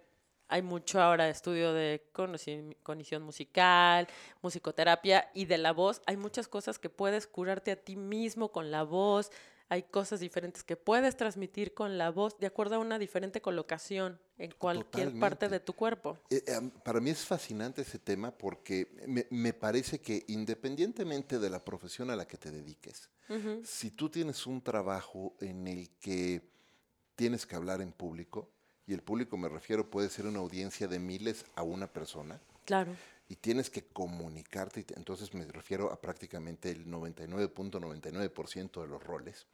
hay 0.51 0.61
mucho 0.61 1.01
ahora 1.01 1.29
estudio 1.29 1.71
de 1.71 2.03
cognición 2.11 3.23
musical, 3.23 4.07
musicoterapia 4.41 5.31
y 5.33 5.45
de 5.45 5.57
la 5.57 5.71
voz. 5.71 6.01
Hay 6.05 6.17
muchas 6.17 6.49
cosas 6.49 6.77
que 6.77 6.89
puedes 6.89 7.25
curarte 7.25 7.71
a 7.71 7.77
ti 7.77 7.95
mismo 7.95 8.51
con 8.51 8.69
la 8.69 8.83
voz. 8.83 9.31
Hay 9.69 9.83
cosas 9.83 10.19
diferentes 10.19 10.65
que 10.65 10.75
puedes 10.75 11.15
transmitir 11.15 11.73
con 11.73 11.97
la 11.97 12.11
voz 12.11 12.37
de 12.37 12.47
acuerdo 12.47 12.75
a 12.75 12.79
una 12.79 12.99
diferente 12.99 13.39
colocación 13.39 14.19
en 14.37 14.51
cualquier 14.51 15.17
parte 15.17 15.47
de 15.47 15.61
tu 15.61 15.71
cuerpo. 15.71 16.19
Eh, 16.29 16.43
eh, 16.45 16.71
para 16.83 16.99
mí 16.99 17.11
es 17.11 17.25
fascinante 17.25 17.83
ese 17.83 17.97
tema 17.97 18.31
porque 18.37 18.91
me, 19.07 19.27
me 19.29 19.53
parece 19.53 20.01
que 20.01 20.25
independientemente 20.27 21.39
de 21.39 21.49
la 21.49 21.63
profesión 21.63 22.09
a 22.09 22.17
la 22.17 22.27
que 22.27 22.37
te 22.37 22.51
dediques, 22.51 23.09
si 23.63 23.91
tú 23.91 24.09
tienes 24.09 24.45
un 24.45 24.61
trabajo 24.61 25.33
en 25.39 25.65
el 25.69 25.91
que 25.91 26.41
tienes 27.15 27.45
que 27.45 27.55
hablar 27.55 27.79
en 27.79 27.93
público, 27.93 28.51
y 28.91 28.93
el 28.93 29.01
público 29.01 29.37
me 29.37 29.47
refiero 29.47 29.89
puede 29.89 30.09
ser 30.09 30.25
una 30.27 30.39
audiencia 30.39 30.85
de 30.85 30.99
miles 30.99 31.45
a 31.55 31.63
una 31.63 31.87
persona, 31.87 32.41
Claro. 32.65 32.93
y 33.29 33.37
tienes 33.37 33.69
que 33.69 33.85
comunicarte, 33.85 34.85
entonces 34.97 35.33
me 35.33 35.45
refiero 35.45 35.93
a 35.93 36.01
prácticamente 36.01 36.69
el 36.71 36.85
99.99% 36.87 38.81
de 38.81 38.87
los 38.89 39.01
roles, 39.01 39.47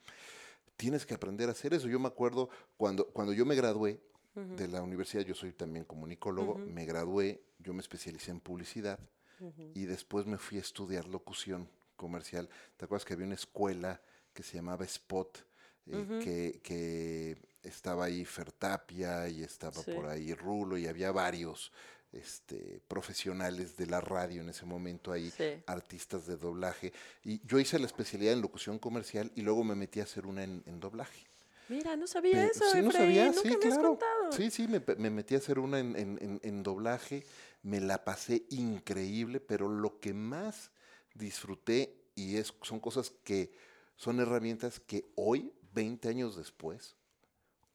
tienes 0.76 1.06
que 1.06 1.14
aprender 1.14 1.50
a 1.50 1.52
hacer 1.52 1.76
eso. 1.76 1.88
Yo 1.88 2.00
me 2.00 2.08
acuerdo 2.08 2.50
cuando, 2.78 3.06
cuando 3.10 3.32
yo 3.32 3.46
me 3.46 3.54
gradué 3.54 4.02
Ujú, 4.36 4.56
de 4.56 4.68
la 4.68 4.82
universidad, 4.82 5.24
yo 5.24 5.36
soy 5.36 5.52
también 5.54 5.86
comunicólogo, 5.86 6.54
Ujú. 6.54 6.66
me 6.72 6.86
gradué, 6.86 7.40
yo 7.60 7.76
me 7.76 7.82
especialicé 7.82 8.32
en 8.32 8.40
publicidad 8.40 9.00
ujú. 9.40 9.72
y 9.76 9.86
después 9.86 10.26
me 10.26 10.40
fui 10.40 10.58
a 10.58 10.62
estudiar 10.62 11.08
locución 11.08 11.70
comercial. 11.96 12.50
¿Te 12.76 12.86
acuerdas 12.86 13.06
que 13.06 13.14
había 13.14 13.28
una 13.28 13.36
escuela 13.36 14.02
que 14.34 14.42
se 14.42 14.56
llamaba 14.56 14.84
Spot? 14.86 15.46
eh, 15.90 16.20
que, 16.22 16.60
que 16.64 17.38
estaba 17.64 18.06
ahí 18.06 18.24
Fertapia 18.26 19.28
y 19.30 19.44
estaba 19.44 19.82
Sí. 19.84 19.92
por 19.92 20.08
ahí 20.08 20.34
Rulo 20.34 20.78
y 20.78 20.88
había 20.88 21.12
varios 21.12 21.72
este, 22.14 22.80
profesionales 22.88 23.76
de 23.76 23.86
la 23.86 24.00
radio 24.00 24.42
en 24.42 24.50
ese 24.50 24.66
momento 24.66 25.12
ahí, 25.12 25.30
Sí. 25.30 25.62
artistas 25.68 26.26
de 26.26 26.38
doblaje. 26.38 26.94
Y 27.24 27.46
yo 27.46 27.60
hice 27.60 27.78
la 27.80 27.86
especialidad 27.86 28.34
en 28.34 28.42
locución 28.42 28.80
comercial 28.80 29.32
y 29.36 29.42
luego 29.42 29.64
me 29.66 29.76
metí 29.76 30.00
a 30.00 30.04
hacer 30.04 30.26
una 30.26 30.44
en, 30.44 30.64
en 30.66 30.80
doblaje. 30.80 31.28
Mira, 31.70 31.98
no 31.98 32.08
sabía 32.08 32.32
Pero- 32.34 32.52
eso, 32.52 32.64
sí, 32.72 32.82
no 32.82 32.92
sabía, 32.94 33.26
nunca 33.26 33.42
sí, 33.42 33.48
me 33.50 33.54
has 33.56 33.60
claro. 33.60 33.90
contado. 33.90 34.32
Sí, 34.32 34.50
sí, 34.52 34.68
me, 34.70 34.82
me 34.98 35.10
metí 35.10 35.36
a 35.36 35.40
hacer 35.40 35.60
una 35.60 35.80
en, 35.80 35.98
en- 35.98 36.18
en- 36.22 36.40
en 36.42 36.64
doblaje, 36.64 37.26
me 37.62 37.82
la 37.82 38.06
pasé 38.06 38.46
increíble, 38.52 39.42
pero 39.42 39.68
lo 39.68 40.00
que 40.00 40.14
más 40.14 40.72
disfruté, 41.14 41.94
y 42.16 42.38
es, 42.38 42.54
son 42.62 42.80
cosas 42.80 43.12
que 43.26 43.52
son 43.98 44.22
herramientas 44.22 44.80
que 44.80 45.12
hoy, 45.16 45.52
20 45.74 46.08
años 46.08 46.38
después, 46.38 46.96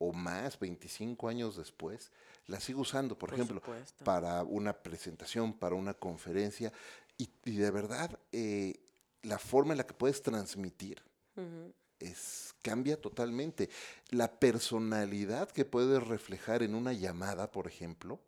o 0.03 0.13
más, 0.13 0.59
25 0.59 1.29
años 1.29 1.57
después, 1.57 2.11
las 2.47 2.65
sigo 2.65 2.81
usando, 2.81 3.17
por, 3.17 3.33
ejemplo, 3.33 3.61
supuesto. 3.61 4.05
para 4.05 4.43
una 4.43 4.73
presentación, 4.73 5.53
para 5.53 5.77
una 5.77 5.95
conferencia, 5.95 6.73
y, 7.17 7.31
y 7.45 7.57
de 7.57 7.71
verdad, 7.71 8.19
eh, 8.33 8.81
la 9.23 9.39
forma 9.39 9.75
en 9.75 9.79
la 9.79 9.87
que 9.87 9.95
puedes 9.95 10.21
transmitir 10.21 11.01
es, 12.01 12.53
cambia 12.63 13.01
totalmente. 13.01 13.71
La 14.11 14.41
personalidad 14.41 15.49
que 15.51 15.65
puedes 15.65 16.03
reflejar 16.03 16.65
en 16.65 16.75
una 16.75 16.93
llamada, 16.93 17.53
por 17.53 17.69
ejemplo, 17.69 18.19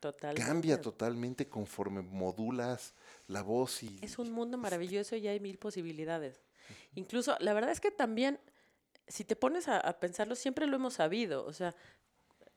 Totalmente. 0.00 0.48
cambia 0.48 0.80
totalmente 0.80 1.48
conforme 1.48 2.00
modulas 2.00 2.94
la 3.26 3.42
voz 3.42 3.82
y... 3.82 3.98
Es 4.00 4.18
un 4.18 4.30
mundo 4.32 4.56
maravilloso 4.56 5.16
y 5.16 5.28
hay 5.28 5.40
mil 5.40 5.58
posibilidades. 5.58 6.40
Incluso, 6.94 7.36
la 7.40 7.52
verdad 7.52 7.72
es 7.72 7.80
que 7.80 7.90
también, 7.90 8.38
si 9.08 9.24
te 9.24 9.36
pones 9.36 9.68
a, 9.68 9.78
a 9.78 9.98
pensarlo, 9.98 10.34
siempre 10.34 10.66
lo 10.66 10.76
hemos 10.76 10.94
sabido. 10.94 11.44
O 11.46 11.52
sea, 11.52 11.74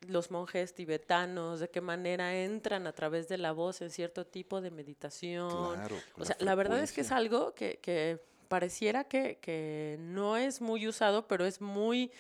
los 0.08 0.32
monjes 0.32 0.74
tibetanos, 0.74 1.60
de 1.60 1.70
qué 1.70 1.82
manera 1.82 2.36
entran 2.36 2.88
a 2.88 2.94
través 2.94 3.28
de 3.28 3.38
la 3.38 3.52
voz 3.52 3.82
en 3.82 3.90
cierto 3.90 4.26
tipo 4.26 4.62
de 4.62 4.72
meditación. 4.72 5.76
Claro, 5.76 5.96
O 6.18 6.26
sea, 6.26 6.36
la 6.40 6.56
verdad 6.56 6.82
es 6.82 6.92
que 6.92 7.02
es 7.02 7.12
algo 7.12 7.54
que, 7.54 7.80
que 7.80 8.20
pareciera 8.48 9.04
que, 9.04 9.38
que 9.40 9.98
no 10.00 10.38
es 10.38 10.62
muy 10.62 10.88
usado, 10.88 11.28
pero 11.28 11.46
es 11.46 11.62
muy 11.62 12.12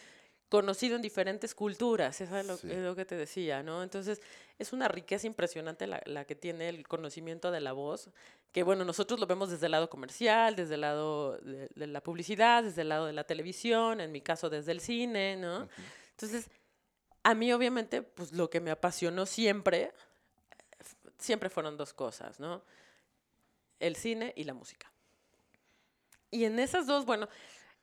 conocido 0.51 0.97
en 0.97 1.01
diferentes 1.01 1.55
culturas, 1.55 2.19
eso 2.19 2.37
es 2.37 2.45
lo, 2.45 2.57
Sí. 2.57 2.69
es 2.69 2.79
lo 2.79 2.93
que 2.93 3.05
te 3.05 3.15
decía, 3.15 3.63
¿no? 3.63 3.83
Entonces, 3.83 4.21
es 4.59 4.73
una 4.73 4.89
riqueza 4.89 5.25
impresionante 5.25 5.87
la, 5.87 6.01
la 6.05 6.25
que 6.25 6.35
tiene 6.35 6.67
el 6.67 6.85
conocimiento 6.87 7.51
de 7.51 7.61
la 7.61 7.71
voz, 7.71 8.09
que 8.51 8.61
bueno, 8.63 8.83
nosotros 8.83 9.17
lo 9.17 9.25
vemos 9.27 9.49
desde 9.49 9.67
el 9.67 9.71
lado 9.71 9.89
comercial, 9.89 10.57
desde 10.57 10.75
el 10.75 10.81
lado 10.81 11.37
de, 11.37 11.69
de 11.73 11.87
la 11.87 12.01
publicidad, 12.03 12.63
desde 12.63 12.81
el 12.81 12.89
lado 12.89 13.05
de 13.05 13.13
la 13.13 13.23
televisión, 13.23 14.01
en 14.01 14.11
mi 14.11 14.19
caso 14.19 14.49
desde 14.49 14.73
el 14.73 14.81
cine, 14.81 15.37
¿no? 15.37 15.69
Entonces, 16.11 16.49
a 17.23 17.33
mí 17.33 17.53
obviamente, 17.53 18.01
pues 18.01 18.33
lo 18.33 18.49
que 18.49 18.59
me 18.59 18.71
apasionó 18.71 19.25
siempre, 19.25 19.93
siempre 21.17 21.49
fueron 21.49 21.77
dos 21.77 21.93
cosas, 21.93 22.41
¿no? 22.41 22.61
El 23.79 23.95
cine 23.95 24.33
y 24.35 24.43
la 24.43 24.53
música. 24.53 24.91
Y 26.29 26.43
en 26.43 26.59
esas 26.59 26.87
dos, 26.87 27.05
bueno, 27.05 27.29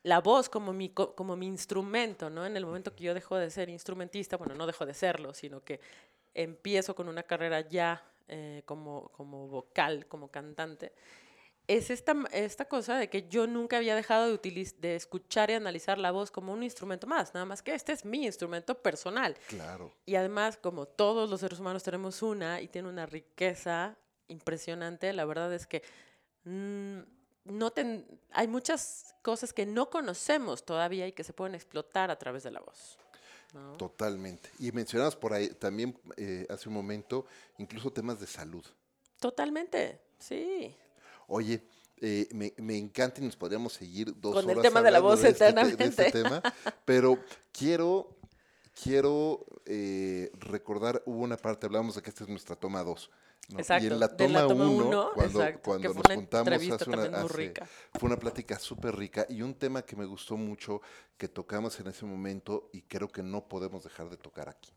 la 0.08 0.20
voz 0.20 0.48
como 0.48 0.72
mi, 0.72 0.88
co- 0.88 1.14
como 1.14 1.36
mi 1.36 1.46
instrumento, 1.46 2.30
¿no? 2.30 2.46
En 2.46 2.56
el 2.56 2.64
momento 2.64 2.94
que 2.94 3.04
yo 3.04 3.14
dejo 3.14 3.36
de 3.36 3.50
ser 3.50 3.68
instrumentista, 3.68 4.36
bueno, 4.36 4.54
no 4.54 4.66
dejo 4.66 4.86
de 4.86 4.94
serlo, 4.94 5.34
sino 5.34 5.62
que 5.62 5.80
empiezo 6.34 6.94
con 6.94 7.08
una 7.08 7.22
carrera 7.22 7.60
ya 7.60 8.02
eh, 8.28 8.62
como, 8.64 9.10
como 9.12 9.48
vocal, 9.48 10.06
como 10.06 10.28
cantante, 10.30 10.92
es 11.66 11.90
esta, 11.90 12.14
esta 12.32 12.64
cosa 12.64 12.96
de 12.96 13.10
que 13.10 13.28
yo 13.28 13.46
nunca 13.46 13.76
había 13.76 13.94
dejado 13.94 14.26
de, 14.28 14.34
utiliz- 14.40 14.76
de 14.78 14.96
escuchar 14.96 15.50
y 15.50 15.54
analizar 15.54 15.98
la 15.98 16.10
voz 16.10 16.30
como 16.30 16.52
un 16.54 16.62
instrumento 16.62 17.06
más, 17.06 17.34
nada 17.34 17.44
más 17.44 17.62
que 17.62 17.74
este 17.74 17.92
es 17.92 18.04
mi 18.06 18.24
instrumento 18.24 18.74
personal. 18.82 19.36
Claro, 19.48 19.92
Y 20.06 20.14
además, 20.14 20.56
como 20.56 20.86
todos 20.86 21.28
los 21.28 21.40
seres 21.40 21.60
humanos 21.60 21.82
tenemos 21.82 22.22
una 22.22 22.62
y 22.62 22.68
tiene 22.68 22.88
una 22.88 23.04
riqueza 23.04 23.98
impresionante. 24.28 25.12
La 25.12 25.26
verdad 25.26 25.52
es 25.52 25.66
que 25.66 25.82
mm, 26.44 27.00
no 27.50 27.72
hay 28.32 28.48
muchas 28.48 29.14
cosas 29.22 29.52
que 29.52 29.66
no 29.66 29.90
conocemos 29.90 30.64
todavía 30.64 31.06
y 31.06 31.12
que 31.12 31.24
se 31.24 31.32
pueden 31.32 31.54
explotar 31.54 32.10
a 32.10 32.18
través 32.18 32.42
de 32.42 32.50
la 32.50 32.60
voz. 32.60 32.98
Totalmente. 33.78 34.50
Y 34.58 34.72
mencionabas 34.72 35.16
por 35.16 35.32
ahí 35.32 35.48
también 35.48 35.98
eh, 36.16 36.46
hace 36.50 36.68
un 36.68 36.74
momento 36.74 37.26
incluso 37.56 37.90
temas 37.90 38.20
de 38.20 38.26
salud. 38.26 38.64
Totalmente, 39.18 40.00
sí. 40.18 40.74
Oye, 41.26 41.62
eh, 42.00 42.28
me, 42.32 42.52
me, 42.58 42.76
encanta 42.76 43.20
y 43.20 43.24
nos 43.24 43.36
podríamos 43.36 43.72
seguir 43.72 44.14
dos 44.20 44.34
Con 44.34 44.44
horas. 44.44 44.58
el 44.58 44.62
tema 44.62 44.82
de 44.82 44.90
la 44.90 45.00
voz 45.00 45.24
este 45.24 45.46
eternamente. 45.46 45.84
este 45.84 46.12
tema, 46.12 46.42
pero 46.84 47.18
quiero, 47.52 48.16
quiero 48.80 49.44
eh, 49.66 50.30
recordar, 50.34 51.02
hubo 51.06 51.22
una 51.22 51.36
parte, 51.36 51.66
hablamos 51.66 51.96
de 51.96 52.02
que 52.02 52.10
esta 52.10 52.24
es 52.24 52.30
nuestra 52.30 52.54
toma 52.54 52.84
2. 52.84 53.10
Exacto. 53.56 53.84
Y 53.84 53.86
en 53.86 54.00
la 54.00 54.08
toma 54.14 54.46
1, 54.46 55.10
cuando, 55.14 55.60
cuando 55.62 55.94
nos 55.94 56.14
juntamos, 56.14 56.52
hace 56.52 56.90
una, 56.90 57.04
hace, 57.04 57.54
fue 57.94 58.06
una 58.06 58.18
plática 58.18 58.58
súper 58.58 58.94
rica 58.94 59.26
y 59.28 59.40
un 59.40 59.54
tema 59.54 59.82
que 59.82 59.96
me 59.96 60.04
gustó 60.04 60.36
mucho, 60.36 60.82
que 61.16 61.28
tocamos 61.28 61.80
en 61.80 61.86
ese 61.86 62.04
momento 62.04 62.68
y 62.72 62.82
creo 62.82 63.08
que 63.08 63.22
no 63.22 63.48
podemos 63.48 63.84
dejar 63.84 64.10
de 64.10 64.18
tocar 64.18 64.50
aquí. 64.50 64.70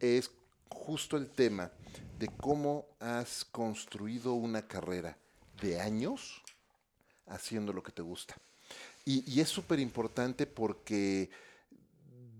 Es 0.00 0.32
justo 0.68 1.16
el 1.16 1.30
tema 1.30 1.70
de 2.18 2.28
cómo 2.28 2.86
has 2.98 3.44
construido 3.44 4.34
una 4.34 4.66
carrera 4.66 5.16
de 5.60 5.80
años 5.80 6.42
haciendo 7.28 7.72
lo 7.72 7.84
que 7.84 7.92
te 7.92 8.02
gusta. 8.02 8.34
Y, 9.04 9.30
y 9.32 9.40
es 9.40 9.48
súper 9.48 9.78
importante 9.78 10.46
porque 10.46 11.30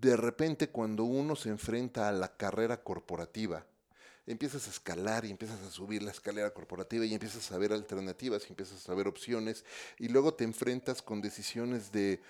de 0.01 0.17
repente 0.17 0.67
cuando 0.67 1.05
uno 1.05 1.37
se 1.37 1.47
enfrenta 1.47 2.09
a 2.09 2.11
la 2.11 2.35
carrera 2.35 2.83
corporativa, 2.83 3.65
empiezas 4.25 4.67
a 4.67 4.69
escalar 4.69 5.25
y 5.25 5.31
empiezas 5.31 5.61
a 5.61 5.71
subir 5.71 6.01
la 6.01 6.11
escalera 6.11 6.53
corporativa 6.53 7.05
y 7.05 7.13
empiezas 7.13 7.51
a 7.51 7.57
ver 7.57 7.73
alternativas 7.73 8.43
y 8.45 8.49
empiezas 8.49 8.87
a 8.87 8.93
ver 8.93 9.07
opciones 9.07 9.65
y 9.99 10.07
luego 10.07 10.33
te 10.33 10.43
enfrentas 10.43 11.01
con 11.01 11.21
decisiones 11.21 11.91
de, 11.91 12.21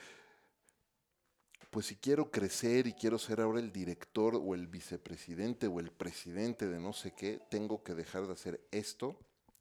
pues 1.69 1.85
si 1.87 1.95
quiero 1.95 2.31
crecer 2.31 2.87
y 2.87 2.93
quiero 2.93 3.19
ser 3.19 3.41
ahora 3.41 3.59
el 3.59 3.71
director 3.71 4.35
o 4.35 4.55
el 4.55 4.67
vicepresidente 4.67 5.67
o 5.67 5.79
el 5.79 5.91
presidente 5.91 6.67
de 6.67 6.79
no 6.79 6.93
sé 6.93 7.13
qué, 7.13 7.39
tengo 7.49 7.83
que 7.83 7.93
dejar 7.93 8.25
de 8.25 8.33
hacer 8.33 8.61
esto 8.71 9.15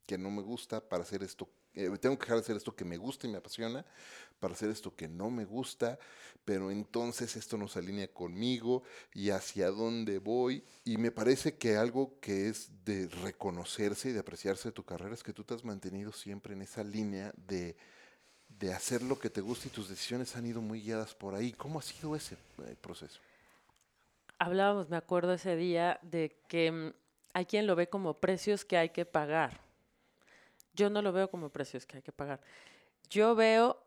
que 0.06 0.16
no 0.18 0.30
me 0.30 0.42
gusta 0.42 0.80
para 0.80 1.02
hacer 1.02 1.22
esto 1.22 1.48
eh, 1.74 1.90
tengo 1.98 2.18
que 2.18 2.24
dejar 2.24 2.36
de 2.36 2.42
hacer 2.42 2.56
esto 2.56 2.76
que 2.76 2.84
me 2.84 2.98
gusta 2.98 3.26
y 3.26 3.30
me 3.30 3.38
apasiona 3.38 3.84
para 4.42 4.54
hacer 4.54 4.70
esto 4.70 4.96
que 4.96 5.06
no 5.06 5.30
me 5.30 5.44
gusta, 5.44 6.00
pero 6.44 6.72
entonces 6.72 7.36
esto 7.36 7.56
no 7.56 7.68
se 7.68 7.78
alinea 7.78 8.08
conmigo 8.08 8.82
y 9.14 9.30
hacia 9.30 9.70
dónde 9.70 10.18
voy. 10.18 10.64
Y 10.84 10.96
me 10.96 11.12
parece 11.12 11.54
que 11.54 11.76
algo 11.76 12.18
que 12.20 12.48
es 12.48 12.84
de 12.84 13.06
reconocerse 13.22 14.08
y 14.08 14.12
de 14.12 14.18
apreciarse 14.18 14.70
de 14.70 14.72
tu 14.72 14.82
carrera 14.82 15.14
es 15.14 15.22
que 15.22 15.32
tú 15.32 15.44
te 15.44 15.54
has 15.54 15.64
mantenido 15.64 16.10
siempre 16.10 16.54
en 16.54 16.62
esa 16.62 16.82
línea 16.82 17.32
de, 17.36 17.76
de 18.48 18.74
hacer 18.74 19.02
lo 19.02 19.16
que 19.16 19.30
te 19.30 19.40
gusta 19.40 19.68
y 19.68 19.70
tus 19.70 19.88
decisiones 19.88 20.34
han 20.34 20.44
ido 20.44 20.60
muy 20.60 20.82
guiadas 20.82 21.14
por 21.14 21.36
ahí. 21.36 21.52
¿Cómo 21.52 21.78
ha 21.78 21.82
sido 21.82 22.16
ese 22.16 22.34
eh, 22.66 22.74
proceso? 22.80 23.20
Hablábamos, 24.40 24.90
me 24.90 24.96
acuerdo 24.96 25.34
ese 25.34 25.54
día, 25.54 26.00
de 26.02 26.36
que 26.48 26.72
mm, 26.72 26.92
hay 27.34 27.46
quien 27.46 27.68
lo 27.68 27.76
ve 27.76 27.88
como 27.88 28.18
precios 28.18 28.64
que 28.64 28.76
hay 28.76 28.88
que 28.88 29.04
pagar 29.04 29.60
yo 30.74 30.90
no 30.90 31.02
lo 31.02 31.12
veo 31.12 31.30
como 31.30 31.50
precios 31.50 31.86
que 31.86 31.98
hay 31.98 32.02
que 32.02 32.12
pagar. 32.12 32.40
Yo 33.10 33.34
veo 33.34 33.82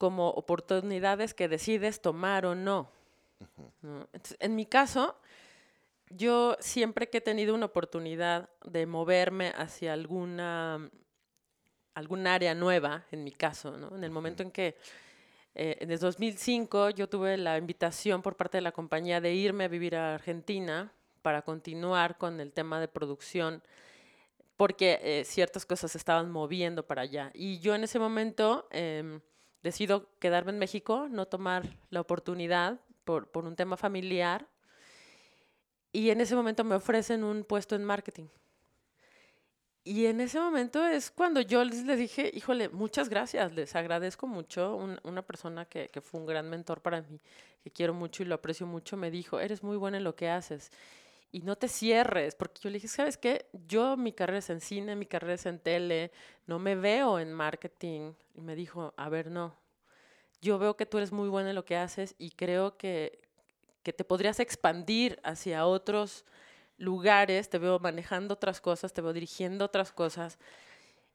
como 0.00 0.30
oportunidades 0.30 1.34
que 1.34 1.46
decides 1.46 2.00
tomar 2.00 2.46
o 2.46 2.54
no. 2.54 2.90
en 4.38 4.56
mi 4.56 4.64
caso, 4.64 5.14
yo 6.08 6.56
siempre 6.58 7.10
que 7.10 7.18
he 7.18 7.20
tenido 7.20 7.54
una 7.54 7.66
oportunidad 7.66 8.48
de 8.64 8.86
moverme 8.86 9.52
hacia 9.54 9.92
alguna 9.92 10.90
algún 11.92 12.26
área 12.26 12.54
nueva, 12.54 13.04
en 13.10 13.24
mi 13.24 13.32
caso, 13.32 13.76
en 13.94 14.02
el 14.02 14.10
momento 14.10 14.42
en 14.42 14.50
que 14.50 14.78
eh, 15.54 15.76
en 15.80 15.90
el 15.90 15.98
2005 15.98 16.90
yo 16.90 17.06
tuve 17.06 17.36
la 17.36 17.58
invitación 17.58 18.22
por 18.22 18.36
parte 18.36 18.56
de 18.56 18.62
la 18.62 18.72
compañía 18.72 19.20
de 19.20 19.34
irme 19.34 19.64
a 19.64 19.68
vivir 19.68 19.96
a 19.96 20.14
Argentina 20.14 20.90
para 21.20 21.42
continuar 21.42 22.16
con 22.16 22.40
el 22.40 22.54
tema 22.54 22.80
de 22.80 22.88
producción 22.88 23.62
porque 24.56 24.98
eh, 25.02 25.24
ciertas 25.26 25.66
cosas 25.66 25.92
se 25.92 25.98
estaban 25.98 26.30
moviendo 26.30 26.86
para 26.86 27.02
allá. 27.02 27.30
Y 27.34 27.58
yo 27.58 27.74
en 27.74 27.84
ese 27.84 27.98
momento 27.98 28.66
em, 28.70 29.20
decido 29.62 30.08
quedarme 30.18 30.52
en 30.52 30.58
México, 30.58 31.08
no 31.10 31.26
tomar 31.26 31.76
la 31.90 32.00
oportunidad 32.00 32.80
por, 33.04 33.28
por 33.28 33.44
un 33.44 33.56
tema 33.56 33.76
familiar. 33.76 34.46
Y 35.92 36.10
en 36.10 36.20
ese 36.20 36.34
momento 36.34 36.64
me 36.64 36.76
ofrecen 36.76 37.24
un 37.24 37.44
puesto 37.44 37.74
en 37.74 37.84
marketing. 37.84 38.26
Y 39.82 40.06
en 40.06 40.20
ese 40.20 40.38
momento 40.38 40.86
es 40.86 41.10
cuando 41.10 41.40
yo 41.40 41.64
les, 41.64 41.86
dije, 41.96 42.30
híjole, 42.34 42.68
muchas 42.68 43.08
gracias, 43.08 43.52
les 43.54 43.74
agradezco 43.74 44.26
mucho. 44.26 44.76
una 45.02 45.22
persona 45.22 45.64
que, 45.64 45.88
que, 45.88 46.00
fue 46.00 46.20
un 46.20 46.26
gran 46.26 46.48
mentor 46.50 46.82
para 46.82 47.00
mí, 47.00 47.18
que 47.64 47.70
quiero 47.70 47.94
mucho 47.94 48.22
y 48.22 48.26
lo 48.26 48.34
aprecio 48.34 48.66
mucho, 48.66 48.96
me 48.96 49.10
dijo, 49.10 49.40
eres 49.40 49.62
muy 49.62 49.76
buena 49.76 49.96
en 49.96 50.04
lo 50.04 50.14
que 50.14 50.28
haces 50.28 50.70
y 51.32 51.42
no 51.42 51.56
te 51.56 51.68
cierres, 51.68 52.34
porque 52.34 52.60
yo 52.60 52.70
le 52.70 52.74
dije, 52.74 52.88
¿sabes 52.88 53.16
qué? 53.16 53.46
Yo 53.68 53.96
mi 53.96 54.12
carrera 54.12 54.38
es 54.38 54.50
en 54.50 54.60
cine, 54.60 54.96
mi 54.96 55.06
carrera 55.06 55.34
es 55.34 55.46
en 55.46 55.60
tele, 55.60 56.10
no 56.46 56.58
me 56.58 56.74
veo 56.74 57.18
en 57.20 57.32
marketing. 57.32 58.14
Y 58.34 58.40
me 58.40 58.56
dijo, 58.56 58.94
a 58.96 59.08
ver, 59.08 59.30
no, 59.30 59.54
yo 60.40 60.58
veo 60.58 60.76
que 60.76 60.86
tú 60.86 60.98
eres 60.98 61.12
muy 61.12 61.28
buena 61.28 61.50
en 61.50 61.54
lo 61.54 61.64
que 61.64 61.76
haces 61.76 62.14
y 62.18 62.30
creo 62.30 62.76
que, 62.76 63.20
que 63.82 63.92
te 63.92 64.04
podrías 64.04 64.40
expandir 64.40 65.20
hacia 65.22 65.66
otros 65.66 66.24
lugares, 66.78 67.48
te 67.48 67.58
veo 67.58 67.78
manejando 67.78 68.34
otras 68.34 68.60
cosas, 68.60 68.92
te 68.92 69.02
veo 69.02 69.12
dirigiendo 69.12 69.66
otras 69.66 69.92
cosas. 69.92 70.38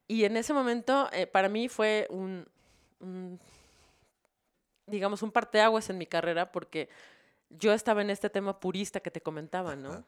Y 0.08 0.24
en 0.24 0.36
ese 0.36 0.52
momento, 0.52 1.08
eh, 1.12 1.26
para 1.26 1.48
mí 1.48 1.68
fue 1.68 2.06
un, 2.08 2.46
un, 3.00 3.40
digamos, 4.86 5.22
un 5.22 5.32
parteaguas 5.32 5.90
en 5.90 5.98
mi 5.98 6.06
carrera, 6.06 6.52
porque 6.52 6.88
yo 7.50 7.72
estaba 7.72 8.02
en 8.02 8.10
este 8.10 8.28
tema 8.28 8.58
purista 8.58 9.00
que 9.00 9.10
te 9.10 9.20
comentaba, 9.20 9.76
¿no? 9.76 10.04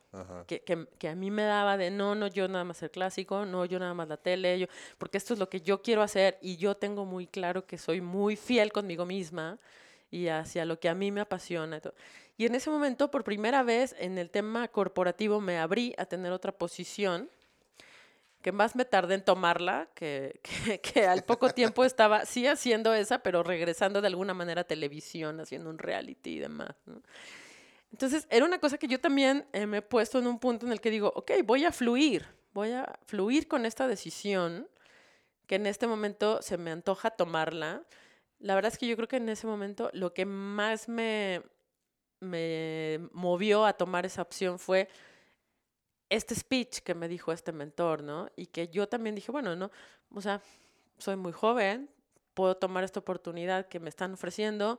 Que, 0.47 0.61
que, 0.99 1.09
a 1.09 1.14
mí 1.14 1.30
me 1.30 1.45
daba 1.45 1.76
de, 1.76 1.91
no, 1.91 2.14
no, 2.14 2.26
yo 2.26 2.49
nada 2.49 2.64
más 2.64 2.82
el 2.82 2.91
clásico, 2.91 3.47
no, 3.47 3.64
yo 3.64 3.78
nada 3.78 3.95
más 3.95 4.09
la 4.09 4.16
tele, 4.16 4.59
yo, 4.59 4.66
porque 4.99 5.18
esto 5.18 5.34
es 5.34 5.41
lo 5.41 5.49
que 5.49 5.61
yo 5.61 5.82
quiero 5.82 6.03
hacer 6.03 6.39
y 6.43 6.57
yo 6.57 6.76
tengo 6.76 7.05
muy 7.05 7.26
claro 7.26 7.66
que 7.66 7.78
soy 7.78 8.01
muy 8.01 8.36
fiel 8.36 8.72
conmigo 8.72 9.07
misma 9.07 9.59
y 10.11 10.28
hacia 10.28 10.64
lo 10.64 10.80
que 10.80 10.89
a 10.89 10.95
mí 10.95 11.12
me 11.12 11.20
apasiona. 11.20 11.80
Y 12.36 12.47
en 12.47 12.55
ese 12.55 12.70
momento, 12.70 13.11
por 13.11 13.24
primera 13.24 13.62
vez 13.62 13.95
en 13.99 14.18
el 14.18 14.30
tema 14.30 14.68
corporativo, 14.68 15.41
me 15.41 15.59
abrí 15.59 15.95
a 15.99 16.07
tener 16.07 16.32
otra 16.32 16.53
posición 16.53 17.28
que 18.43 18.53
más 18.53 18.76
me 18.76 18.84
tardé 18.84 19.14
en 19.14 19.24
tomarla, 19.24 19.89
que, 19.95 20.41
que, 20.82 21.07
al 21.07 21.24
poco 21.24 21.51
tiempo 21.51 21.84
estaba, 21.84 22.24
sí 22.24 22.47
haciendo 22.47 22.95
esa, 22.95 23.18
pero 23.18 23.43
regresando 23.43 24.01
de 24.01 24.07
alguna 24.07 24.34
manera 24.34 24.62
a 24.62 24.64
televisión, 24.64 25.41
haciendo 25.41 25.70
un 25.70 25.78
reality 25.78 26.36
y 26.36 26.39
demás. 26.39 26.74
Entonces, 27.91 28.26
era 28.30 28.45
una 28.45 28.59
cosa 28.59 28.78
que 28.78 28.86
yo 28.86 29.01
también 29.01 29.47
eh, 29.53 29.66
me 29.66 29.78
he 29.78 29.82
puesto 29.82 30.18
en 30.18 30.26
un 30.26 30.39
punto 30.39 30.66
en 30.66 30.72
el 30.72 30.80
que 30.80 30.91
digo, 30.91 31.12
ok, 31.14 31.32
voy 31.45 31.64
a 31.64 31.72
fluir, 31.72 32.26
voy 32.53 32.72
a 32.72 32.99
fluir 33.07 33.49
con 33.49 33.66
esta 33.66 33.89
decisión, 33.89 34.68
que 35.47 35.57
en 35.57 35.66
este 35.66 35.86
momento 35.86 36.43
se 36.43 36.59
me 36.59 36.70
antoja 36.70 37.11
tomarla. 37.11 37.82
La 38.39 38.55
verdad 38.55 38.72
es 38.72 38.78
que 38.78 38.86
yo 38.86 38.95
creo 38.97 39.09
que 39.09 39.16
en 39.16 39.28
ese 39.30 39.47
momento 39.47 39.91
lo 39.95 40.12
que 40.12 40.26
más 40.26 40.89
me, 40.89 41.43
me 42.20 43.01
movió 43.12 43.64
a 43.64 43.72
tomar 43.72 44.07
esa 44.07 44.22
opción 44.22 44.59
fue 44.59 44.89
este 46.11 46.34
speech 46.34 46.78
que 46.78 46.94
me 46.94 47.09
dijo 47.09 47.32
este 47.32 47.52
mentor, 47.52 48.02
¿no? 48.02 48.28
Y 48.36 48.46
que 48.46 48.68
yo 48.68 48.88
también 48.88 49.14
dije, 49.14 49.30
bueno, 49.30 49.54
¿no? 49.56 49.70
O 50.14 50.20
sea, 50.20 50.40
soy 50.98 51.16
muy 51.16 51.32
joven, 51.32 51.88
puedo 52.34 52.56
tomar 52.56 52.84
esta 52.84 53.00
oportunidad 53.00 53.66
que 53.66 53.80
me 53.80 53.88
están 53.88 54.14
ofreciendo 54.14 54.78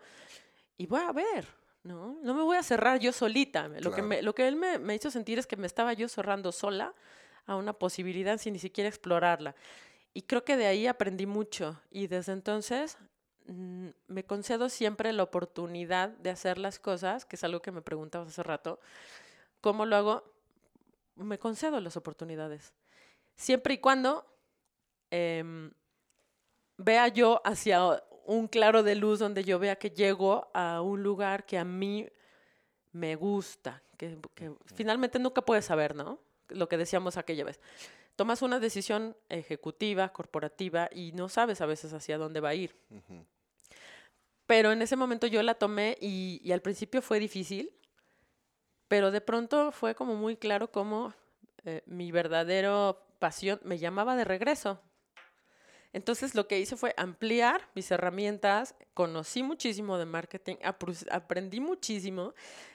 y 0.77 0.87
voy 0.87 1.01
a 1.01 1.11
ver, 1.11 1.45
¿no? 1.83 2.17
No 2.23 2.33
me 2.33 2.41
voy 2.43 2.57
a 2.57 2.63
cerrar 2.63 2.99
yo 2.99 3.11
solita. 3.11 3.67
Lo, 3.67 3.91
que, 3.91 4.01
me, 4.01 4.21
lo 4.21 4.33
que 4.33 4.47
él 4.47 4.55
me, 4.55 4.79
me, 4.79 4.95
hizo 4.95 5.11
sentir 5.11 5.39
es 5.39 5.45
que 5.45 5.57
me 5.57 5.67
estaba 5.67 5.93
yo 5.93 6.07
cerrando 6.07 6.51
sola 6.51 6.93
a 7.45 7.55
una 7.55 7.73
posibilidad 7.73 8.37
sin 8.37 8.53
ni 8.53 8.59
siquiera 8.59 8.87
explorarla. 8.87 9.55
Y 10.13 10.23
creo 10.23 10.43
que 10.43 10.57
de 10.57 10.67
ahí 10.67 10.87
aprendí 10.87 11.25
mucho 11.25 11.79
y 11.91 12.07
desde 12.07 12.33
entonces 12.33 12.97
mm, 13.47 13.89
me 14.07 14.23
concedo 14.23 14.69
siempre 14.69 15.13
la 15.13 15.23
oportunidad 15.23 16.09
de 16.09 16.29
hacer 16.29 16.57
las 16.57 16.79
cosas, 16.79 17.25
que 17.25 17.35
es 17.35 17.43
algo 17.43 17.61
que 17.61 17.71
me 17.71 17.81
preguntabas 17.81 18.29
hace 18.29 18.43
rato. 18.43 18.79
¿Cómo 19.61 19.85
lo 19.85 19.95
hago? 19.95 20.23
Me 21.23 21.39
concedo 21.39 21.79
las 21.79 21.97
oportunidades. 21.97 22.73
Siempre 23.35 23.75
y 23.75 23.77
cuando 23.77 24.25
em, 25.11 25.71
vea 26.77 27.07
yo 27.07 27.41
hacia 27.45 28.03
un 28.25 28.47
claro 28.47 28.83
de 28.83 28.95
luz 28.95 29.19
donde 29.19 29.43
yo 29.43 29.59
vea 29.59 29.77
que 29.77 29.89
llego 29.89 30.49
a 30.53 30.81
un 30.81 31.01
lugar 31.03 31.45
que 31.45 31.57
a 31.57 31.65
mí 31.65 32.07
me 32.91 33.15
gusta, 33.15 33.81
que, 33.97 34.17
finalmente 34.75 35.19
nunca 35.19 35.41
puedes 35.41 35.65
saber, 35.65 35.95
¿no? 35.95 36.19
Lo 36.49 36.67
que 36.67 36.77
decíamos 36.77 37.17
aquella 37.17 37.43
vez. 37.43 37.59
Tomas 38.15 38.41
una 38.41 38.59
decisión 38.59 39.15
ejecutiva, 39.29 40.09
corporativa, 40.09 40.89
y 40.91 41.11
no 41.13 41.29
sabes 41.29 41.61
a 41.61 41.65
veces 41.65 41.93
hacia 41.93 42.17
dónde 42.17 42.39
va 42.39 42.49
a 42.49 42.55
ir. 42.55 42.75
Pero 44.45 44.71
en 44.71 44.81
ese 44.81 44.95
momento 44.95 45.27
yo 45.27 45.41
la 45.43 45.55
tomé 45.55 45.97
y, 46.01 46.41
y 46.43 46.51
al 46.51 46.61
principio 46.61 47.01
fue 47.01 47.19
difícil, 47.19 47.71
pero 48.89 49.11
de 49.11 49.21
pronto 49.21 49.71
fue 49.71 49.95
como 49.95 50.15
muy 50.15 50.35
claro 50.35 50.69
cómo 50.71 51.13
eh, 51.63 51.83
mi 51.85 52.11
verdadero 52.11 53.05
pasión 53.19 53.61
me 53.63 53.77
llamaba 53.77 54.17
de 54.17 54.25
regreso. 54.25 54.81
Entonces 55.93 56.35
lo 56.35 56.47
que 56.47 56.59
hice 56.59 56.75
fue 56.75 56.93
ampliar 56.97 57.69
mis 57.73 57.89
herramientas, 57.89 58.75
conocí 58.93 59.41
muchísimo 59.41 59.97
de 59.97 60.05
marketing, 60.05 60.55
aprendí 61.11 61.59
muchísimo 61.59 62.33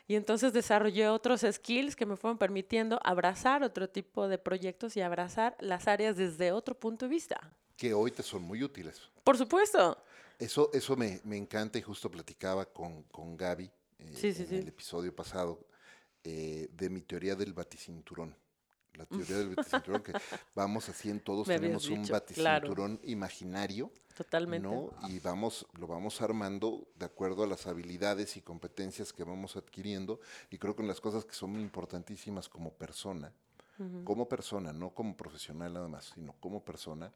y 0.08 0.14
entonces 0.14 0.52
desarrollé 0.52 1.08
otros 1.08 1.44
skills 1.48 1.94
que 1.94 2.06
me 2.06 2.16
fueron 2.16 2.38
permitiendo 2.38 2.98
abrazar 3.04 3.62
otro 3.62 3.88
tipo 3.88 4.26
de 4.26 4.38
proyectos 4.38 4.96
y 4.96 5.00
abrazar 5.00 5.56
las 5.60 5.86
áreas 5.86 6.16
desde 6.16 6.50
otro 6.52 6.78
punto 6.78 7.06
de 7.06 7.10
vista. 7.10 7.52
Que 7.76 7.92
hoy 7.92 8.10
te 8.10 8.22
son 8.22 8.42
muy 8.42 8.62
útiles. 8.62 9.00
Por 9.22 9.36
supuesto. 9.36 9.96
Eso, 10.38 10.70
eso 10.72 10.96
me, 10.96 11.20
encanta 11.24 11.78
y 11.78 11.82
justo 11.82 12.10
platicaba 12.10 12.66
con, 12.66 13.04
con 13.04 13.36
Gaby 13.36 13.70
eh, 13.98 14.34
en 14.48 14.54
el 14.56 14.68
episodio 14.68 15.14
pasado 15.14 15.60
eh, 16.24 16.68
de 16.72 16.90
mi 16.90 17.02
teoría 17.02 17.36
del 17.36 17.52
baticinturón 17.52 18.34
la 18.96 19.06
teoría 19.06 19.38
del 19.38 19.54
baticinturón, 19.54 20.02
que 20.02 20.12
vamos 20.54 20.88
así 20.88 21.12
todos 21.20 21.46
tenemos 21.46 21.88
un 21.88 22.06
baticinturón 22.06 23.00
imaginario. 23.04 23.90
Totalmente. 24.16 24.68
¿no? 24.68 24.92
Y 25.08 25.18
vamos, 25.18 25.66
lo 25.78 25.88
vamos 25.88 26.22
armando 26.22 26.86
de 26.94 27.06
acuerdo 27.06 27.42
a 27.42 27.48
las 27.48 27.66
habilidades 27.66 28.36
y 28.36 28.42
competencias 28.42 29.12
que 29.12 29.24
vamos 29.24 29.56
adquiriendo. 29.56 30.20
Y 30.50 30.58
creo 30.58 30.76
que 30.76 30.82
en 30.82 30.88
las 30.88 31.00
cosas 31.00 31.24
que 31.24 31.34
son 31.34 31.58
importantísimas 31.60 32.48
como 32.48 32.72
persona, 32.72 33.32
como 34.04 34.28
persona, 34.28 34.72
no 34.72 34.90
como 34.90 35.16
profesional 35.16 35.74
nada 35.74 35.88
más, 35.88 36.12
sino 36.14 36.32
como 36.38 36.64
persona, 36.64 37.12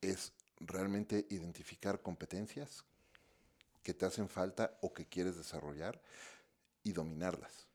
es 0.00 0.32
realmente 0.58 1.26
identificar 1.30 2.02
competencias 2.02 2.84
que 3.84 3.94
te 3.94 4.04
hacen 4.04 4.28
falta 4.28 4.76
o 4.80 4.92
que 4.92 5.06
quieres 5.06 5.36
desarrollar 5.36 6.00
y 6.82 6.90
dominarlas 6.90 7.68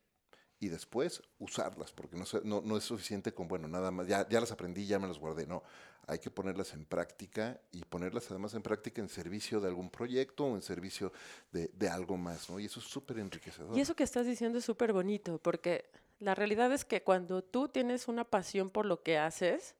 y 0.60 0.68
después 0.68 1.22
usarlas, 1.38 1.92
porque 1.92 2.16
no, 2.16 2.62
no, 2.62 2.76
es 2.76 2.84
suficiente 2.84 3.32
con, 3.32 3.48
bueno, 3.48 3.68
nada 3.68 3.90
más, 3.90 4.08
ya, 4.08 4.28
ya 4.28 4.40
las 4.40 4.50
aprendí, 4.50 4.86
ya 4.86 4.98
me 4.98 5.06
las 5.06 5.18
guardé, 5.18 5.46
no, 5.46 5.62
hay 6.06 6.18
que 6.18 6.30
ponerlas 6.30 6.72
en 6.72 6.84
práctica 6.84 7.60
y 7.70 7.84
ponerlas 7.84 8.30
además 8.30 8.54
en 8.54 8.62
práctica 8.62 9.00
en 9.00 9.08
servicio 9.08 9.60
de 9.60 9.68
algún 9.68 9.90
proyecto 9.90 10.46
o 10.46 10.54
en 10.56 10.62
servicio 10.62 11.12
de, 11.52 11.68
de 11.68 11.88
algo 11.88 12.16
más, 12.16 12.48
¿no? 12.50 12.58
Y 12.58 12.64
eso 12.64 12.80
es 12.80 12.86
súper 12.86 13.18
enriquecedor. 13.18 13.76
Y 13.76 13.80
eso 13.80 13.94
que 13.94 14.04
estás 14.04 14.26
diciendo 14.26 14.58
es 14.58 14.64
súper 14.64 14.92
bonito, 14.92 15.38
porque 15.38 15.90
la 16.18 16.34
realidad 16.34 16.72
es 16.72 16.84
que 16.84 17.02
cuando 17.02 17.42
tú 17.42 17.68
tienes 17.68 18.08
una 18.08 18.24
pasión 18.24 18.70
por 18.70 18.86
lo 18.86 19.02
que 19.02 19.18
haces, 19.18 19.76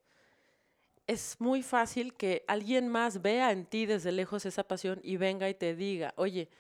es 1.08 1.36
muy 1.40 1.62
fácil 1.62 2.14
que 2.14 2.44
alguien 2.46 2.86
más 2.86 3.22
vea 3.22 3.50
en 3.50 3.64
ti 3.64 3.86
desde 3.86 4.12
lejos 4.12 4.44
esa 4.44 4.62
pasión 4.62 5.00
y 5.02 5.16
venga 5.16 5.48
y 5.48 5.54
te 5.54 5.74
diga, 5.74 6.12
oye, 6.16 6.50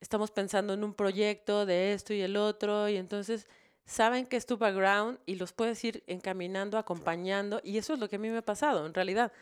estamos 0.00 0.30
pensando 0.30 0.74
en 0.74 0.84
un 0.84 0.94
proyecto 0.94 1.66
de 1.66 1.92
esto 1.92 2.14
y 2.14 2.20
el 2.20 2.36
otro, 2.36 2.88
y 2.88 2.96
entonces 2.96 3.48
saben 3.84 4.26
que 4.26 4.36
es 4.36 4.46
tu 4.46 4.58
background 4.58 5.18
y 5.26 5.36
los 5.36 5.52
puedes 5.52 5.82
ir 5.84 6.04
encaminando, 6.06 6.78
acompañando, 6.78 7.60
y 7.64 7.78
eso 7.78 7.94
es 7.94 7.98
lo 7.98 8.08
que 8.08 8.16
a 8.16 8.18
mí 8.18 8.28
me 8.28 8.38
ha 8.38 8.42
pasado, 8.42 8.86
en 8.86 8.94
realidad, 8.94 9.32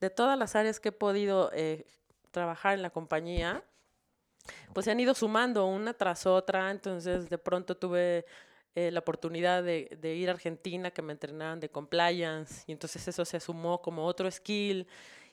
de 0.00 0.10
todas 0.10 0.38
las 0.38 0.54
áreas 0.54 0.78
que 0.78 0.90
he 0.90 0.92
podido 0.92 1.50
eh, 1.52 1.86
trabajar 2.30 2.74
en 2.74 2.82
la 2.82 2.90
compañía, 2.90 3.64
pues 4.72 4.84
se 4.84 4.90
han 4.90 5.00
ido 5.00 5.14
sumando 5.14 5.66
una 5.66 5.94
tras 5.94 6.26
otra, 6.26 6.70
entonces 6.70 7.30
de 7.30 7.38
pronto 7.38 7.76
tuve 7.76 8.26
eh, 8.74 8.90
la 8.90 9.00
oportunidad 9.00 9.62
de, 9.62 10.14
ir 10.14 10.28
a 10.28 10.32
Argentina, 10.32 10.90
que 10.90 11.00
me 11.00 11.12
entrenaran 11.12 11.60
de 11.60 11.70
compliance, 11.70 12.64
y 12.66 12.72
entonces 12.72 13.08
eso 13.08 13.24
se 13.24 13.40
sumó 13.40 13.80
como 13.80 14.04
otro 14.04 14.30
skill, 14.30 14.86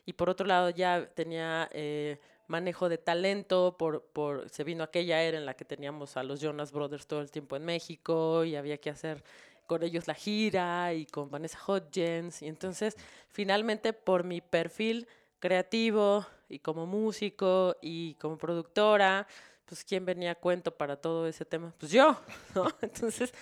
y 0.05 0.13
por 0.13 0.29
otro 0.29 0.47
lado 0.47 0.69
ya 0.69 1.07
tenía... 1.13 1.69
Eh, 1.71 2.19
manejo 2.51 2.89
de 2.89 2.97
talento, 2.97 3.75
por, 3.79 4.03
por, 4.03 4.49
se 4.49 4.63
vino 4.63 4.83
aquella 4.83 5.23
era 5.23 5.37
en 5.37 5.45
la 5.45 5.55
que 5.55 5.65
teníamos 5.65 6.17
a 6.17 6.23
los 6.23 6.39
Jonas 6.41 6.71
Brothers 6.71 7.07
todo 7.07 7.21
el 7.21 7.31
tiempo 7.31 7.55
en 7.55 7.65
México 7.65 8.43
y 8.43 8.55
había 8.55 8.77
que 8.77 8.89
hacer 8.91 9.23
con 9.65 9.83
ellos 9.83 10.05
la 10.05 10.13
gira 10.13 10.93
y 10.93 11.05
con 11.05 11.31
Vanessa 11.31 11.57
Hodgins. 11.65 12.41
Y 12.41 12.47
entonces, 12.47 12.97
finalmente, 13.29 13.93
por 13.93 14.25
mi 14.25 14.41
perfil 14.41 15.07
creativo 15.39 16.27
y 16.49 16.59
como 16.59 16.85
músico 16.85 17.77
y 17.81 18.15
como 18.15 18.37
productora, 18.37 19.25
pues 19.65 19.85
quién 19.85 20.05
venía 20.05 20.31
a 20.31 20.35
cuento 20.35 20.75
para 20.75 20.97
todo 20.97 21.25
ese 21.27 21.45
tema? 21.45 21.73
Pues 21.79 21.91
yo, 21.91 22.19
¿no? 22.55 22.67
Entonces, 22.81 23.33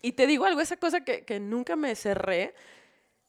y 0.00 0.12
te 0.12 0.26
digo 0.26 0.44
algo, 0.44 0.60
esa 0.60 0.76
cosa 0.76 1.04
que, 1.04 1.24
que 1.24 1.40
nunca 1.40 1.74
me 1.74 1.96
cerré, 1.96 2.54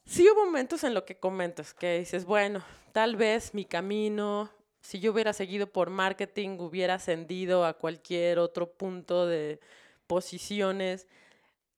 sí 0.06 0.28
hubo 0.30 0.44
momentos 0.44 0.84
en 0.84 0.94
lo 0.94 1.04
que 1.04 1.16
comentas, 1.16 1.74
que 1.74 1.98
dices, 1.98 2.24
bueno, 2.24 2.64
tal 2.92 3.16
vez 3.16 3.52
mi 3.52 3.64
camino 3.64 4.48
si 4.84 5.00
yo 5.00 5.12
hubiera 5.12 5.32
seguido 5.32 5.66
por 5.66 5.88
marketing, 5.88 6.58
hubiera 6.58 6.94
ascendido 6.94 7.64
a 7.64 7.72
cualquier 7.72 8.38
otro 8.38 8.70
punto 8.70 9.26
de 9.26 9.58
posiciones 10.06 11.06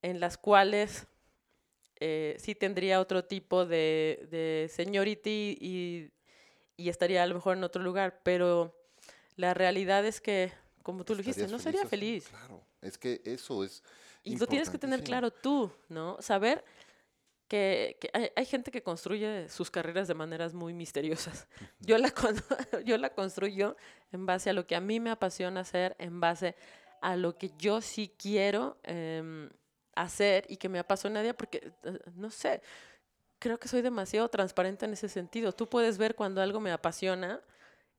en 0.01 0.19
las 0.19 0.37
cuales 0.37 1.07
eh, 2.01 2.35
sí 2.37 2.53
tendría 2.53 2.99
otro 2.99 3.23
tipo 3.23 3.65
de, 3.65 4.27
de 4.29 4.69
seniority 4.69 5.57
y, 5.59 6.11
y, 6.75 6.89
estaría 6.89 7.23
a 7.23 7.27
lo 7.27 7.35
mejor 7.35 7.55
en 7.55 7.63
otro 7.63 7.81
lugar, 7.81 8.19
pero 8.23 8.75
la 9.37 9.53
realidad 9.53 10.05
es 10.05 10.19
que, 10.19 10.51
como 10.83 11.05
tú 11.05 11.13
lo 11.13 11.19
dijiste, 11.19 11.47
no 11.47 11.59
sería 11.59 11.85
feliz. 11.85 12.27
Claro, 12.27 12.61
es 12.81 12.97
que 12.97 13.21
eso 13.23 13.63
es... 13.63 13.83
Y 14.23 14.35
lo 14.35 14.47
tienes 14.47 14.69
que 14.69 14.77
tener 14.77 15.01
claro 15.01 15.31
tú, 15.31 15.71
¿no? 15.87 16.17
Saber 16.19 16.65
que, 17.47 17.97
hay, 18.35 18.45
gente 18.45 18.71
que 18.71 18.83
construye 18.83 19.47
sus 19.49 19.71
carreras 19.71 20.07
de 20.07 20.13
maneras 20.13 20.53
muy 20.53 20.73
misteriosas. 20.73 21.47
Yo 21.79 21.97
la, 21.97 22.13
yo 22.85 22.97
la 22.97 23.09
construyo 23.11 23.77
en 24.11 24.25
base 24.25 24.49
a 24.49 24.53
lo 24.53 24.67
que 24.67 24.75
a 24.75 24.81
mí 24.81 24.99
me 24.99 25.09
apasiona 25.09 25.61
hacer, 25.61 25.95
en 25.99 26.19
base 26.19 26.55
a 27.01 27.15
lo 27.15 27.37
que 27.37 27.51
yo 27.57 27.79
sí 27.81 28.11
quiero 28.17 28.77
em, 28.83 29.49
hacer 29.95 30.45
y 30.49 30.57
que 30.57 30.67
me 30.67 30.79
apasiona 30.79 31.21
día, 31.21 31.35
porque, 31.35 31.71
eh, 31.83 31.99
no 32.15 32.31
sé, 32.31 32.61
creo 33.39 33.59
que 33.59 33.67
soy 33.67 33.81
demasiado 33.81 34.27
transparente 34.29 34.85
en 34.85 34.93
ese 34.93 35.07
sentido. 35.07 35.51
Tú 35.51 35.67
puedes 35.67 35.97
ver 35.97 36.15
cuando 36.15 36.41
algo 36.41 36.59
me 36.59 36.71
apasiona 36.71 37.41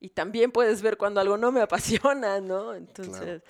y 0.01 0.11
también 0.11 0.51
puedes 0.51 0.83
ver 0.83 0.97
cuando 0.97 1.21
algo 1.21 1.37
no 1.39 1.53
me 1.53 1.61
apasiona, 1.63 2.41
¿no? 2.41 2.75
Entonces... 2.75 3.43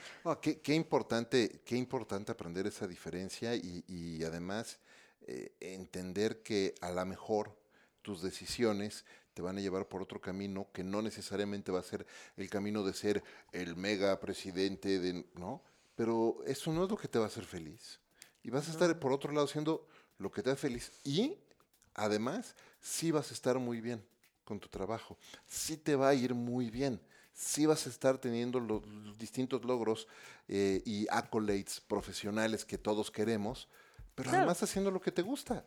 qué, 0.63 0.75
importante, 0.75 1.63
qué 1.65 1.77
importante 1.77 2.31
aprender 2.31 2.67
esa 2.67 2.87
diferencia 2.87 3.55
y, 3.55 3.85
y 3.89 4.23
además 4.25 4.79
eh, 5.31 5.53
entender 5.61 6.43
que 6.43 6.75
a 6.81 6.91
lo 6.91 7.05
mejor 7.05 7.55
tus 8.01 8.23
decisiones 8.23 9.05
te 9.35 9.43
van 9.43 9.59
a 9.59 9.61
llevar 9.61 9.87
por 9.87 10.01
otro 10.01 10.23
camino 10.23 10.69
que 10.73 10.83
no 10.83 11.03
necesariamente 11.03 11.71
va 11.71 11.81
a 11.81 11.83
ser 11.83 12.07
el 12.39 12.49
camino 12.49 12.83
de 12.83 12.95
ser 12.95 13.23
el 13.53 13.77
mega 13.77 14.19
presidente, 14.21 14.99
de, 14.99 15.27
¿no? 15.35 15.63
Pero 15.95 16.39
eso 16.47 16.73
no 16.73 16.85
es 16.85 16.91
lo 16.91 16.97
que 16.97 17.09
te 17.09 17.19
va 17.19 17.27
a 17.27 17.29
hacer 17.29 17.45
feliz. 17.45 18.01
Y 18.43 18.49
vas 18.49 18.69
a 18.69 18.71
estar 18.71 18.99
por 18.99 19.13
otro 19.13 19.31
lado 19.31 19.45
haciendo 19.45 19.87
lo 20.17 20.33
que 20.33 20.43
te 20.43 20.49
hace 20.49 20.63
feliz. 20.63 20.93
Y 21.05 21.37
además, 21.93 22.55
sí 22.81 23.11
vas 23.11 23.31
a 23.31 23.35
estar 23.35 23.59
muy 23.59 23.83
bien 23.83 24.03
con 24.45 24.59
tu 24.59 24.69
trabajo. 24.69 25.19
Sí 25.47 25.77
te 25.77 25.95
va 25.95 26.09
a 26.09 26.15
ir 26.15 26.33
muy 26.33 26.71
bien. 26.71 27.03
Sí 27.35 27.67
vas 27.67 27.87
a 27.87 27.91
estar 27.91 28.17
teniendo 28.17 28.61
los, 28.61 28.83
distintos 29.19 29.63
logros 29.63 30.09
eh, 30.49 30.81
y 30.87 31.07
accolades 31.11 31.83
profesionales 31.83 32.65
que 32.65 32.79
todos 32.79 33.11
queremos 33.11 33.69
pero 34.19 34.37
además 34.37 34.63
haciendo 34.63 34.91
lo 34.91 35.01
que 35.01 35.13
te 35.13 35.23
gusta. 35.23 35.65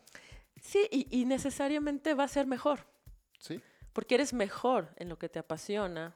Sí, 0.61 0.87
y, 0.91 1.25
necesariamente 1.25 2.13
va 2.13 2.25
a 2.25 2.27
ser 2.27 2.45
mejor. 2.45 2.85
Sí. 3.39 3.61
Porque 3.93 4.15
eres 4.15 4.33
mejor 4.33 4.89
en 4.97 5.09
lo 5.09 5.17
que 5.17 5.29
te 5.29 5.39
apasiona 5.39 6.15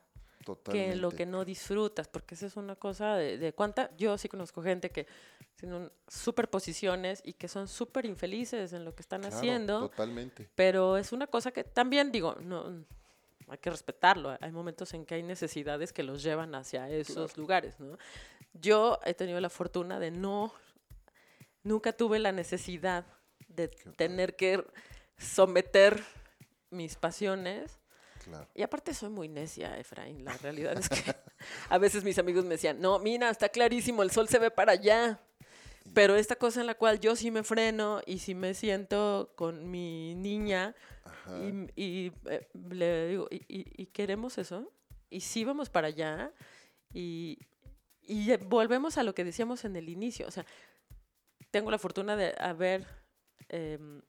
que 0.70 0.92
en 0.92 1.02
lo 1.02 1.10
que 1.10 1.26
no 1.26 1.44
disfrutas, 1.44 2.08
porque 2.08 2.36
esa 2.36 2.46
es 2.46 2.56
una 2.56 2.76
cosa 2.76 3.16
de, 3.16 3.40
de 3.40 3.54
cuánta, 3.54 3.90
yo 3.98 4.16
sí 4.16 4.30
conozco 4.30 4.62
gente 4.62 4.92
que 4.92 5.08
tienen 5.56 5.92
superposiciones 6.08 7.22
y 7.26 7.34
que 7.34 7.48
son 7.48 7.68
súper 7.68 8.06
infelices 8.06 8.74
en 8.74 8.86
lo 8.86 8.94
que 8.94 9.02
están 9.02 9.26
haciendo. 9.26 9.90
Totalmente. 9.90 10.48
Pero 10.54 10.98
es 10.98 11.12
una 11.12 11.26
cosa 11.26 11.52
que 11.52 11.64
también 11.64 12.12
digo, 12.12 12.36
no, 12.42 12.86
hay 13.48 13.58
que 13.58 13.70
respetarlo. 13.70 14.38
Hay 14.40 14.52
momentos 14.52 14.94
en 14.94 15.06
que 15.06 15.16
hay 15.16 15.24
necesidades 15.24 15.94
que 15.94 16.04
los 16.04 16.22
llevan 16.22 16.54
hacia 16.54 16.90
esos 16.90 17.38
lugares, 17.38 17.80
¿no? 17.80 17.98
Yo 18.54 19.00
he 19.04 19.14
tenido 19.14 19.40
la 19.40 19.50
fortuna 19.50 20.00
de 20.00 20.12
no 20.12 20.54
nunca 21.66 21.92
tuve 21.92 22.20
la 22.20 22.32
necesidad 22.32 23.06
de 23.50 23.68
tener 23.68 24.38
que 24.38 24.64
someter 25.18 26.02
mis 26.70 26.96
pasiones. 26.96 27.80
Y 28.56 28.64
aparte 28.64 28.94
soy 28.94 29.10
muy 29.10 29.28
necia, 29.28 29.78
Efraín. 29.78 30.24
La 30.24 30.36
realidad 30.38 30.78
es 30.78 30.90
que 30.90 31.16
a 31.70 31.78
veces 31.78 32.04
mis 32.04 32.18
amigos 32.18 32.44
me 32.46 32.52
decían, 32.52 32.80
no, 32.80 32.98
mira, 33.00 33.30
está 33.30 33.50
clarísimo, 33.50 34.02
el 34.02 34.12
sol 34.12 34.28
se 34.28 34.40
ve 34.40 34.50
para 34.50 34.72
allá. 34.72 35.20
Pero 35.94 36.16
esta 36.16 36.36
cosa 36.36 36.62
en 36.62 36.68
la 36.68 36.74
cual 36.76 37.00
yo 37.00 37.16
sí 37.16 37.30
me 37.30 37.44
freno 37.44 38.02
y 38.06 38.20
sí 38.20 38.34
me 38.34 38.54
siento 38.56 39.34
con 39.36 39.70
mi 39.70 40.16
niña 40.16 40.76
y, 41.76 42.12
eh, 42.26 42.48
le 42.70 43.08
digo, 43.10 43.28
¿y, 43.30 43.86
queremos 43.88 44.40
eso? 44.40 44.72
Y 45.12 45.22
sí 45.22 45.44
vamos 45.46 45.70
para 45.70 45.88
allá 45.88 46.32
y, 46.92 47.38
y 48.02 48.36
volvemos 48.38 48.98
a 48.98 49.04
lo 49.04 49.14
que 49.14 49.24
decíamos 49.24 49.64
en 49.64 49.76
el 49.76 49.90
inicio. 49.90 50.28
O 50.28 50.32
sea, 50.32 50.46
tengo 51.56 51.72
la 51.72 51.78
fortuna 51.80 52.18
de 52.18 52.36
haber, 52.38 52.86
em, 53.48 54.02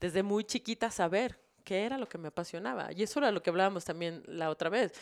desde 0.00 0.22
muy 0.22 0.44
chiquita, 0.44 0.90
saber 0.92 1.36
qué 1.64 1.84
era 1.84 1.98
lo 1.98 2.08
que 2.08 2.18
me 2.18 2.28
apasionaba. 2.28 2.92
Y 2.92 3.02
eso 3.02 3.18
era 3.18 3.32
lo 3.32 3.42
que 3.42 3.50
hablábamos 3.50 3.84
también 3.84 4.22
la 4.26 4.48
otra 4.48 4.70
vez. 4.70 4.92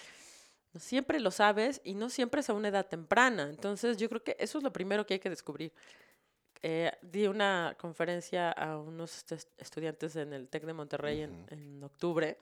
Siempre 0.79 1.21
lo 1.21 1.31
sabes 1.31 1.83
y 1.85 1.95
no 1.95 2.09
siempre 2.09 2.41
es 2.41 2.49
a 2.49 2.55
una 2.55 2.69
edad 2.69 2.87
temprana. 2.87 3.43
Entonces 3.51 3.99
yo 3.99 4.09
creo 4.09 4.23
que 4.25 4.37
eso 4.39 4.57
es 4.59 4.65
lo 4.65 4.73
primero 4.73 5.05
que 5.07 5.15
hay 5.15 5.21
que 5.21 5.31
descubrir. 5.31 5.73
eh, 6.63 6.91
di 7.03 7.27
una 7.27 7.77
conferencia 7.79 8.51
a 8.51 8.79
unos 8.79 9.31
est- 9.31 9.53
estudiantes 9.61 10.17
en 10.17 10.33
el 10.33 10.49
TEC 10.49 10.65
de 10.65 10.73
Monterrey 10.73 11.21
en- 11.21 11.43
Ujú. 11.45 11.55
en, 11.55 11.85
octubre. 11.85 12.39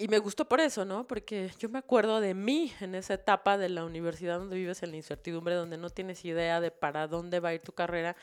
Y 0.00 0.06
me 0.06 0.18
gustó 0.20 0.48
por 0.48 0.60
eso, 0.60 0.84
¿no? 0.84 1.08
Porque 1.08 1.50
yo 1.58 1.68
me 1.68 1.80
acuerdo 1.80 2.20
de 2.20 2.32
mí 2.32 2.72
en 2.80 2.94
esa 2.94 3.14
etapa 3.14 3.58
de 3.58 3.68
la 3.68 3.84
universidad 3.84 4.38
donde 4.38 4.54
vives 4.54 4.80
en 4.84 4.92
la 4.92 4.96
incertidumbre, 4.96 5.56
donde 5.56 5.76
no 5.76 5.90
tienes 5.90 6.24
idea 6.24 6.60
de 6.60 6.70
para 6.70 7.08
dónde 7.08 7.40
va 7.40 7.48
a 7.48 7.54
ir 7.54 7.62
tu 7.62 7.72
carrera. 7.72 8.14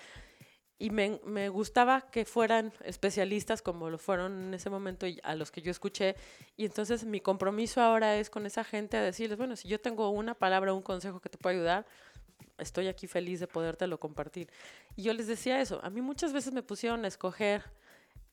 Y 0.78 0.90
me, 0.90 1.20
me 1.26 1.50
gustaba 1.50 2.10
que 2.10 2.24
fueran 2.24 2.72
especialistas 2.86 3.62
como 3.62 3.90
lo 3.90 3.98
fueron 3.98 4.46
en 4.46 4.54
ese 4.54 4.70
momento 4.70 5.06
a 5.24 5.36
los 5.36 5.52
que 5.52 5.62
yo 5.62 5.70
escuché. 5.70 6.16
Y 6.56 6.64
entonces 6.64 7.04
mi 7.04 7.20
compromiso 7.20 7.82
ahora 7.82 8.16
es 8.16 8.30
con 8.30 8.46
esa 8.46 8.64
gente 8.64 8.96
a 8.96 9.02
decirles, 9.02 9.38
bueno, 9.38 9.58
si 9.58 9.68
yo 9.68 9.78
tengo 9.82 10.10
una 10.12 10.34
palabra, 10.34 10.74
un 10.74 10.82
consejo 10.82 11.20
que 11.20 11.28
te 11.28 11.38
pueda 11.38 11.56
ayudar, 11.58 11.86
estoy 12.58 12.88
aquí 12.88 13.08
feliz 13.08 13.42
de 13.42 13.48
podértelo 13.48 14.00
compartir. 14.00 14.50
Y 14.96 15.04
yo 15.04 15.14
les 15.14 15.28
decía 15.28 15.60
eso, 15.60 15.82
a 15.84 15.90
mí 15.90 16.00
muchas 16.00 16.32
veces 16.32 16.54
me 16.54 16.64
pusieron 16.64 17.04
a 17.04 17.10
escoger 17.10 17.64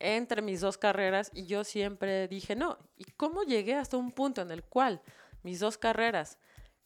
entre 0.02 0.42
mis 0.42 0.60
dos 0.60 0.78
carreras 0.78 1.30
y 1.32 1.46
yo 1.46 1.64
siempre 1.64 2.28
dije 2.28 2.56
no. 2.56 2.78
¿Y 2.96 3.04
cómo 3.12 3.44
llegué 3.44 3.74
hasta 3.74 3.96
un 3.96 4.12
punto 4.12 4.42
en 4.42 4.50
el 4.50 4.64
cual 4.64 5.00
mis 5.42 5.60
dos 5.60 5.78
carreras 5.78 6.38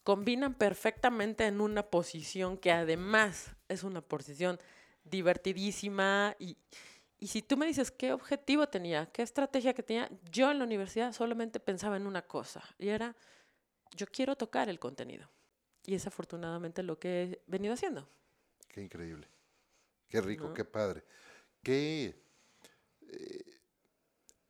combinan 0.03 0.55
perfectamente 0.55 1.47
en 1.47 1.61
una 1.61 1.83
posición 1.83 2.59
que 2.59 2.71
además 2.73 3.57
es 3.69 3.83
una 3.83 4.01
posición 4.01 4.59
divertidísima 5.05 6.37
y, 6.39 6.57
y 7.19 7.29
si 7.29 7.43
tú 7.43 7.57
me 7.57 7.67
dices 7.67 7.91
qué 7.91 8.13
objetivo 8.13 8.69
tenía, 8.69 9.07
qué 9.07 9.23
estrategia 9.23 9.73
que 9.73 9.83
tenía, 9.83 10.11
yo 10.31 10.51
en 10.51 10.59
la 10.59 10.65
universidad 10.65 11.13
solamente 11.13 11.59
pensaba 11.59 11.97
en 11.97 12.07
una 12.07 12.23
cosa 12.23 12.63
y 12.79 12.89
era 12.89 13.17
yo 13.97 14.07
quiero 14.07 14.37
tocar 14.37 14.69
el 14.69 14.79
contenido. 14.79 15.29
Y 15.85 15.95
es 15.95 16.07
afortunadamente 16.07 16.83
lo 16.83 16.99
que 16.99 17.23
he 17.23 17.43
venido 17.47 17.75
haciendo. 17.75 18.09
Qué 18.69 18.83
increíble. 18.83 19.29
Qué 20.09 20.21
rico, 20.21 20.49
¿No? 20.49 20.55
qué 20.55 20.65
padre. 20.65 21.05
Qué. 21.63 22.26
Eh, 23.13 23.61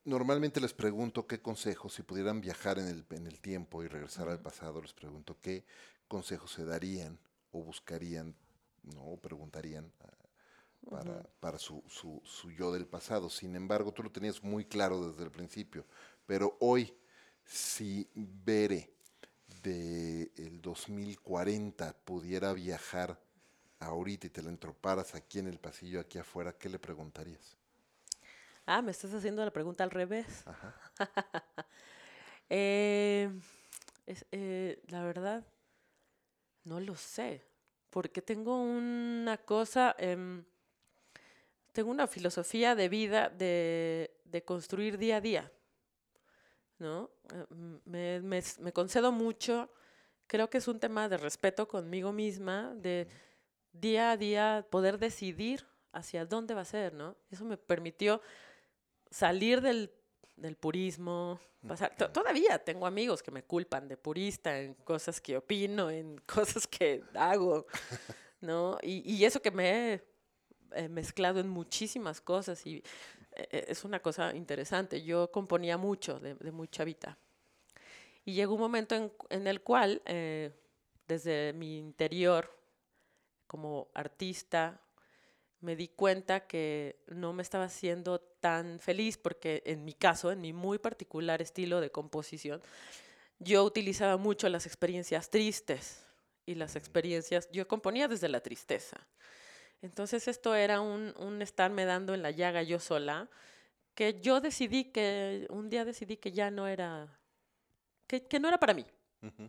normalmente 0.05 0.61
les 0.61 0.73
pregunto 0.73 1.27
qué 1.27 1.41
consejos, 1.41 1.95
si 1.95 2.03
pudieran 2.03 2.41
viajar 2.41 2.79
en 2.79 2.89
el, 2.89 3.05
en 3.11 3.27
el 3.27 3.41
tiempo 3.41 3.83
y 3.83 3.89
regresar 3.89 4.29
al 4.29 4.41
pasado, 4.41 4.81
les 4.81 4.93
pregunto 4.93 5.37
qué 5.41 5.65
consejos 6.09 6.53
se 6.53 6.65
darían 6.65 7.19
o 7.53 7.63
buscarían, 7.63 8.35
¿no? 8.95 9.03
O 9.03 9.17
preguntarían 9.17 9.93
ah, 10.01 10.91
para, 10.91 11.23
para 11.41 11.59
su, 11.59 11.83
su, 11.89 12.23
su 12.25 12.51
yo 12.51 12.73
del 12.73 12.87
pasado. 12.87 13.29
Sin 13.29 13.57
embargo, 13.57 13.93
tú 13.93 14.03
lo 14.03 14.13
tenías 14.13 14.43
muy 14.43 14.65
claro 14.65 15.11
desde 15.11 15.25
el 15.25 15.31
principio. 15.31 15.85
Pero 16.27 16.57
hoy, 16.61 16.95
si 17.45 18.09
Bere 18.15 18.93
de 19.63 20.31
el 20.37 20.61
2040 20.61 21.93
pudiera 22.05 22.53
viajar 22.53 23.21
ahorita 23.81 24.27
y 24.27 24.31
te 24.31 24.43
la 24.43 24.51
entroparas 24.51 25.15
aquí 25.15 25.39
en 25.39 25.49
el 25.49 25.59
pasillo, 25.59 26.01
aquí 26.01 26.19
afuera, 26.19 26.57
¿qué 26.57 26.69
le 26.69 26.79
preguntarías? 26.79 27.57
Ah, 28.67 28.83
me 28.83 28.91
estás 28.91 29.13
haciendo 29.15 29.45
la 29.45 29.53
pregunta 29.53 29.85
al 29.85 29.91
revés. 29.91 30.45
Ajá. 30.47 30.75
Eh, 32.49 33.31
es- 34.07 34.27
eh, 34.33 34.83
la 34.89 35.03
verdad, 35.05 35.45
no 36.65 36.81
lo 36.81 36.95
sé, 36.97 37.43
porque 37.91 38.21
tengo 38.23 38.61
una 38.61 39.39
cosa, 39.39 39.95
em, 39.99 40.45
tengo 41.73 41.91
una 41.91 42.07
filosofía 42.09 42.75
de 42.75 42.89
vida 42.89 43.29
de, 43.29 44.11
de 44.25 44.45
construir 44.45 44.99
día 44.99 45.17
a 45.17 45.21
día, 45.21 45.53
¿no? 46.79 47.11
Eh, 47.33 48.21
Me, 48.23 48.43
me 48.61 48.73
concedo 48.73 49.13
mucho, 49.13 49.71
creo 50.27 50.51
que 50.51 50.59
es 50.59 50.69
un 50.69 50.81
tema 50.81 51.09
de 51.09 51.17
respeto 51.19 51.69
conmigo 51.69 52.13
misma, 52.13 52.75
de 52.77 53.09
día 53.73 54.13
a 54.13 54.17
día 54.17 54.67
poder 54.71 54.99
decidir 54.99 55.67
hacia 55.93 56.27
dónde 56.27 56.55
va 56.55 56.63
a 56.63 56.65
ser, 56.65 56.95
¿no? 56.95 57.17
Eso 57.31 57.45
me 57.45 57.57
permitió 57.57 58.21
salir 59.11 59.61
del, 59.61 59.91
del 60.37 60.57
purismo, 60.57 61.41
pasar. 61.67 61.97
to- 61.97 62.11
Todavía 62.11 62.59
tengo 62.59 62.87
amigos 62.87 63.23
que 63.23 63.31
me 63.31 63.43
culpan 63.45 63.89
de 63.89 63.97
purista 63.97 64.59
en 64.61 64.75
cosas 64.75 65.21
que 65.21 65.37
opino, 65.37 65.91
en 65.91 66.19
cosas 66.27 66.67
que 66.67 67.03
hago, 67.15 67.67
¿no? 68.41 68.79
Y, 68.83 69.03
y 69.15 69.25
eso 69.25 69.41
que 69.41 69.51
me 69.51 70.03
he 70.75 70.89
mezclado 70.89 71.41
en 71.41 71.49
muchísimas 71.49 72.21
cosas 72.21 72.67
y 72.67 72.77
eh, 73.33 73.49
eh, 73.51 73.65
es 73.69 73.85
una 73.85 74.01
cosa 74.01 74.35
interesante. 74.35 75.03
Yo 75.03 75.31
componía 75.31 75.77
mucho 75.77 76.19
de, 76.21 76.35
de 76.35 76.53
muy 76.53 76.69
chavita. 76.69 77.17
Y 78.25 78.35
llegó 78.35 78.55
un 78.55 78.61
momento 78.61 78.95
en, 78.97 79.13
en 79.31 79.47
el 79.47 79.63
cual, 79.63 80.03
eh, 80.05 80.51
desde 81.07 81.53
mi 81.53 81.79
interior, 81.79 82.53
como 83.47 83.89
artista, 83.95 84.81
me 85.67 85.75
di 85.75 85.89
cuenta 85.89 86.47
que 86.47 87.03
no 87.09 87.33
me 87.33 87.43
estaba 87.43 87.65
haciendo 87.65 88.21
tan 88.21 88.79
feliz 88.79 89.19
porque 89.19 89.65
en 89.67 89.85
mi 89.85 89.95
caso, 89.95 90.31
en 90.31 90.41
mi 90.41 90.53
muy 90.53 90.79
particular 90.79 91.43
estilo 91.43 91.81
de 91.81 91.91
composición, 91.91 92.63
yo 93.41 93.65
utilizaba 93.65 94.17
mucho 94.17 94.49
las 94.49 94.65
experiencias 94.65 95.29
tristes 95.29 96.07
y 96.47 96.55
las 96.55 96.77
experiencias, 96.77 97.51
yo 97.51 97.67
componía 97.67 98.07
desde 98.07 98.29
la 98.29 98.41
tristeza. 98.41 99.09
Entonces 99.83 100.29
esto 100.29 100.55
era 100.55 100.81
un, 100.81 101.13
un 101.19 101.43
estarme 101.43 101.85
dando 101.85 102.15
en 102.15 102.23
la 102.23 102.31
llaga 102.31 102.63
yo 102.63 102.79
sola, 102.79 103.29
que 103.97 104.21
yo 104.21 104.41
decidí 104.41 104.85
que, 104.85 105.49
un 105.51 105.69
día 105.69 105.85
decidí 105.85 106.17
que 106.17 106.31
ya 106.31 106.49
no 106.53 106.69
era, 106.69 107.19
que, 108.07 108.23
que 108.23 108.39
no 108.39 108.47
era 108.47 108.61
para 108.61 108.73
mí. 108.73 108.87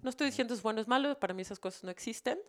No 0.01 0.09
estoy 0.09 0.25
diciendo 0.25 0.55
es 0.55 0.63
bueno 0.63 0.79
o 0.79 0.81
es 0.81 0.87
malo, 0.87 1.19
para 1.19 1.35
mí 1.35 1.43
esas 1.43 1.59
cosas 1.59 1.83
no 1.83 1.91
existen. 1.91 2.39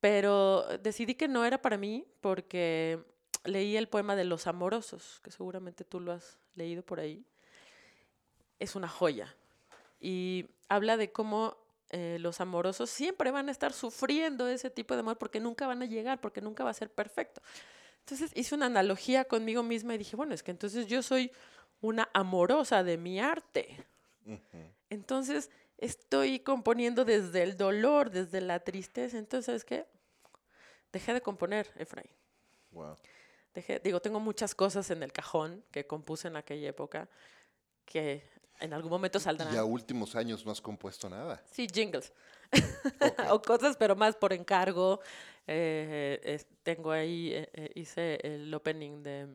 Pero 0.00 0.64
decidí 0.82 1.14
que 1.14 1.28
no 1.28 1.44
era 1.44 1.60
para 1.60 1.76
mí 1.76 2.04
porque 2.20 3.02
leí 3.44 3.76
el 3.76 3.88
poema 3.88 4.16
de 4.16 4.24
Los 4.24 4.46
Amorosos, 4.46 5.20
que 5.22 5.30
seguramente 5.30 5.84
tú 5.84 6.00
lo 6.00 6.12
has 6.12 6.38
leído 6.54 6.82
por 6.82 7.00
ahí. 7.00 7.24
Es 8.58 8.74
una 8.74 8.88
joya 8.88 9.34
y 10.00 10.46
habla 10.68 10.96
de 10.96 11.12
cómo 11.12 11.56
eh, 11.90 12.18
los 12.20 12.40
amorosos 12.40 12.90
siempre 12.90 13.30
van 13.30 13.48
a 13.48 13.52
estar 13.52 13.72
sufriendo 13.72 14.46
ese 14.46 14.70
tipo 14.70 14.94
de 14.94 15.00
amor 15.00 15.16
porque 15.16 15.40
nunca 15.40 15.66
van 15.66 15.82
a 15.82 15.86
llegar, 15.86 16.20
porque 16.20 16.40
nunca 16.40 16.64
va 16.64 16.70
a 16.70 16.74
ser 16.74 16.90
perfecto. 16.90 17.40
Entonces 18.00 18.30
hice 18.34 18.54
una 18.54 18.66
analogía 18.66 19.24
conmigo 19.24 19.62
misma 19.62 19.94
y 19.94 19.98
dije, 19.98 20.16
bueno, 20.16 20.34
es 20.34 20.42
que 20.42 20.50
entonces 20.50 20.86
yo 20.86 21.02
soy 21.02 21.32
una 21.80 22.08
amorosa 22.12 22.82
de 22.82 22.98
mi 22.98 23.20
arte. 23.20 23.84
Entonces 24.90 25.50
estoy 25.78 26.40
componiendo 26.40 27.04
desde 27.04 27.42
el 27.42 27.56
dolor, 27.56 28.10
desde 28.10 28.40
la 28.40 28.60
tristeza. 28.60 29.18
Entonces, 29.18 29.46
¿sabes 29.46 29.64
qué? 29.64 29.86
Dejé 30.92 31.14
de 31.14 31.20
componer, 31.20 31.70
Efraín. 31.76 32.10
Wow. 32.70 32.96
Dejé, 33.54 33.80
digo, 33.80 34.00
tengo 34.00 34.20
muchas 34.20 34.54
cosas 34.54 34.90
en 34.90 35.02
el 35.02 35.12
cajón 35.12 35.64
que 35.70 35.86
compuse 35.86 36.28
en 36.28 36.36
aquella 36.36 36.68
época 36.68 37.08
que 37.84 38.22
en 38.60 38.72
algún 38.72 38.90
momento 38.90 39.18
saldrán. 39.20 39.54
Y 39.54 39.56
a 39.56 39.64
últimos 39.64 40.14
años 40.14 40.44
no 40.44 40.52
has 40.52 40.60
compuesto 40.60 41.08
nada. 41.08 41.42
Sí, 41.50 41.66
jingles. 41.72 42.12
O 43.30 43.42
cosas, 43.42 43.76
pero 43.76 43.94
más 43.94 44.16
por 44.16 44.32
encargo. 44.32 45.00
Eh, 45.46 46.42
tengo 46.62 46.90
ahí, 46.90 47.32
eh, 47.32 47.48
eh, 47.52 47.70
hice 47.74 48.18
el 48.22 48.52
opening 48.52 49.02
de, 49.02 49.28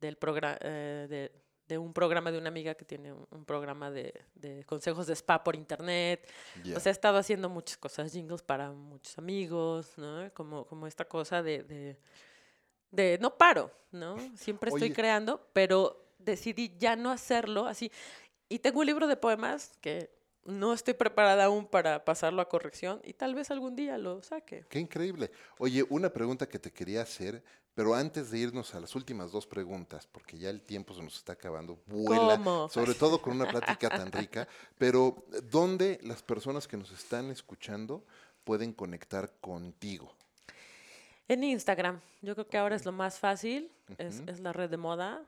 del 0.00 0.16
programa, 0.16 0.56
de, 0.56 1.32
de 1.72 1.78
un 1.78 1.94
programa 1.94 2.30
de 2.30 2.36
una 2.36 2.48
amiga 2.48 2.74
que 2.74 2.84
tiene 2.84 3.12
un, 3.12 3.26
un 3.30 3.44
programa 3.46 3.90
de, 3.90 4.12
de 4.34 4.62
consejos 4.64 5.06
de 5.06 5.14
spa 5.14 5.42
por 5.42 5.56
internet. 5.56 6.28
O 6.76 6.80
sea, 6.80 6.90
he 6.90 6.92
estado 6.92 7.16
haciendo 7.16 7.48
muchas 7.48 7.78
cosas, 7.78 8.12
jingles 8.12 8.42
para 8.42 8.70
muchos 8.72 9.16
amigos, 9.16 9.96
¿no? 9.96 10.30
Como, 10.34 10.66
como 10.66 10.86
esta 10.86 11.06
cosa 11.06 11.42
de, 11.42 11.62
de, 11.62 11.96
de 12.90 13.18
no 13.22 13.38
paro, 13.38 13.70
¿no? 13.90 14.16
Siempre 14.36 14.68
estoy 14.68 14.88
Oye. 14.88 14.94
creando, 14.94 15.48
pero 15.54 16.04
decidí 16.18 16.76
ya 16.78 16.94
no 16.94 17.10
hacerlo 17.10 17.66
así. 17.66 17.90
Y 18.50 18.58
tengo 18.58 18.80
un 18.80 18.86
libro 18.86 19.06
de 19.06 19.16
poemas 19.16 19.72
que 19.80 20.10
no 20.44 20.72
estoy 20.72 20.94
preparada 20.94 21.44
aún 21.44 21.66
para 21.66 22.04
pasarlo 22.04 22.42
a 22.42 22.48
corrección 22.48 23.00
y 23.04 23.12
tal 23.12 23.34
vez 23.34 23.50
algún 23.50 23.76
día 23.76 23.98
lo 23.98 24.22
saque. 24.22 24.64
Qué 24.68 24.78
increíble. 24.78 25.30
Oye, 25.58 25.84
una 25.88 26.10
pregunta 26.10 26.48
que 26.48 26.58
te 26.58 26.72
quería 26.72 27.02
hacer, 27.02 27.42
pero 27.74 27.94
antes 27.94 28.30
de 28.30 28.38
irnos 28.38 28.74
a 28.74 28.80
las 28.80 28.94
últimas 28.94 29.32
dos 29.32 29.46
preguntas, 29.46 30.06
porque 30.06 30.36
ya 30.38 30.50
el 30.50 30.60
tiempo 30.62 30.94
se 30.94 31.02
nos 31.02 31.16
está 31.16 31.34
acabando, 31.34 31.78
vuela, 31.86 32.36
¿Cómo? 32.36 32.68
sobre 32.68 32.94
todo 32.94 33.20
con 33.20 33.34
una 33.34 33.48
plática 33.48 33.88
tan 33.88 34.10
rica, 34.12 34.46
pero 34.78 35.24
¿dónde 35.50 35.98
las 36.02 36.22
personas 36.22 36.66
que 36.66 36.76
nos 36.76 36.90
están 36.90 37.30
escuchando 37.30 38.04
pueden 38.44 38.72
conectar 38.72 39.32
contigo? 39.40 40.14
En 41.28 41.44
Instagram, 41.44 42.00
yo 42.20 42.34
creo 42.34 42.48
que 42.48 42.58
ahora 42.58 42.76
es 42.76 42.84
lo 42.84 42.92
más 42.92 43.18
fácil, 43.18 43.70
es, 43.96 44.22
es 44.26 44.40
la 44.40 44.52
red 44.52 44.68
de 44.68 44.76
moda, 44.76 45.22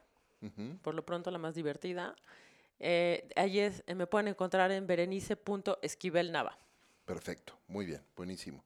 por 0.82 0.94
lo 0.94 1.06
pronto 1.06 1.30
la 1.30 1.38
más 1.38 1.54
divertida. 1.54 2.14
Eh, 2.80 3.28
es, 3.36 3.82
eh, 3.86 3.94
me 3.94 4.06
pueden 4.06 4.28
encontrar 4.28 4.70
en 4.72 4.86
berenice.esquivelnava. 4.86 6.58
Perfecto, 7.04 7.58
muy 7.68 7.86
bien, 7.86 8.02
buenísimo. 8.16 8.62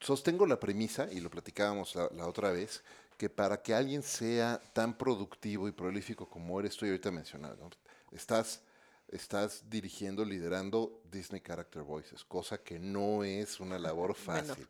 Sostengo 0.00 0.46
la 0.46 0.58
premisa, 0.58 1.08
y 1.12 1.20
lo 1.20 1.30
platicábamos 1.30 1.94
la, 1.94 2.08
la 2.14 2.26
otra 2.26 2.50
vez, 2.50 2.82
que 3.16 3.28
para 3.28 3.62
que 3.62 3.74
alguien 3.74 4.02
sea 4.02 4.60
tan 4.72 4.96
productivo 4.96 5.68
y 5.68 5.72
prolífico 5.72 6.28
como 6.28 6.58
eres 6.58 6.76
tú 6.76 6.86
y 6.86 6.88
ahorita 6.88 7.10
mencionado, 7.10 7.56
¿no? 7.56 7.70
estás 8.10 8.62
estás 9.10 9.68
dirigiendo, 9.68 10.24
liderando 10.24 11.02
Disney 11.10 11.40
Character 11.40 11.82
Voices, 11.82 12.24
cosa 12.24 12.58
que 12.58 12.78
no 12.78 13.24
es 13.24 13.60
una 13.60 13.78
labor 13.78 14.14
fácil. 14.14 14.66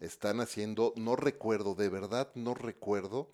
Están 0.00 0.40
haciendo, 0.40 0.92
no 0.96 1.16
recuerdo, 1.16 1.74
de 1.74 1.88
verdad 1.88 2.30
no 2.34 2.54
recuerdo 2.54 3.30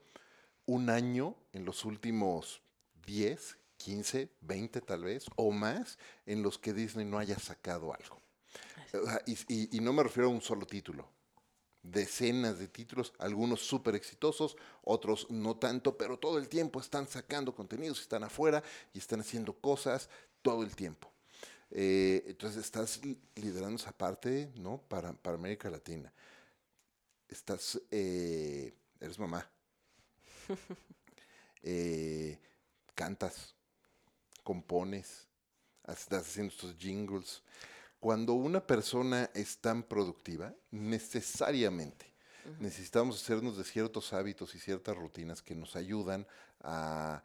un 0.66 0.90
año 0.90 1.34
en 1.52 1.64
los 1.64 1.84
últimos 1.84 2.60
10, 3.06 3.57
15, 3.78 4.28
20 4.42 4.80
tal 4.82 5.04
vez, 5.04 5.26
o 5.36 5.50
más, 5.50 5.98
en 6.26 6.42
los 6.42 6.58
que 6.58 6.74
Disney 6.74 7.06
no 7.06 7.18
haya 7.18 7.38
sacado 7.38 7.94
algo. 7.94 8.20
Y, 9.26 9.80
no 9.80 9.92
me 9.92 10.02
refiero 10.02 10.28
a 10.28 10.32
un 10.32 10.40
solo 10.40 10.66
título, 10.66 11.08
decenas 11.82 12.58
de 12.58 12.68
títulos, 12.68 13.12
algunos 13.18 13.60
súper 13.60 13.94
exitosos, 13.94 14.56
otros 14.82 15.30
no 15.30 15.56
tanto, 15.56 15.96
pero 15.96 16.18
todo 16.18 16.38
el 16.38 16.48
tiempo 16.48 16.80
están 16.80 17.06
sacando 17.06 17.54
contenidos, 17.54 18.00
están 18.00 18.24
afuera 18.24 18.62
y 18.92 18.98
están 18.98 19.20
haciendo 19.20 19.52
cosas 19.54 20.08
todo 20.42 20.62
el 20.62 20.74
tiempo. 20.74 21.10
Eh, 21.70 22.24
entonces 22.26 22.64
estás 22.64 23.00
liderando 23.34 23.76
esa 23.76 23.92
parte, 23.92 24.50
¿no? 24.56 24.78
Para, 24.88 25.12
para 25.12 25.36
América 25.36 25.68
Latina. 25.68 26.12
Estás, 27.28 27.80
eh, 27.90 28.74
eres 29.00 29.18
mamá. 29.18 29.48
Eh, 31.60 32.38
cantas, 32.94 33.57
compones, 34.48 35.28
estás 35.86 36.22
haciendo 36.22 36.54
estos 36.54 36.74
jingles. 36.78 37.42
Cuando 38.00 38.32
una 38.32 38.66
persona 38.66 39.28
es 39.34 39.58
tan 39.58 39.82
productiva, 39.82 40.54
necesariamente 40.70 42.14
necesitamos 42.58 43.22
hacernos 43.22 43.58
de 43.58 43.64
ciertos 43.64 44.14
hábitos 44.14 44.54
y 44.54 44.58
ciertas 44.58 44.96
rutinas 44.96 45.42
que 45.42 45.54
nos 45.54 45.76
ayudan 45.76 46.26
a, 46.62 47.22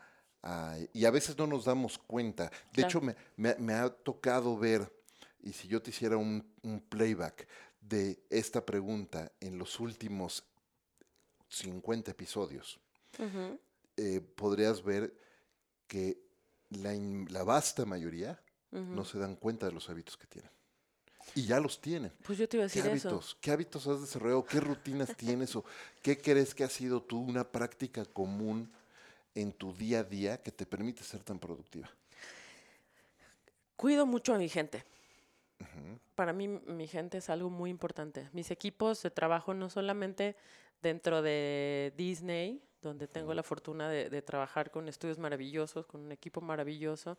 y 0.91 1.05
a 1.05 1.11
veces 1.11 1.37
no 1.37 1.47
nos 1.47 1.63
damos 1.63 1.97
cuenta. 1.97 2.51
De 2.73 2.81
hecho, 2.81 2.99
me, 3.37 3.73
ha 3.73 3.89
tocado 3.89 4.57
ver, 4.57 4.91
y 5.41 5.53
si 5.53 5.69
yo 5.69 5.81
te 5.81 5.91
hiciera 5.91 6.17
un, 6.17 6.43
playback 6.89 7.47
de 7.79 8.21
esta 8.29 8.65
pregunta 8.65 9.31
en 9.39 9.57
los 9.57 9.79
últimos 9.79 10.43
50 11.47 12.11
episodios, 12.11 12.81
eh, 13.95 14.19
podrías 14.35 14.83
ver 14.83 15.13
que 15.87 16.22
la, 16.73 17.43
vasta 17.43 17.85
mayoría 17.85 18.39
no 18.71 19.05
se 19.05 19.19
dan 19.19 19.35
cuenta 19.35 19.67
de 19.67 19.71
los 19.71 19.89
hábitos 19.89 20.17
que 20.17 20.25
tienen. 20.25 20.51
Y 21.35 21.45
ya 21.45 21.59
los 21.59 21.79
tienen. 21.79 22.11
Pues 22.23 22.37
yo 22.37 22.47
te 22.47 22.57
iba 22.57 22.63
a 22.63 22.67
decir 22.67 22.83
¿Qué 22.83 22.89
hábitos, 22.89 23.37
¿Qué 23.39 23.51
hábitos 23.51 23.87
has 23.87 24.01
desarrollado? 24.01 24.45
¿Qué 24.45 24.59
rutinas 24.59 25.15
tienes? 25.17 25.55
¿O 25.55 25.63
qué 26.01 26.17
crees 26.17 26.53
que 26.53 26.63
ha 26.63 26.69
sido 26.69 27.01
tú 27.01 27.19
una 27.19 27.43
práctica 27.43 28.05
común 28.05 28.71
en 29.33 29.51
tu 29.51 29.73
día 29.73 29.99
a 29.99 30.03
día 30.03 30.41
que 30.41 30.51
te 30.51 30.65
permite 30.65 31.03
ser 31.03 31.23
tan 31.23 31.39
productiva? 31.39 31.89
Cuido 33.75 34.05
mucho 34.05 34.33
a 34.33 34.37
mi 34.37 34.49
gente. 34.49 34.85
Para 36.15 36.33
mí 36.33 36.47
mi 36.47 36.87
gente 36.87 37.17
es 37.17 37.29
algo 37.29 37.49
muy 37.49 37.69
importante. 37.69 38.29
Mis 38.33 38.51
equipos 38.51 39.01
de 39.01 39.09
trabajo 39.09 39.53
no 39.53 39.69
solamente 39.69 40.35
dentro 40.81 41.21
de 41.21 41.93
Disney, 41.97 42.61
donde 42.83 43.07
tengo 43.07 43.33
la 43.33 43.43
fortuna 43.43 43.89
de, 43.89 44.21
trabajar 44.21 44.69
con 44.69 44.87
estudios 44.87 45.17
maravillosos, 45.17 45.85
con 45.85 46.01
un 46.01 46.11
equipo 46.11 46.41
maravilloso, 46.41 47.17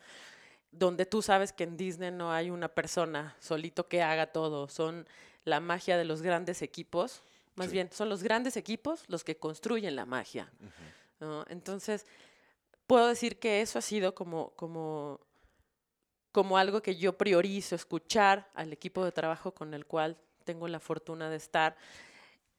donde 0.71 1.07
tú 1.07 1.23
sabes 1.23 1.53
que 1.53 1.65
en 1.65 1.77
Disney 1.77 2.11
no 2.11 2.33
hay 2.33 2.51
una 2.51 2.69
persona 2.69 3.37
solito 3.41 3.89
que 3.89 4.03
haga 4.03 4.27
todo, 4.27 4.69
son 4.69 5.09
la 5.45 5.61
magia 5.61 5.97
de 5.97 6.05
los 6.05 6.23
grandes 6.23 6.63
equipos, 6.63 7.23
más 7.55 7.71
bien 7.71 7.91
son 7.93 8.09
los 8.09 8.23
grandes 8.23 8.57
equipos 8.57 9.05
los 9.09 9.25
que 9.25 9.37
construyen 9.37 9.97
la 9.97 10.05
magia. 10.07 10.51
Entonces, 11.49 12.05
puedo 12.87 13.09
decir 13.09 13.39
que 13.39 13.63
eso 13.63 13.79
ha 13.79 13.83
sido 13.83 14.15
como, 14.15 14.51
como, 14.51 15.21
como 16.33 16.59
algo 16.59 16.83
que 16.83 16.97
yo 16.97 17.17
priorizo, 17.17 17.75
escuchar 17.75 18.51
al 18.55 18.73
equipo 18.73 19.05
de 19.05 19.13
trabajo 19.13 19.53
con 19.53 19.73
el 19.73 19.87
cual 19.87 20.19
tengo 20.45 20.69
la 20.69 20.81
fortuna 20.81 21.31
de 21.31 21.37
estar. 21.37 21.77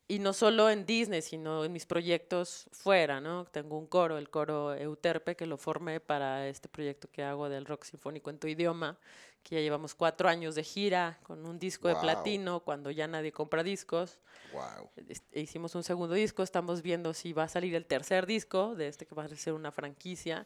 Y 0.07 0.19
no 0.19 0.33
solo 0.33 0.69
en 0.69 0.85
Disney, 0.85 1.23
sino 1.23 1.65
en 1.65 1.73
mis 1.73 1.87
proyectos 1.87 2.67
fuera, 2.71 3.19
¿no? 3.19 3.45
Tengo 3.45 3.77
un 3.77 3.87
coro, 3.87 4.19
el 4.19 4.29
coro 4.29 4.75
Euterpe, 4.75 5.35
que 5.35 5.47
lo 5.47 5.57
formé 5.57 5.99
para 5.99 6.47
este 6.47 6.69
proyecto 6.69 7.09
que 7.11 7.23
hago 7.23 7.49
del 7.49 7.65
rock 7.65 7.85
sinfónico 7.85 8.29
en 8.29 8.37
tu 8.37 8.47
idioma, 8.47 8.99
que 9.41 9.55
ya 9.55 9.61
llevamos 9.61 9.95
cuatro 9.95 10.29
años 10.29 10.53
de 10.53 10.63
gira 10.63 11.17
con 11.23 11.45
un 11.47 11.57
disco 11.57 11.87
de 11.87 11.95
platino 11.95 12.59
cuando 12.59 12.91
ya 12.91 13.07
nadie 13.07 13.31
compra 13.31 13.63
discos. 13.63 14.19
Wow. 14.53 14.89
Hicimos 15.33 15.73
un 15.73 15.83
segundo 15.83 16.13
disco, 16.13 16.43
estamos 16.43 16.83
viendo 16.83 17.15
si 17.15 17.33
va 17.33 17.43
a 17.43 17.47
salir 17.47 17.73
el 17.73 17.87
tercer 17.87 18.27
disco 18.27 18.75
de 18.75 18.87
este 18.87 19.07
que 19.07 19.15
va 19.15 19.23
a 19.23 19.29
ser 19.29 19.53
una 19.53 19.71
franquicia. 19.71 20.45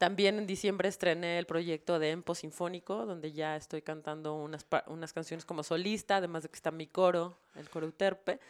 También 0.00 0.38
en 0.38 0.46
diciembre 0.46 0.88
estrené 0.88 1.38
el 1.38 1.44
proyecto 1.44 1.98
de 1.98 2.08
Empo 2.08 2.34
Sinfónico, 2.34 3.04
donde 3.04 3.32
ya 3.32 3.54
estoy 3.54 3.82
cantando 3.82 4.34
unas, 4.34 4.64
unas 4.86 5.12
canciones 5.12 5.44
como 5.44 5.62
solista, 5.62 6.16
además 6.16 6.42
de 6.42 6.48
que 6.48 6.54
está 6.56 6.70
mi 6.70 6.86
coro, 6.86 7.36
el 7.54 7.68
coro 7.68 7.86
Uterpe. 7.86 8.40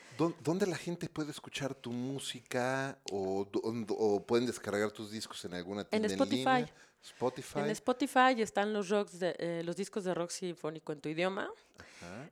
¿Dónde 0.44 0.68
la 0.68 0.76
gente 0.76 1.08
puede 1.08 1.32
escuchar 1.32 1.74
tu 1.74 1.90
música 1.90 2.96
o, 3.10 3.48
o 3.88 4.24
pueden 4.24 4.46
descargar 4.46 4.92
tus 4.92 5.10
discos 5.10 5.44
en 5.44 5.54
alguna 5.54 5.82
tienda 5.82 6.06
en 6.06 6.12
Spotify? 6.12 6.72
Spotify. 7.02 7.58
En 7.58 7.70
Spotify 7.70 8.40
están 8.40 8.72
los 8.72 8.88
rocks 8.88 9.18
de, 9.18 9.34
eh, 9.40 9.62
los 9.64 9.74
discos 9.74 10.04
de 10.04 10.14
rock 10.14 10.30
sinfónico 10.30 10.92
en 10.92 11.00
tu 11.00 11.08
idioma. 11.08 11.50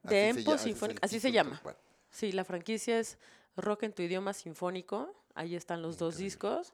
De 0.04 0.28
Empo 0.28 0.56
Sinfónico, 0.56 1.00
así 1.02 1.18
se 1.18 1.32
llama. 1.32 1.60
Sí, 2.08 2.30
la 2.30 2.44
franquicia 2.44 3.00
es 3.00 3.18
Rock 3.56 3.82
en 3.82 3.92
tu 3.92 4.02
idioma 4.02 4.32
sinfónico. 4.32 5.12
Ahí 5.34 5.56
están 5.56 5.82
los 5.82 5.98
dos 5.98 6.18
discos. 6.18 6.72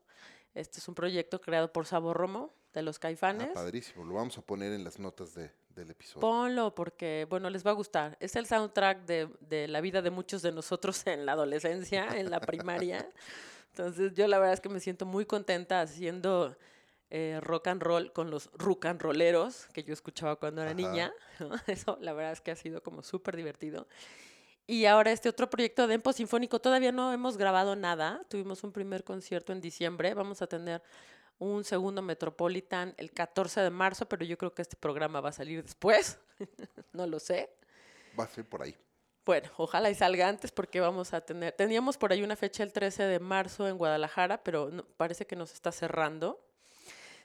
Este 0.54 0.78
es 0.78 0.88
un 0.88 0.94
proyecto 0.94 1.40
creado 1.40 1.72
por 1.72 1.86
Sabo 1.86 2.14
Romo, 2.14 2.52
de 2.72 2.82
los 2.82 2.98
Caifanes. 2.98 3.48
Ah, 3.50 3.54
padrísimo, 3.54 4.04
lo 4.04 4.14
vamos 4.14 4.36
a 4.36 4.42
poner 4.42 4.72
en 4.72 4.84
las 4.84 4.98
notas 4.98 5.34
de, 5.34 5.50
del 5.74 5.90
episodio. 5.90 6.20
Ponlo 6.20 6.74
porque, 6.74 7.26
bueno, 7.30 7.48
les 7.48 7.64
va 7.64 7.70
a 7.70 7.74
gustar. 7.74 8.16
Es 8.20 8.36
el 8.36 8.46
soundtrack 8.46 9.04
de, 9.04 9.28
de 9.40 9.68
la 9.68 9.80
vida 9.80 10.02
de 10.02 10.10
muchos 10.10 10.42
de 10.42 10.52
nosotros 10.52 11.06
en 11.06 11.24
la 11.24 11.32
adolescencia, 11.32 12.08
en 12.18 12.30
la 12.30 12.40
primaria. 12.40 13.08
Entonces 13.70 14.12
yo 14.14 14.28
la 14.28 14.38
verdad 14.38 14.54
es 14.54 14.60
que 14.60 14.68
me 14.68 14.80
siento 14.80 15.06
muy 15.06 15.24
contenta 15.24 15.80
haciendo 15.80 16.56
eh, 17.10 17.38
rock 17.40 17.68
and 17.68 17.82
roll 17.82 18.12
con 18.12 18.30
los 18.30 18.50
rock 18.54 18.86
and 18.86 19.00
rolleros 19.00 19.66
que 19.72 19.82
yo 19.82 19.92
escuchaba 19.92 20.36
cuando 20.36 20.62
era 20.62 20.74
niña. 20.74 21.12
Eso 21.66 21.98
la 22.00 22.12
verdad 22.12 22.32
es 22.32 22.40
que 22.40 22.50
ha 22.50 22.56
sido 22.56 22.82
como 22.82 23.02
súper 23.02 23.36
divertido. 23.36 23.88
Y 24.66 24.86
ahora 24.86 25.12
este 25.12 25.28
otro 25.28 25.50
proyecto 25.50 25.86
de 25.86 25.94
Empo 25.94 26.12
Sinfónico, 26.12 26.58
todavía 26.58 26.90
no 26.90 27.12
hemos 27.12 27.36
grabado 27.36 27.76
nada. 27.76 28.22
Tuvimos 28.28 28.64
un 28.64 28.72
primer 28.72 29.04
concierto 29.04 29.52
en 29.52 29.60
diciembre. 29.60 30.14
Vamos 30.14 30.40
a 30.40 30.46
tener 30.46 30.82
un 31.38 31.64
segundo 31.64 32.00
Metropolitan 32.00 32.94
el 32.96 33.12
14 33.12 33.60
de 33.60 33.70
marzo, 33.70 34.08
pero 34.08 34.24
yo 34.24 34.38
creo 34.38 34.54
que 34.54 34.62
este 34.62 34.76
programa 34.76 35.20
va 35.20 35.28
a 35.28 35.32
salir 35.32 35.62
después. 35.62 36.18
no 36.92 37.06
lo 37.06 37.20
sé. 37.20 37.50
Va 38.18 38.24
a 38.24 38.28
ser 38.28 38.48
por 38.48 38.62
ahí. 38.62 38.74
Bueno, 39.26 39.50
ojalá 39.56 39.90
y 39.90 39.94
salga 39.94 40.28
antes 40.28 40.50
porque 40.50 40.80
vamos 40.80 41.14
a 41.14 41.20
tener, 41.22 41.52
teníamos 41.52 41.96
por 41.96 42.12
ahí 42.12 42.22
una 42.22 42.36
fecha 42.36 42.62
el 42.62 42.72
13 42.72 43.04
de 43.04 43.20
marzo 43.20 43.66
en 43.66 43.78
Guadalajara, 43.78 44.42
pero 44.42 44.70
parece 44.98 45.26
que 45.26 45.34
nos 45.34 45.52
está 45.52 45.72
cerrando. 45.72 46.44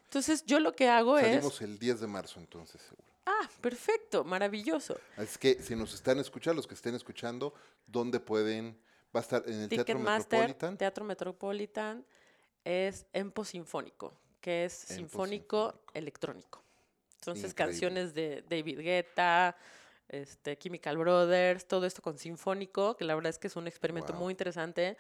Entonces 0.05 0.45
yo 0.45 0.59
lo 0.59 0.73
que 0.75 0.87
hago 0.87 1.17
es... 1.17 1.27
Salimos 1.27 1.61
el 1.61 1.77
10 1.77 1.99
de 1.99 2.07
marzo 2.07 2.39
entonces, 2.39 2.81
seguro. 2.81 3.08
Ah, 3.29 3.47
perfecto, 3.61 4.23
maravilloso. 4.23 4.99
Es 5.15 5.37
que 5.37 5.61
si 5.61 5.75
nos 5.75 5.93
están 5.93 6.17
escuchando, 6.17 6.55
los 6.57 6.65
que 6.65 6.73
estén 6.73 6.95
escuchando, 6.95 7.53
¿dónde 7.85 8.19
pueden? 8.19 8.75
Va 9.15 9.19
a 9.19 9.23
estar 9.23 9.43
en 9.47 9.61
el 9.61 9.69
Teatro 9.69 9.99
Metropolitan. 9.99 10.77
Teatro 10.77 11.05
Metropolitan 11.05 12.05
es 12.65 13.05
Empo 13.13 13.45
Sinfónico, 13.45 14.15
que 14.41 14.65
es 14.65 14.73
sinfónico 14.73 15.81
electrónico. 15.93 16.63
Entonces, 17.19 17.53
canciones 17.53 18.15
de 18.15 18.43
David 18.49 18.79
Guetta, 18.79 19.55
este, 20.07 20.57
Chemical 20.57 20.97
Brothers, 20.97 21.67
todo 21.67 21.85
esto 21.85 22.01
con 22.01 22.17
sinfónico, 22.17 22.97
que 22.97 23.05
la 23.05 23.13
verdad 23.13 23.29
es 23.29 23.37
que 23.37 23.47
es 23.47 23.55
un 23.55 23.67
experimento 23.67 24.13
muy 24.13 24.31
interesante. 24.31 24.97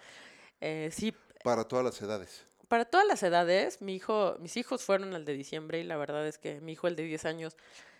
Eh, 0.61 0.89
sí. 0.91 1.15
Para 1.43 1.63
todas 1.63 1.83
las 1.83 1.99
edades. 1.99 2.45
Para 2.67 2.85
todas 2.85 3.07
las 3.07 3.23
edades, 3.23 3.81
mi 3.81 3.95
hijo, 3.95 4.35
mis 4.39 4.55
hijos 4.55 4.83
fueron 4.83 5.15
al 5.15 5.25
de 5.25 5.33
diciembre 5.33 5.79
y 5.79 5.83
la 5.83 5.97
verdad 5.97 6.27
es 6.27 6.37
que 6.37 6.61
mi 6.61 6.73
hijo, 6.73 6.87
el 6.87 6.95
de 6.95 7.03
10 7.03 7.25
años, 7.25 7.57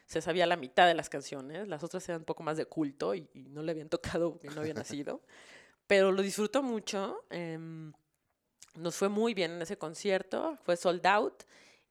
se 0.10 0.22
sabía 0.22 0.48
la 0.48 0.58
mitad 0.58 0.88
de 0.88 0.96
las 0.96 1.08
canciones, 1.08 1.68
las 1.68 1.84
otras 1.84 2.10
eran 2.10 2.22
un 2.22 2.26
poco 2.26 2.42
más 2.42 2.58
de 2.58 2.66
culto 2.66 3.14
y, 3.14 3.30
no 3.36 3.62
le 3.62 3.72
habían 3.72 3.90
tocado 3.90 4.32
porque 4.32 4.50
no 4.50 4.62
había 4.62 4.74
nacido, 4.74 5.22
pero 5.86 6.12
lo 6.12 6.24
disfrutó 6.24 6.64
mucho. 6.64 7.24
Em, 7.30 7.94
nos 8.76 8.96
fue 8.96 9.08
muy 9.08 9.36
bien 9.36 9.52
en 9.52 9.62
ese 9.62 9.78
concierto, 9.78 10.58
fue 10.64 10.78
sold 10.78 11.06
out 11.06 11.44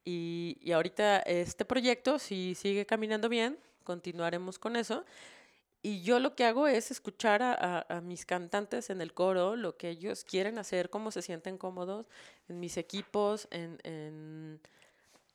y, 0.05 0.59
y 0.61 0.73
ahorita 0.73 1.21
este 1.21 1.65
proyecto, 1.65 2.19
si 2.19 2.57
sigue 2.57 2.87
caminando 2.87 3.29
bien, 3.29 3.57
continuaremos 3.85 4.59
con 4.59 4.75
eso. 4.75 5.05
Y 5.81 6.03
yo 6.03 6.19
lo 6.19 6.35
que 6.35 6.45
hago 6.45 6.67
es 6.67 6.91
escuchar 6.91 7.41
a, 7.41 7.87
a, 7.89 8.01
mis 8.01 8.27
cantantes 8.27 8.91
en 8.91 9.01
el 9.01 9.15
coro, 9.15 9.55
lo 9.55 9.77
que 9.77 9.91
ellos 9.91 10.25
quieren 10.25 10.59
hacer, 10.59 10.91
cómo 10.91 11.13
se 11.13 11.23
sienten 11.23 11.57
cómodos 11.57 12.07
en 12.49 12.59
mis 12.59 12.77
equipos, 12.79 13.47
en, 13.53 13.79
en, 13.85 14.61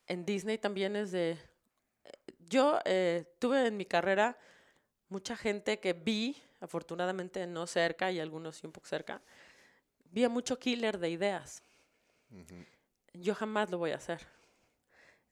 en 0.07 0.25
Disney 0.25 0.57
también 0.57 0.97
es 0.97 1.11
de, 1.11 1.37
yo 2.49 2.79
eh, 2.85 3.25
tuve 3.39 3.67
en 3.67 3.77
mi 3.77 3.85
carrera 3.85 4.37
mucha 5.09 5.35
gente 5.35 5.79
que 5.79 5.93
vi, 5.93 6.41
afortunadamente 6.59 7.45
no 7.47 7.67
cerca 7.67 8.11
y 8.11 8.19
algunos 8.19 8.57
sí 8.57 8.65
un 8.67 8.73
poco 8.73 8.87
cerca, 8.87 9.21
vi 10.11 10.23
a 10.23 10.29
mucho 10.29 10.57
killer 10.57 10.97
de 10.99 11.09
ideas. 11.09 11.61
Yo 13.13 13.35
jamás 13.35 13.69
lo 13.69 13.77
voy 13.77 13.91
a 13.91 13.97
hacer. 13.97 14.25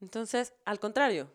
Entonces, 0.01 0.53
al 0.65 0.79
contrario, 0.79 1.29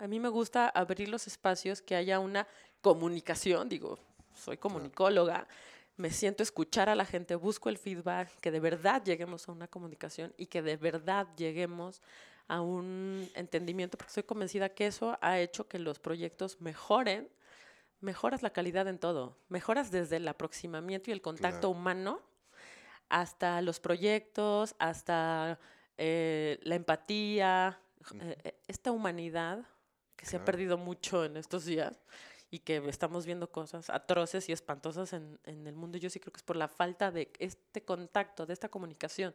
A 0.00 0.06
mí 0.08 0.18
me 0.18 0.30
gusta 0.30 0.66
abrir 0.70 1.10
los 1.10 1.26
espacios, 1.26 1.82
que 1.82 1.94
haya 1.94 2.20
una 2.20 2.46
comunicación, 2.80 3.68
digo, 3.68 3.98
soy 4.34 4.56
comunicóloga, 4.56 5.46
me 5.98 6.10
siento 6.10 6.42
escuchar 6.42 6.88
a 6.88 6.94
la 6.94 7.04
gente, 7.04 7.34
busco 7.34 7.68
el 7.68 7.76
feedback, 7.76 8.30
que 8.40 8.50
de 8.50 8.60
verdad 8.60 9.02
lleguemos 9.04 9.46
a 9.46 9.52
una 9.52 9.68
comunicación 9.68 10.32
y 10.38 10.46
que 10.46 10.62
de 10.62 10.78
verdad 10.78 11.26
lleguemos 11.36 12.00
a 12.50 12.60
un 12.60 13.30
entendimiento, 13.34 13.96
porque 13.96 14.08
estoy 14.08 14.24
convencida 14.24 14.70
que 14.70 14.88
eso 14.88 15.16
ha 15.22 15.38
hecho 15.38 15.68
que 15.68 15.78
los 15.78 16.00
proyectos 16.00 16.60
mejoren, 16.60 17.30
mejoras 18.00 18.42
la 18.42 18.50
calidad 18.50 18.88
en 18.88 18.98
todo, 18.98 19.38
mejoras 19.48 19.92
desde 19.92 20.16
el 20.16 20.26
aproximamiento 20.26 21.10
y 21.10 21.12
el 21.12 21.22
contacto 21.22 21.70
humano 21.70 22.20
hasta 23.08 23.62
los 23.62 23.78
proyectos, 23.78 24.74
hasta 24.80 25.60
eh, 25.96 26.58
la 26.62 26.74
empatía, 26.74 27.80
eh, 28.14 28.36
eh, 28.42 28.60
esta 28.66 28.90
humanidad 28.90 29.64
que 30.16 30.26
se 30.26 30.36
ha 30.36 30.44
perdido 30.44 30.76
mucho 30.76 31.24
en 31.24 31.36
estos 31.36 31.64
días 31.64 32.02
y 32.50 32.58
que 32.60 32.76
estamos 32.88 33.26
viendo 33.26 33.50
cosas 33.50 33.90
atroces 33.90 34.48
y 34.48 34.52
espantosas 34.52 35.12
en, 35.12 35.38
el 35.44 35.74
mundo. 35.74 35.98
Yo 35.98 36.10
sí 36.10 36.18
creo 36.18 36.32
que 36.32 36.38
es 36.38 36.42
por 36.42 36.56
la 36.56 36.68
falta 36.68 37.12
de 37.12 37.30
este 37.38 37.82
contacto, 37.82 38.44
de 38.44 38.52
esta 38.52 38.68
comunicación, 38.68 39.32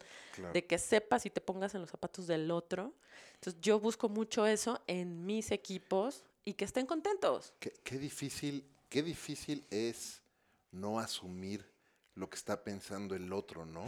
de 0.53 0.65
que 0.65 0.77
sepas 0.77 1.25
y 1.25 1.29
te 1.29 1.39
pongas 1.39 1.75
en 1.75 1.81
los 1.81 1.89
zapatos 1.89 2.27
del 2.27 2.51
otro. 2.51 2.93
Entonces 3.35 3.61
yo 3.61 3.79
busco 3.79 4.09
mucho 4.09 4.45
eso 4.45 4.81
en 4.87 5.25
mis 5.25 5.51
equipos 5.51 6.25
y 6.43 6.53
que 6.53 6.65
estén 6.65 6.85
contentos. 6.85 7.53
Qué, 7.59 7.97
difícil, 7.97 8.65
qué 8.89 9.01
difícil 9.01 9.65
es 9.69 10.21
no 10.71 10.99
asumir 10.99 11.65
lo 12.15 12.29
que 12.29 12.35
está 12.35 12.63
pensando 12.63 13.15
el 13.15 13.31
otro, 13.31 13.65
¿no? 13.65 13.85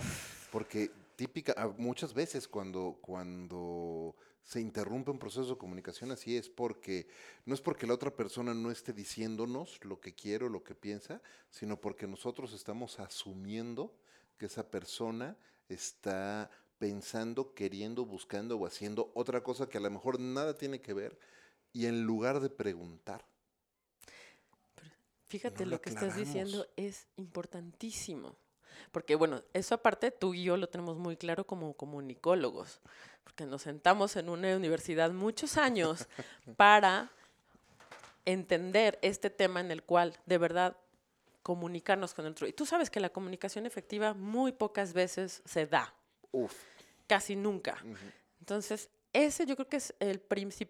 Porque 0.51 0.89
típica, 1.17 1.53
ah, 1.57 1.73
muchas 1.77 2.13
veces 2.13 2.47
cuando, 2.47 2.97
cuando 3.01 4.15
se 4.47 4.61
interrumpe 4.61 5.11
un 5.11 5.19
proceso 5.19 5.49
de 5.49 5.57
comunicación 5.57 6.09
así 6.09 6.37
es 6.37 6.47
porque 6.47 7.05
no 7.45 7.53
es 7.53 7.59
porque 7.59 7.85
la 7.85 7.93
otra 7.93 8.15
persona 8.15 8.53
no 8.53 8.71
esté 8.71 8.93
diciéndonos 8.93 9.83
lo 9.83 9.99
que 9.99 10.15
quiere 10.15 10.45
o 10.45 10.49
lo 10.49 10.63
que 10.63 10.73
piensa, 10.73 11.21
sino 11.49 11.81
porque 11.81 12.07
nosotros 12.07 12.53
estamos 12.53 12.97
asumiendo 13.01 13.93
que 14.37 14.45
esa 14.45 14.71
persona 14.71 15.35
está 15.67 16.49
pensando, 16.79 17.53
queriendo, 17.53 18.05
buscando 18.05 18.57
o 18.57 18.65
haciendo 18.65 19.11
otra 19.15 19.43
cosa 19.43 19.67
que 19.67 19.79
a 19.79 19.81
lo 19.81 19.91
mejor 19.91 20.17
nada 20.17 20.57
tiene 20.57 20.79
que 20.79 20.93
ver 20.93 21.19
y 21.73 21.87
en 21.87 22.03
lugar 22.03 22.39
de 22.39 22.49
preguntar. 22.49 23.25
fíjate, 25.27 25.65
lo 25.65 25.81
que 25.81 25.89
estás 25.89 26.15
diciendo 26.15 26.65
es 26.77 27.07
importantísimo. 27.17 28.37
Porque 28.91 29.15
bueno, 29.15 29.43
eso 29.53 29.75
aparte 29.75 30.11
tú 30.11 30.33
y 30.33 30.43
yo 30.43 30.55
lo 30.55 30.69
tenemos 30.69 30.97
muy 30.97 31.17
claro 31.17 31.45
como 31.45 31.73
comunicólogos, 31.73 32.79
porque 33.27 33.45
nos 33.45 33.63
sentamos 33.63 34.15
en 34.15 34.29
una 34.29 34.55
universidad 34.55 35.11
muchos 35.11 35.57
años 35.57 36.07
para 36.55 37.11
entender 38.23 38.97
este 39.01 39.29
tema 39.29 39.59
en 39.59 39.69
el 39.69 39.83
cual 39.83 40.15
de 40.25 40.37
verdad 40.37 40.77
comunicarnos 41.43 42.13
con 42.13 42.25
el 42.25 42.31
otro. 42.31 42.47
Y 42.47 42.53
tú 42.53 42.65
sabes 42.65 42.89
que 42.89 43.01
la 43.01 43.09
comunicación 43.09 43.65
efectiva 43.65 44.13
muy 44.13 44.53
pocas 44.53 44.93
veces 44.93 45.41
se 45.43 45.67
da. 45.67 45.93
Uf. 46.31 46.53
Casi 47.05 47.35
nunca. 47.35 47.83
Entonces, 48.39 48.87
ese 49.13 49.45
yo 49.45 49.55
creo 49.55 49.67
que 49.67 49.77
es 49.77 49.93
el, 49.99 50.21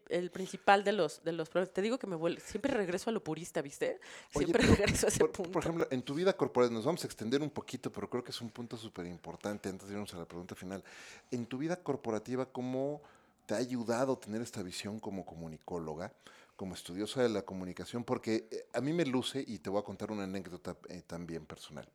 el 0.10 0.32
principal 0.32 0.84
de 0.84 0.92
los, 0.92 1.24
de 1.24 1.32
los 1.32 1.50
problemas. 1.50 1.74
Te 1.74 1.82
digo 1.82 1.98
que 1.98 2.08
me 2.08 2.16
vuelve, 2.16 2.42
siempre 2.42 2.74
regreso 2.74 3.10
a 3.10 3.14
lo 3.14 3.24
purista, 3.24 3.62
¿viste? 3.62 4.00
Siempre 4.30 4.64
regreso 4.66 5.08
a 5.08 5.10
ese 5.10 5.26
punto. 5.26 5.52
Por 5.52 5.64
ejemplo, 5.64 5.88
en 5.90 6.02
tu 6.02 6.14
vida 6.14 6.34
corporativa, 6.34 6.76
nos 6.76 6.86
vamos 6.86 7.04
a 7.04 7.08
extender 7.08 7.42
un 7.42 7.50
poquito, 7.50 7.92
pero 7.92 8.10
creo 8.10 8.24
que 8.24 8.32
es 8.32 8.42
un 8.42 8.50
punto 8.50 8.78
súper 8.78 9.06
importante 9.06 9.70
antes 9.70 9.88
de 9.88 9.94
irnos 9.94 10.14
a 10.14 10.18
la 10.18 10.26
pregunta 10.26 10.56
final. 10.56 10.84
En 11.32 11.46
tu 11.46 11.58
vida 11.58 11.76
corporativa, 11.78 12.46
¿cómo 12.46 13.02
te 13.46 13.54
ha 13.54 13.58
ayudado 13.58 14.18
tener 14.18 14.42
esta 14.42 14.62
visión 14.64 15.00
como 15.00 15.26
comunicóloga? 15.26 16.14
como 16.58 16.74
estudiosa 16.74 17.22
de 17.22 17.30
la 17.30 17.44
comunicación, 17.44 18.04
porque 18.04 18.48
eh, 18.50 18.68
a 18.74 18.82
mí 18.82 18.92
me 18.92 19.06
luce, 19.06 19.46
y 19.48 19.60
te 19.60 19.70
voy 19.70 19.80
a 19.80 19.84
contar 19.84 20.12
una 20.12 20.24
anécdota 20.24 20.76
eh, 20.90 21.04
también 21.06 21.46
personal, 21.46 21.88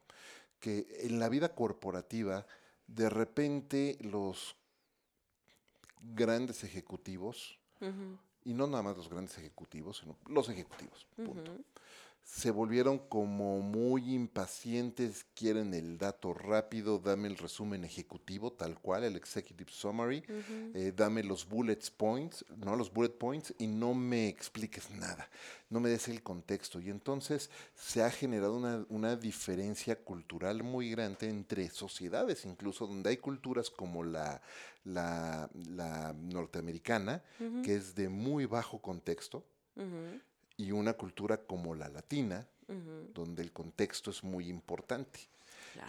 que 0.60 0.86
en 1.00 1.18
la 1.18 1.28
vida 1.28 1.52
corporativa, 1.52 2.46
de 2.86 3.10
repente 3.10 3.98
los 4.00 4.56
grandes 6.02 6.64
ejecutivos, 6.64 7.58
y 8.44 8.54
no 8.54 8.66
nada 8.66 8.82
más 8.82 8.96
los 8.96 9.08
grandes 9.08 9.38
ejecutivos, 9.38 9.98
sino 9.98 10.16
los 10.26 10.48
ejecutivos, 10.48 11.06
punto 11.16 11.52
se 12.24 12.50
volvieron 12.50 12.98
como 12.98 13.60
muy 13.60 14.14
impacientes, 14.14 15.26
quieren 15.34 15.74
el 15.74 15.98
dato 15.98 16.32
rápido, 16.32 16.98
dame 16.98 17.28
el 17.28 17.36
resumen 17.36 17.84
ejecutivo 17.84 18.52
tal 18.52 18.78
cual, 18.78 19.04
el 19.04 19.16
executive 19.16 19.70
summary, 19.70 20.22
eh, 20.74 20.92
dame 20.96 21.24
los 21.24 21.48
bullet 21.48 21.80
points, 21.96 22.44
no 22.56 22.76
los 22.76 22.92
bullet 22.92 23.10
points 23.10 23.54
y 23.58 23.66
no 23.66 23.94
me 23.94 24.28
expliques 24.28 24.90
nada, 24.90 25.28
no 25.68 25.80
me 25.80 25.90
des 25.90 26.08
el 26.08 26.22
contexto. 26.22 26.80
Y 26.80 26.90
entonces 26.90 27.50
se 27.74 28.02
ha 28.02 28.10
generado 28.10 28.56
una, 28.56 28.86
una 28.88 29.16
diferencia 29.16 29.96
cultural 29.96 30.62
muy 30.62 30.90
grande 30.90 31.28
entre 31.28 31.68
sociedades, 31.70 32.44
incluso 32.44 32.86
donde 32.86 33.10
hay 33.10 33.16
culturas 33.16 33.68
como 33.68 34.04
la, 34.04 34.40
la, 34.84 35.50
la 35.70 36.12
norteamericana, 36.12 37.22
que 37.64 37.74
es 37.74 37.94
de 37.94 38.08
muy 38.08 38.46
bajo 38.46 38.80
contexto 38.80 39.44
y 40.56 40.72
una 40.72 40.94
cultura 40.94 41.38
como 41.38 41.74
la 41.74 41.88
latina, 41.88 42.46
donde 43.12 43.42
el 43.42 43.52
contexto 43.52 44.10
es 44.10 44.24
muy 44.24 44.48
importante. 44.48 45.28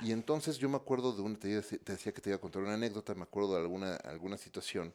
Y 0.02 0.12
entonces 0.12 0.58
yo 0.58 0.70
me 0.70 0.78
acuerdo 0.78 1.14
de 1.14 1.22
una, 1.22 1.38
te, 1.38 1.62
decía 1.86 2.14
que 2.14 2.22
te 2.22 2.30
iba 2.30 2.38
a 2.38 2.42
contar 2.42 2.62
una 2.62 2.74
anécdota, 2.74 3.16
me 3.16 3.24
acuerdo 3.24 3.54
de 3.54 3.62
alguna, 3.62 3.96
alguna 3.96 4.38
situación 4.38 4.94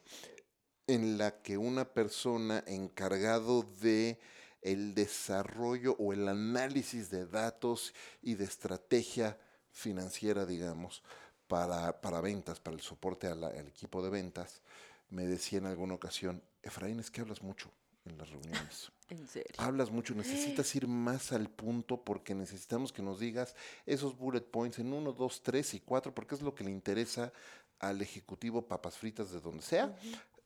en 0.87 1.19
la 1.19 1.43
que 1.43 1.59
una 1.59 1.85
persona 1.85 2.65
encargado 2.67 3.63
de 3.81 4.19
el 4.63 4.95
desarrollo 4.95 5.95
o 5.99 6.13
el 6.13 6.27
análisis 6.27 7.11
de 7.11 7.27
datos 7.27 7.95
y 8.23 8.35
de 8.35 8.45
estrategia 8.45 9.39
financiera, 9.71 10.47
digamos, 10.47 11.03
para, 11.47 12.01
para 12.01 12.21
ventas, 12.21 12.59
para 12.59 12.75
el 12.75 12.83
soporte 12.83 13.27
al 13.29 13.69
equipo 13.69 14.03
de 14.03 14.11
ventas, 14.11 14.63
me 15.11 15.27
decía 15.27 15.59
en 15.59 15.67
alguna 15.67 15.95
ocasión, 15.95 16.43
Efraín, 16.63 17.01
es 17.01 17.11
que 17.11 17.21
hablas 17.21 17.43
mucho 17.43 17.71
en 18.09 18.19
las 18.19 18.31
reuniones. 18.31 18.93
¿En 19.09 19.27
serio? 19.27 19.55
Hablas 19.57 19.91
mucho, 19.91 20.15
necesitas 20.15 20.75
ir 20.77 20.87
más 20.87 21.33
al 21.33 21.49
punto 21.49 22.03
porque 22.05 22.35
necesitamos 22.35 22.93
que 22.93 23.03
nos 23.03 23.21
digas 23.21 23.55
esos 23.87 24.17
bullet 24.17 24.43
points 24.43 24.79
en 24.79 24.93
uno, 24.93 25.13
dos, 25.13 25.43
tres 25.43 25.73
y 25.73 25.81
cuatro, 25.81 26.15
porque 26.15 26.35
es 26.35 26.43
lo 26.43 26.55
que 26.55 26.65
le 26.65 26.71
interesa 26.71 27.33
al 27.79 28.03
ejecutivo 28.03 28.63
papas 28.63 28.99
fritas 28.99 29.31
de 29.31 29.41
donde 29.41 29.63
sea, 29.63 29.97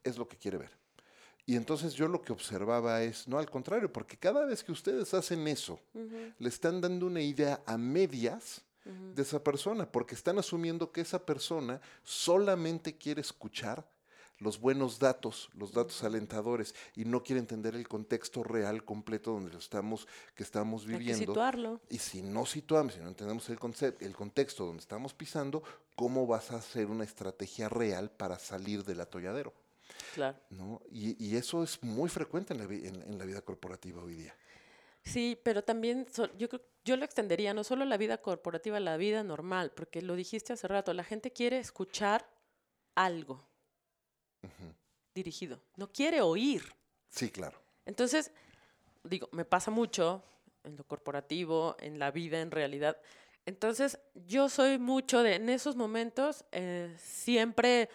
es 0.04 0.16
lo 0.16 0.28
que 0.28 0.36
quiere 0.36 0.58
ver. 0.58 0.70
Y 1.44 1.56
entonces 1.56 1.94
yo 1.94 2.06
lo 2.06 2.22
que 2.22 2.32
observaba 2.32 3.02
es, 3.02 3.26
no 3.26 3.38
al 3.38 3.50
contrario, 3.50 3.92
porque 3.92 4.16
cada 4.16 4.44
vez 4.44 4.62
que 4.62 4.70
ustedes 4.70 5.12
hacen 5.12 5.48
eso, 5.48 5.80
le 6.38 6.48
están 6.48 6.80
dando 6.80 7.06
una 7.06 7.20
idea 7.20 7.62
a 7.66 7.76
medias 7.76 8.62
de 8.84 9.22
esa 9.22 9.42
persona, 9.42 9.90
porque 9.90 10.14
están 10.14 10.38
asumiendo 10.38 10.92
que 10.92 11.00
esa 11.00 11.24
persona 11.24 11.80
solamente 12.02 12.96
quiere 12.96 13.20
escuchar 13.20 13.86
los 14.42 14.60
buenos 14.60 14.98
datos, 14.98 15.50
los 15.54 15.72
datos 15.72 16.02
alentadores, 16.02 16.74
y 16.96 17.04
no 17.04 17.22
quiere 17.22 17.40
entender 17.40 17.74
el 17.74 17.88
contexto 17.88 18.42
real 18.42 18.84
completo 18.84 19.32
donde 19.32 19.52
lo 19.52 19.58
estamos, 19.58 20.06
que 20.34 20.42
estamos 20.42 20.84
viviendo. 20.84 21.12
Hay 21.12 21.20
que 21.20 21.26
situarlo. 21.26 21.80
Y 21.88 21.98
si 21.98 22.22
no 22.22 22.44
situamos, 22.44 22.94
si 22.94 23.00
no 23.00 23.08
entendemos 23.08 23.48
el, 23.48 23.58
concepto, 23.58 24.04
el 24.04 24.14
contexto 24.14 24.66
donde 24.66 24.80
estamos 24.80 25.14
pisando, 25.14 25.62
¿cómo 25.94 26.26
vas 26.26 26.50
a 26.50 26.56
hacer 26.56 26.86
una 26.86 27.04
estrategia 27.04 27.68
real 27.68 28.10
para 28.10 28.38
salir 28.38 28.84
del 28.84 29.00
atolladero? 29.00 29.54
Claro. 30.14 30.38
¿No? 30.50 30.82
Y, 30.90 31.36
eso 31.36 31.62
es 31.62 31.82
muy 31.82 32.08
frecuente 32.08 32.52
en 32.52 32.58
la, 32.58 32.64
en, 32.64 33.18
la, 33.18 33.24
vida 33.24 33.40
corporativa 33.42 34.02
hoy 34.02 34.14
día. 34.14 34.34
Sí, 35.04 35.38
pero 35.42 35.62
también 35.62 36.06
yo 36.38 36.48
yo 36.84 36.96
lo 36.96 37.04
extendería 37.04 37.54
no 37.54 37.64
solo 37.64 37.84
la 37.84 37.96
vida 37.96 38.18
corporativa, 38.18 38.80
la 38.80 38.96
vida 38.96 39.22
normal, 39.22 39.72
porque 39.74 40.02
lo 40.02 40.16
dijiste 40.16 40.52
hace 40.52 40.66
rato, 40.66 40.92
la 40.94 41.04
gente 41.04 41.32
quiere 41.32 41.58
escuchar 41.58 42.28
algo 42.94 43.44
dirigido. 45.14 45.60
No 45.76 45.90
quiere 45.92 46.20
oír. 46.20 46.62
Sí, 47.08 47.30
claro. 47.30 47.60
Entonces, 47.84 48.30
digo, 49.04 49.28
me 49.32 49.44
pasa 49.44 49.70
mucho 49.70 50.22
en 50.64 50.76
lo 50.76 50.84
corporativo, 50.84 51.76
en 51.80 51.98
la 51.98 52.10
vida, 52.10 52.40
en 52.40 52.50
realidad. 52.50 52.96
Entonces, 53.44 53.98
yo 54.14 54.48
soy 54.48 54.78
mucho 54.78 55.22
de, 55.22 55.34
en 55.34 55.48
esos 55.48 55.74
momentos, 55.76 56.44
eh, 56.52 56.94
siempre, 56.98 57.88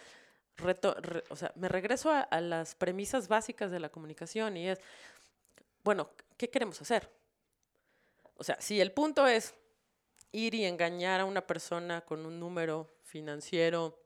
o 1.29 1.35
sea, 1.35 1.51
me 1.55 1.69
regreso 1.69 2.11
a, 2.11 2.21
a, 2.21 2.41
las 2.41 2.75
premisas 2.75 3.27
básicas 3.27 3.71
de 3.71 3.79
la 3.79 3.89
comunicación 3.89 4.57
y 4.57 4.67
es, 4.67 4.79
bueno, 5.83 6.09
¿qué 6.35 6.49
queremos 6.49 6.81
hacer? 6.81 7.09
O 8.35 8.43
sea, 8.43 8.59
si 8.59 8.81
el 8.81 8.91
punto 8.91 9.25
es 9.25 9.55
ir 10.33 10.53
y 10.53 10.65
engañar 10.65 11.21
a 11.21 11.25
una 11.25 11.47
persona 11.47 12.01
con 12.01 12.25
un 12.25 12.39
número 12.39 12.89
financiero, 13.03 13.97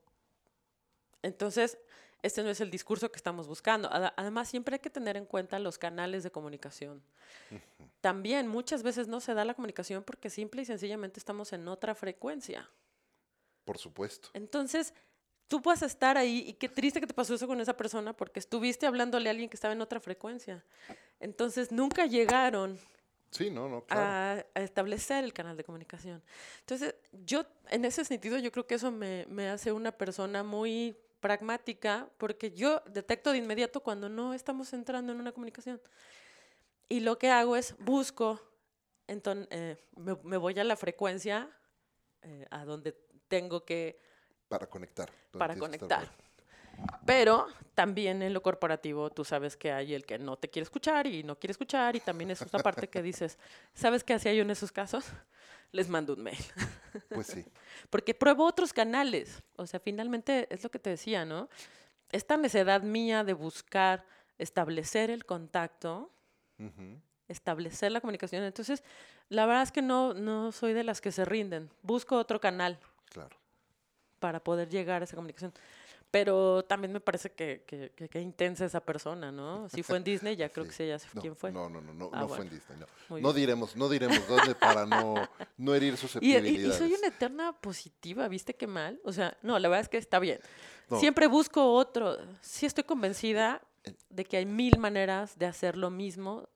entonces 1.22 1.78
este 2.22 2.42
no 2.42 2.50
es 2.50 2.60
el 2.60 2.70
discurso 2.70 3.10
que 3.10 3.16
estamos 3.16 3.48
buscando. 3.48 3.88
Además, 3.90 4.48
siempre 4.48 4.76
hay 4.76 4.78
que 4.80 4.90
tener 4.90 5.16
en 5.16 5.26
cuenta 5.26 5.58
los 5.58 5.76
canales 5.76 6.22
de 6.22 6.30
comunicación. 6.30 7.02
También 8.00 8.48
muchas 8.48 8.82
veces 8.82 9.08
no 9.08 9.20
se 9.20 9.34
da 9.34 9.44
la 9.44 9.54
comunicación 9.54 10.04
porque 10.04 10.30
simple 10.30 10.62
y 10.62 10.64
sencillamente 10.64 11.18
estamos 11.18 11.52
en 11.52 11.66
otra 11.68 11.94
frecuencia. 11.94 12.70
Por 13.64 13.78
supuesto. 13.78 14.30
Entonces, 14.34 14.94
tú 15.48 15.60
a 15.82 15.86
estar 15.86 16.16
ahí 16.16 16.44
y 16.46 16.52
qué 16.54 16.68
triste 16.68 17.00
que 17.00 17.06
te 17.06 17.14
pasó 17.14 17.34
eso 17.34 17.46
con 17.46 17.60
esa 17.60 17.76
persona 17.76 18.12
porque 18.12 18.38
estuviste 18.38 18.86
hablándole 18.86 19.28
a 19.28 19.32
alguien 19.32 19.50
que 19.50 19.56
estaba 19.56 19.74
en 19.74 19.80
otra 19.80 20.00
frecuencia. 20.00 20.64
Entonces 21.20 21.70
nunca 21.70 22.06
llegaron 22.06 22.78
Sí, 23.30 23.50
no, 23.50 23.68
no, 23.68 23.84
claro. 23.84 24.42
a, 24.54 24.58
a 24.58 24.62
establecer 24.62 25.24
el 25.24 25.32
canal 25.32 25.56
de 25.56 25.64
comunicación. 25.64 26.22
Entonces, 26.60 26.94
yo, 27.24 27.46
en 27.70 27.84
ese 27.86 28.04
sentido, 28.04 28.38
yo 28.38 28.52
creo 28.52 28.66
que 28.66 28.74
eso 28.74 28.90
me, 28.90 29.26
me 29.28 29.48
hace 29.48 29.72
una 29.72 29.90
persona 29.90 30.42
muy 30.42 30.96
pragmática, 31.22 32.10
porque 32.18 32.50
yo 32.50 32.82
detecto 32.90 33.32
de 33.32 33.38
inmediato 33.38 33.80
cuando 33.80 34.10
no 34.10 34.34
estamos 34.34 34.74
entrando 34.74 35.12
en 35.12 35.20
una 35.20 35.32
comunicación. 35.32 35.80
Y 36.88 37.00
lo 37.00 37.16
que 37.16 37.30
hago 37.30 37.56
es 37.56 37.74
busco, 37.78 38.38
entonces, 39.06 39.48
eh, 39.50 39.76
me, 39.96 40.16
me 40.24 40.36
voy 40.36 40.58
a 40.58 40.64
la 40.64 40.76
frecuencia 40.76 41.48
eh, 42.22 42.46
a 42.50 42.64
donde 42.64 42.92
tengo 43.28 43.64
que 43.64 43.98
Para 44.48 44.66
conectar. 44.66 45.10
para 45.30 45.56
conectar. 45.56 46.10
Pero 47.06 47.46
también 47.74 48.22
en 48.22 48.34
lo 48.34 48.42
corporativo 48.42 49.10
tú 49.10 49.24
sabes 49.24 49.56
que 49.56 49.72
hay 49.72 49.94
el 49.94 50.04
que 50.04 50.18
no 50.18 50.36
te 50.36 50.48
quiere 50.50 50.64
escuchar 50.64 51.06
y 51.06 51.22
no 51.22 51.38
quiere 51.38 51.52
escuchar 51.52 51.96
y 51.96 52.00
también 52.00 52.30
es 52.32 52.42
esta 52.42 52.58
parte 52.58 52.88
que 52.88 53.00
dices, 53.00 53.38
¿sabes 53.74 54.02
qué 54.02 54.14
hacía 54.14 54.34
yo 54.34 54.42
en 54.42 54.50
esos 54.50 54.72
casos? 54.72 55.06
Les 55.72 55.88
mando 55.88 56.12
un 56.14 56.22
mail. 56.22 56.38
Pues 57.08 57.28
sí. 57.28 57.42
Porque 57.88 58.12
pruebo 58.14 58.44
otros 58.46 58.72
canales. 58.74 59.42
O 59.56 59.66
sea, 59.66 59.80
finalmente 59.80 60.46
es 60.50 60.62
lo 60.62 60.70
que 60.70 60.78
te 60.78 60.90
decía, 60.90 61.24
¿no? 61.24 61.48
Esta 62.10 62.36
necesidad 62.36 62.82
mía 62.82 63.24
de 63.24 63.32
buscar 63.32 64.04
establecer 64.36 65.08
el 65.10 65.24
contacto, 65.24 66.10
establecer 67.28 67.92
la 67.92 68.00
comunicación. 68.02 68.42
Entonces, 68.44 68.82
la 69.30 69.46
verdad 69.46 69.62
es 69.62 69.72
que 69.72 69.80
no, 69.80 70.12
no 70.12 70.52
soy 70.52 70.74
de 70.74 70.84
las 70.84 71.00
que 71.00 71.12
se 71.12 71.24
rinden. 71.24 71.70
Busco 71.82 72.16
otro 72.18 72.38
canal 72.40 72.78
Claro. 73.10 73.36
para 74.18 74.38
poder 74.40 74.68
llegar 74.68 75.00
a 75.00 75.04
esa 75.04 75.16
comunicación. 75.16 75.52
Pero 76.12 76.62
también 76.64 76.92
me 76.92 77.00
parece 77.00 77.32
que, 77.32 77.64
que, 77.66 77.90
que- 77.96 78.06
que 78.08 78.20
intensa 78.20 78.66
esa 78.66 78.80
persona, 78.84 79.32
¿no? 79.32 79.66
Si 79.70 79.82
fue 79.82 79.96
en 79.96 80.04
Disney, 80.04 80.36
ya 80.36 80.50
creo 80.50 80.64
Sí. 80.66 80.68
que 80.70 80.76
sé 80.76 80.86
ya 80.88 80.98
No, 81.14 81.20
quién 81.22 81.34
fue. 81.34 81.50
No, 81.50 81.68
no, 81.70 81.80
no, 81.80 81.94
no, 81.94 82.10
Ah, 82.12 82.20
no 82.20 82.28
fue 82.28 82.44
en 82.44 82.50
Disney. 82.50 82.78
No, 82.78 82.86
Muy 83.08 83.22
no 83.22 83.28
bien. 83.32 83.36
diremos, 83.46 83.74
no 83.76 83.88
diremos 83.88 84.28
dónde 84.28 84.54
para 84.54 84.84
no, 84.84 85.14
no 85.56 85.74
herir 85.74 85.92
Y, 85.92 85.94
y- 85.94 85.96
susceptibilidades. 85.96 86.74
y 86.76 86.78
soy 86.78 86.92
una 86.92 87.06
eterna 87.08 87.58
positiva, 87.58 88.28
¿viste 88.28 88.54
qué 88.54 88.66
mal? 88.66 89.00
O 89.04 89.12
sea, 89.12 89.36
no, 89.42 89.58
la 89.58 89.68
verdad 89.68 89.80
es 89.80 89.88
que 89.88 89.96
está 89.96 90.18
bien. 90.18 90.38
No. 90.90 91.00
Siempre 91.00 91.26
busco 91.28 91.72
otro. 91.72 92.18
Sí 92.42 92.66
estoy 92.66 92.84
convencida 92.84 93.62
En- 93.82 93.96
de 94.10 94.24
que 94.26 94.36
hay 94.36 94.44
mil 94.44 94.78
maneras 94.78 95.38
de 95.38 95.46
hacer 95.46 95.78
lo 95.78 95.88
mismo 95.90 96.46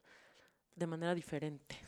de 0.74 0.86
manera 0.86 1.14
diferente. 1.14 1.78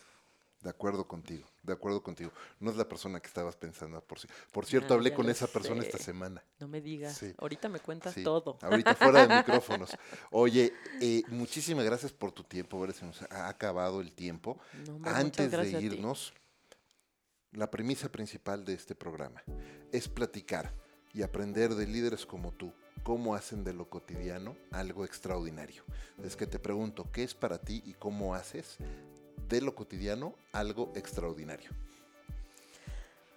De 0.63 0.71
acuerdo 0.71 1.07
contigo, 1.07 1.47
de 1.69 1.75
acuerdo 1.75 2.03
contigo. 2.03 2.33
No 2.59 2.71
es 2.71 2.77
la 2.77 2.89
persona 2.89 3.21
que 3.21 3.29
estabas 3.29 3.55
pensando 3.57 4.01
por 4.01 4.19
sí. 4.19 4.27
Por 4.51 4.67
cierto, 4.67 4.95
Ah, 4.95 4.97
hablé 4.97 5.15
con 5.15 5.29
esa 5.31 5.47
persona 5.47 5.83
esta 5.83 5.99
semana. 5.99 6.43
No 6.59 6.67
me 6.67 6.81
digas. 6.81 7.17
Sí. 7.17 7.33
Ahorita 7.39 7.69
me 7.69 7.79
cuentas 7.81 8.15
Sí, 8.15 8.25
todo. 8.25 8.59
Ahorita 8.63 8.95
fuera 8.95 9.27
de 9.27 9.37
micrófonos. 9.39 9.97
Oye, 10.31 10.73
eh, 11.01 11.23
muchísimas 11.29 11.85
gracias 11.85 12.13
por 12.13 12.33
tu 12.33 12.43
tiempo. 12.43 12.77
A 12.79 12.81
ver, 12.87 12.93
se 12.95 13.05
nos 13.05 13.23
ha 13.31 13.49
acabado 13.49 14.01
el 14.01 14.13
tiempo. 14.13 14.59
No, 14.87 15.01
Antes 15.05 15.51
de 15.51 15.81
irnos, 15.81 16.33
la 17.53 17.71
premisa 17.71 18.11
principal 18.11 18.65
de 18.65 18.75
este 18.75 18.95
programa 18.95 19.43
es 19.93 20.09
platicar 20.09 20.75
y 21.15 21.23
aprender 21.23 21.75
de 21.75 21.87
líderes 21.87 22.27
como 22.27 22.53
tú 22.53 22.73
cómo 23.03 23.35
hacen 23.35 23.65
de 23.65 23.73
lo 23.73 23.89
cotidiano 23.89 24.57
algo 24.71 25.05
extraordinario. 25.05 25.83
Es 26.23 26.37
que 26.37 26.47
te 26.47 26.59
pregunto, 26.59 27.09
¿qué 27.11 27.23
es 27.23 27.35
para 27.35 27.59
ti 27.59 27.83
y 27.87 27.95
cómo 27.95 28.35
haces 28.35 28.77
de 29.49 29.61
lo 29.61 29.75
cotidiano 29.75 30.35
algo 30.53 30.93
extraordinario? 30.95 31.71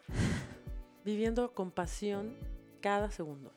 viviendo 1.05 1.53
con 1.53 1.71
pasión 1.71 2.35
cada 2.81 3.11
segundo, 3.11 3.51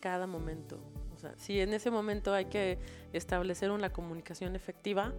cada 0.00 0.26
momento. 0.26 0.78
O 1.14 1.18
sea, 1.18 1.34
si 1.36 1.60
en 1.60 1.72
ese 1.72 1.90
momento 1.90 2.34
hay 2.34 2.46
que 2.46 2.78
establecer 3.12 3.70
una 3.70 3.92
comunicación 3.92 4.56
efectiva, 4.56 5.12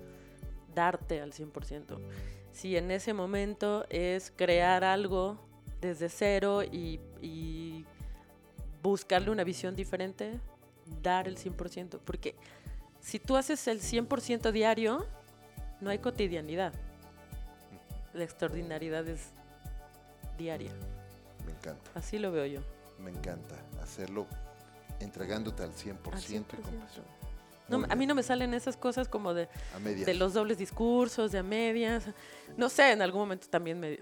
darte 0.73 1.21
al 1.21 1.33
100%. 1.33 1.97
Si 2.51 2.77
en 2.77 2.91
ese 2.91 3.13
momento 3.13 3.85
es 3.89 4.31
crear 4.35 4.83
algo 4.83 5.39
desde 5.81 6.09
cero 6.09 6.63
y, 6.63 6.99
y 7.21 7.85
buscarle 8.81 9.31
una 9.31 9.43
visión 9.43 9.75
diferente, 9.75 10.39
dar 11.01 11.27
el 11.27 11.37
100%. 11.37 11.99
Porque 12.03 12.35
si 12.99 13.19
tú 13.19 13.35
haces 13.35 13.67
el 13.67 13.81
100% 13.81 14.51
diario, 14.51 15.05
no 15.85 15.91
hay 15.91 15.99
cotidianidad. 15.99 16.73
La 18.13 18.23
extraordinariedad 18.23 19.07
es 19.07 19.29
diaria. 20.37 20.71
Me 21.45 21.51
encanta, 21.51 21.91
Así 21.93 22.17
lo 22.17 22.31
veo 22.31 22.45
yo. 22.47 22.61
me 22.99 23.11
encanta 23.11 23.55
hacerlo 23.83 24.25
entregándote 24.99 25.61
al 25.61 25.71
100%, 25.73 25.75
Al 25.85 25.93
y 25.93 25.99
con 26.01 26.13
100%. 26.17 26.45
pasión. 26.79 27.05
No, 27.67 27.83
a 27.87 27.95
mí 27.95 28.07
no 28.07 28.15
me 28.15 28.23
salen 28.23 28.53
esas 28.55 28.77
cosas 28.77 29.07
como 29.07 29.33
de, 29.35 29.47
de 29.83 30.13
los 30.15 30.33
dobles 30.33 30.57
discursos, 30.57 31.31
de 31.31 31.39
a 31.39 31.43
medias. 31.43 32.05
No 32.57 32.67
sé, 32.69 32.91
en 32.91 33.01
algún 33.03 33.21
momento 33.21 33.47
también 33.47 33.79
me 33.79 33.99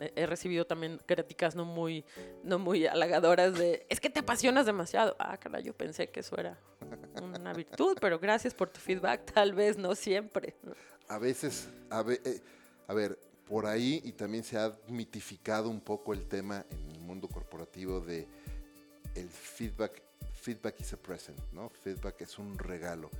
he- 0.00 0.26
recibido 0.26 0.66
también 0.66 1.00
críticas 1.06 1.54
no 1.54 1.64
muy, 1.64 2.04
no 2.42 2.58
muy 2.58 2.86
halagadoras 2.86 3.58
de 3.58 3.86
es 3.88 4.00
que 4.00 4.10
te 4.10 4.20
apasionas 4.20 4.66
demasiado. 4.66 5.16
Ah, 5.18 5.36
caray, 5.38 5.62
yo 5.62 5.74
pensé 5.74 6.08
que 6.08 6.20
eso 6.20 6.36
era 6.38 6.58
una 7.22 7.52
virtud, 7.52 7.96
pero 8.00 8.18
gracias 8.18 8.54
por 8.54 8.70
tu 8.70 8.80
feedback, 8.80 9.32
tal 9.32 9.54
vez 9.54 9.76
no 9.76 9.94
siempre. 9.94 10.54
A 11.08 11.18
veces, 11.18 11.68
a, 11.90 12.04
eh, 12.08 12.40
a 12.86 12.94
ver, 12.94 13.18
por 13.46 13.66
ahí 13.66 14.00
y 14.04 14.12
también 14.12 14.44
se 14.44 14.58
ha 14.58 14.76
mitificado 14.88 15.68
un 15.70 15.80
poco 15.80 16.12
el 16.12 16.26
tema 16.28 16.64
en 16.70 16.90
el 16.90 17.00
mundo 17.00 17.28
corporativo 17.28 18.00
de 18.00 18.26
el 19.14 19.28
feedback, 19.30 20.02
feedback 20.34 20.80
is 20.80 20.92
a 20.92 20.96
present, 20.96 21.38
¿no? 21.52 21.70
Feedback 21.70 22.20
es 22.20 22.38
un 22.38 22.58
regalo. 22.58 23.10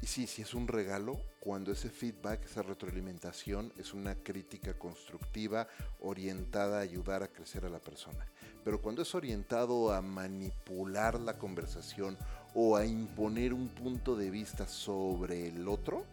Y 0.00 0.06
sí, 0.06 0.26
sí 0.26 0.42
es 0.42 0.54
un 0.54 0.68
regalo 0.68 1.20
cuando 1.40 1.72
ese 1.72 1.88
feedback, 1.88 2.44
esa 2.44 2.62
retroalimentación 2.62 3.72
es 3.78 3.94
una 3.94 4.14
crítica 4.16 4.74
constructiva 4.74 5.66
orientada 6.00 6.78
a 6.78 6.82
ayudar 6.82 7.22
a 7.22 7.28
crecer 7.28 7.64
a 7.64 7.68
la 7.68 7.78
persona. 7.78 8.26
Pero 8.64 8.80
cuando 8.82 9.02
es 9.02 9.14
orientado 9.14 9.92
a 9.92 10.02
manipular 10.02 11.18
la 11.20 11.38
conversación 11.38 12.18
o 12.54 12.76
a 12.76 12.84
imponer 12.84 13.54
un 13.54 13.68
punto 13.68 14.16
de 14.16 14.30
vista 14.30 14.66
sobre 14.66 15.48
el 15.48 15.68
otro, 15.68 16.04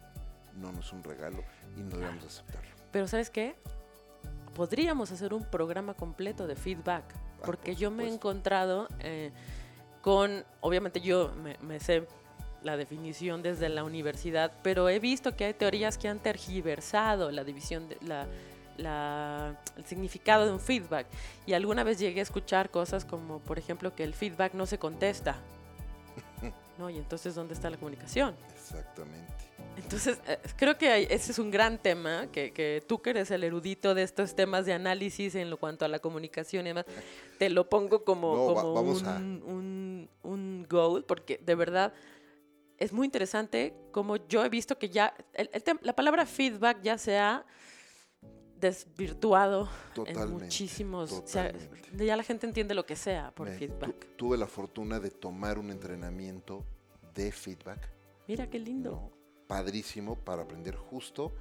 no, 0.56 0.72
no 0.72 0.80
es 0.80 0.92
un 0.92 1.02
regalo 1.02 1.42
y 1.76 1.80
no 1.80 1.96
debemos 1.96 2.24
aceptarlo. 2.24 2.70
Pero 2.92 3.08
¿sabes 3.08 3.30
qué? 3.30 3.56
Podríamos 4.54 5.10
hacer 5.12 5.32
un 5.34 5.44
programa 5.44 5.94
completo 5.94 6.46
de 6.46 6.56
feedback, 6.56 7.04
Ah, 7.42 7.46
porque 7.46 7.72
por 7.72 7.80
yo 7.80 7.90
me 7.90 8.04
he 8.04 8.12
encontrado 8.12 8.88
eh, 9.00 9.32
con, 10.00 10.44
obviamente 10.60 11.00
yo 11.00 11.32
me, 11.42 11.56
me 11.60 11.80
sé 11.80 12.06
la 12.64 12.76
definición 12.76 13.42
desde 13.42 13.68
la 13.68 13.84
universidad, 13.84 14.52
pero 14.62 14.88
he 14.88 14.98
visto 14.98 15.34
que 15.36 15.44
hay 15.46 15.54
teorías 15.54 15.98
que 15.98 16.08
han 16.08 16.18
tergiversado 16.20 17.30
la 17.30 17.44
división, 17.44 17.88
de, 17.88 17.96
la, 18.06 18.26
la- 18.76 19.60
el 19.76 19.84
significado 19.84 20.46
de 20.46 20.52
un 20.52 20.60
feedback. 20.60 21.06
Y 21.46 21.52
alguna 21.54 21.84
vez 21.84 21.98
llegué 21.98 22.20
a 22.20 22.22
escuchar 22.22 22.70
cosas 22.70 23.04
como, 23.04 23.40
por 23.40 23.58
ejemplo, 23.58 23.94
que 23.94 24.04
el 24.04 24.14
feedback 24.14 24.54
no 24.54 24.66
se 24.66 24.78
contesta. 24.78 25.36
¿No? 26.78 26.88
Y 26.90 26.96
entonces, 26.98 27.34
¿dónde 27.34 27.54
está 27.54 27.68
la 27.70 27.76
comunicación? 27.76 28.34
Exactamente. 28.54 29.32
Entonces, 29.76 30.18
eh, 30.26 30.38
creo 30.56 30.76
que 30.76 31.02
ese 31.10 31.32
es 31.32 31.38
un 31.38 31.50
gran 31.50 31.78
tema, 31.78 32.26
que, 32.30 32.52
que 32.52 32.82
tú 32.86 33.00
que 33.00 33.10
eres 33.10 33.30
el 33.30 33.42
erudito 33.42 33.94
de 33.94 34.02
estos 34.02 34.34
temas 34.34 34.66
de 34.66 34.74
análisis 34.74 35.34
en 35.34 35.48
lo 35.48 35.56
cuanto 35.56 35.84
a 35.84 35.88
la 35.88 35.98
comunicación 35.98 36.66
y 36.66 36.70
demás, 36.70 36.84
te 37.38 37.48
lo 37.48 37.68
pongo 37.68 38.04
como, 38.04 38.34
No, 38.36 38.54
va- 38.54 38.60
como 38.62 38.74
vamos 38.74 39.00
un, 39.02 39.08
a- 39.08 39.16
un, 39.16 40.08
un 40.24 40.66
goal, 40.68 41.04
porque 41.04 41.38
de 41.44 41.54
verdad 41.54 41.92
es 42.78 42.92
muy 42.92 43.06
interesante 43.06 43.74
como 43.92 44.16
yo 44.28 44.44
he 44.44 44.48
visto 44.48 44.78
que 44.78 44.88
ya, 44.88 45.14
el- 45.34 45.50
el 45.52 45.62
la 45.82 45.94
palabra 45.94 46.26
feedback 46.26 46.80
ya 46.82 46.98
se 46.98 47.18
ha 47.18 47.44
desvirtuado 48.58 49.68
en 49.88 49.94
Totalmente. 49.94 50.44
muchísimos, 50.44 51.12
o 51.12 51.26
sea, 51.26 51.50
totalmente. 51.52 52.06
ya 52.06 52.16
la 52.16 52.22
gente 52.22 52.46
entiende 52.46 52.74
lo 52.74 52.86
que 52.86 52.94
sea 52.96 53.32
por 53.34 53.48
Me- 53.48 53.54
tu- 53.54 53.58
feedback. 53.58 54.06
tuve 54.16 54.36
la 54.36 54.46
fortuna 54.46 55.00
de 55.00 55.10
tomar 55.10 55.58
un 55.58 55.70
entrenamiento 55.70 56.64
de 57.14 57.32
feedback. 57.32 57.88
Mira 58.28 58.48
qué 58.48 58.58
lindo. 58.58 58.90
¿no? 58.92 59.10
Padrísimo 59.48 60.14
para 60.16 60.42
aprender 60.42 60.76
justo 60.76 61.32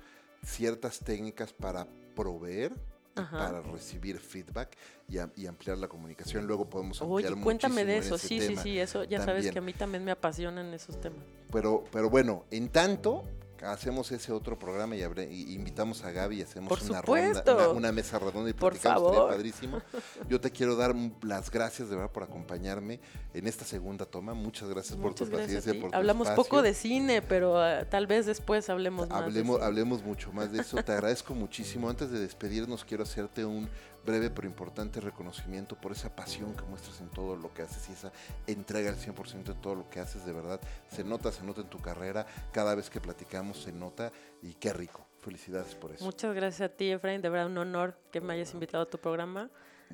ciertas 0.43 0.99
técnicas 0.99 1.53
para 1.53 1.87
proveer 2.15 2.73
Ajá. 3.15 3.37
para 3.37 3.61
recibir 3.61 4.17
feedback 4.19 4.77
y, 5.09 5.17
am- 5.17 5.31
y 5.35 5.45
ampliar 5.45 5.77
la 5.77 5.87
comunicación. 5.87 6.47
Luego 6.47 6.69
podemos 6.69 7.01
Oye, 7.01 7.27
ampliar 7.27 7.43
cuéntame 7.43 7.83
de 7.85 7.97
eso, 7.97 8.17
sí, 8.17 8.39
sí, 8.39 8.55
sí, 8.55 8.79
eso 8.79 9.03
ya 9.03 9.23
sabes 9.23 9.51
que 9.51 9.59
a 9.59 9.61
mí 9.61 9.73
también 9.73 10.03
me 10.05 10.11
apasionan 10.11 10.73
esos 10.73 10.99
temas. 11.01 11.19
Pero, 11.51 11.83
pero 11.91 12.09
bueno, 12.09 12.45
en 12.51 12.69
tanto 12.69 13.23
hacemos 13.63 14.11
ese 14.11 14.31
otro 14.31 14.57
programa 14.57 14.95
y, 14.95 15.01
abre- 15.01 15.29
y 15.31 15.53
invitamos 15.53 16.03
a 16.03 16.11
Gaby 16.11 16.39
y 16.39 16.41
hacemos 16.43 16.69
Por 16.69 16.81
una 16.89 17.01
ronda, 17.01 17.43
una, 17.55 17.67
una 17.69 17.91
mesa 17.91 18.19
redonda 18.19 18.49
y 18.49 18.53
Por 18.53 18.71
platicamos, 18.73 19.13
favor. 19.13 19.29
padrísimo. 19.31 19.81
Yo 20.29 20.39
te 20.41 20.51
quiero 20.51 20.75
dar 20.75 20.95
las 21.21 21.51
gracias 21.51 21.89
de 21.89 21.95
verdad 21.95 22.11
por 22.11 22.23
acompañarme 22.23 22.99
en 23.33 23.47
esta 23.47 23.65
segunda 23.65 24.05
toma. 24.05 24.33
Muchas 24.33 24.69
gracias 24.69 24.97
por 24.97 25.13
tu 25.13 25.25
gracias 25.25 25.45
paciencia, 25.63 25.81
por 25.81 25.91
tu 25.91 25.97
Hablamos 25.97 26.27
espacio. 26.27 26.43
poco 26.43 26.61
de 26.61 26.73
cine, 26.73 27.21
pero 27.21 27.59
ah, 27.61 27.85
tal 27.89 28.07
vez 28.07 28.25
después 28.25 28.69
hablemos 28.69 29.09
más. 29.09 29.19
de 29.19 29.25
Hablemos, 29.25 29.55
cine. 29.57 29.65
hablemos 29.67 30.03
mucho 30.03 30.31
más 30.31 30.51
de 30.51 30.61
eso. 30.61 30.81
Te 30.83 30.91
agradezco 30.91 31.33
muchísimo. 31.35 31.89
Antes 31.89 32.11
de 32.11 32.19
despedirnos, 32.19 32.83
quiero 32.85 33.03
hacerte 33.03 33.45
un 33.45 33.69
breve 34.05 34.29
pero 34.29 34.47
importante 34.47 34.99
reconocimiento 34.99 35.75
por 35.75 35.91
esa 35.91 36.15
pasión 36.15 36.55
que 36.55 36.63
muestras 36.63 37.01
en 37.01 37.09
todo 37.09 37.35
lo 37.35 37.53
que 37.53 37.61
haces 37.61 37.89
y 37.89 37.93
esa 37.93 38.11
entrega 38.47 38.89
al 38.89 38.97
100% 38.97 39.33
en 39.33 39.61
todo 39.61 39.75
lo 39.75 39.89
que 39.89 39.99
haces, 39.99 40.25
de 40.25 40.33
verdad. 40.33 40.59
Se 40.89 41.03
nota, 41.03 41.31
se 41.31 41.43
nota 41.43 41.61
en 41.61 41.67
tu 41.67 41.79
carrera, 41.79 42.25
cada 42.51 42.75
vez 42.75 42.89
que 42.89 42.99
platicamos 42.99 43.63
se 43.63 43.71
nota 43.71 44.11
y 44.41 44.53
qué 44.53 44.73
rico. 44.73 45.05
Felicidades 45.19 45.75
por 45.75 45.91
eso. 45.91 46.03
Muchas 46.03 46.33
gracias 46.33 46.71
a 46.71 46.73
ti, 46.75 46.91
Efraín. 46.91 47.21
De 47.21 47.29
verdad, 47.29 47.45
un 47.47 47.57
honor 47.59 47.95
que 48.11 48.21
me 48.21 48.33
hayas 48.33 48.53
invitado 48.53 48.83
a 48.83 48.89
tu 48.89 48.97
programa. 48.97 49.51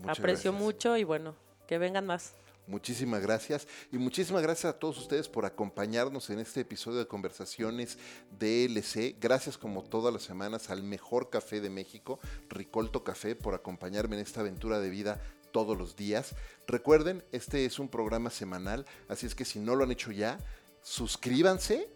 Aprecio 0.07 0.53
mucho 0.53 0.95
y 0.95 1.03
bueno, 1.03 1.35
que 1.67 1.77
vengan 1.77 2.05
más. 2.05 2.35
Muchísimas 2.67 3.21
gracias 3.21 3.65
y 3.93 3.97
muchísimas 3.97 4.43
gracias 4.43 4.75
a 4.75 4.77
todos 4.77 4.97
ustedes 4.97 5.29
por 5.29 5.45
acompañarnos 5.45 6.29
en 6.29 6.39
este 6.39 6.59
episodio 6.59 6.99
de 6.99 7.07
Conversaciones 7.07 7.97
DLC. 8.37 9.15
Gracias 9.21 9.57
como 9.57 9.83
todas 9.83 10.13
las 10.13 10.23
semanas 10.23 10.69
al 10.69 10.83
mejor 10.83 11.29
café 11.29 11.61
de 11.61 11.69
México, 11.69 12.19
Ricolto 12.49 13.05
Café, 13.05 13.35
por 13.37 13.55
acompañarme 13.55 14.17
en 14.17 14.21
esta 14.21 14.41
aventura 14.41 14.79
de 14.79 14.89
vida 14.89 15.21
todos 15.53 15.77
los 15.77 15.95
días. 15.95 16.35
Recuerden, 16.67 17.23
este 17.31 17.63
es 17.63 17.79
un 17.79 17.87
programa 17.87 18.29
semanal, 18.29 18.85
así 19.07 19.27
es 19.27 19.33
que 19.33 19.45
si 19.45 19.59
no 19.59 19.73
lo 19.73 19.85
han 19.85 19.91
hecho 19.91 20.11
ya, 20.11 20.37
suscríbanse 20.81 21.87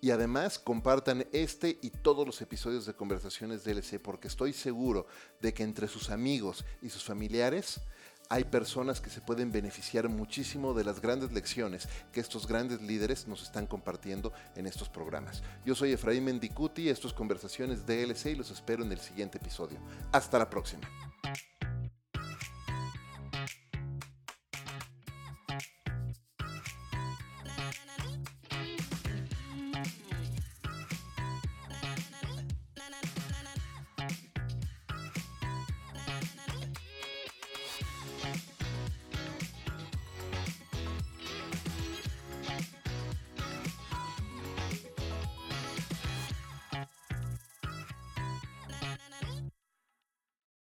y 0.00 0.12
además 0.12 0.60
compartan 0.60 1.26
este 1.32 1.78
y 1.82 1.90
todos 1.90 2.24
los 2.24 2.40
episodios 2.40 2.86
de 2.86 2.94
Conversaciones 2.94 3.64
DLC 3.64 3.98
porque 4.00 4.28
estoy 4.28 4.52
seguro 4.52 5.08
de 5.40 5.52
que 5.52 5.64
entre 5.64 5.88
sus 5.88 6.10
amigos 6.10 6.64
y 6.82 6.90
sus 6.90 7.02
familiares 7.02 7.80
hay 8.28 8.44
personas 8.44 9.00
que 9.00 9.10
se 9.10 9.20
pueden 9.20 9.52
beneficiar 9.52 10.08
muchísimo 10.08 10.74
de 10.74 10.84
las 10.84 11.00
grandes 11.00 11.32
lecciones 11.32 11.88
que 12.12 12.20
estos 12.20 12.46
grandes 12.46 12.80
líderes 12.80 13.28
nos 13.28 13.42
están 13.42 13.66
compartiendo 13.66 14.32
en 14.56 14.66
estos 14.66 14.88
programas. 14.88 15.42
Yo 15.64 15.74
soy 15.74 15.92
Efraín 15.92 16.24
Mendicuti, 16.24 16.88
esto 16.88 17.08
es 17.08 17.14
Conversaciones 17.14 17.86
DLC 17.86 18.26
y 18.26 18.34
los 18.36 18.50
espero 18.50 18.84
en 18.84 18.92
el 18.92 18.98
siguiente 18.98 19.38
episodio. 19.38 19.78
Hasta 20.12 20.38
la 20.38 20.48
próxima. 20.48 20.88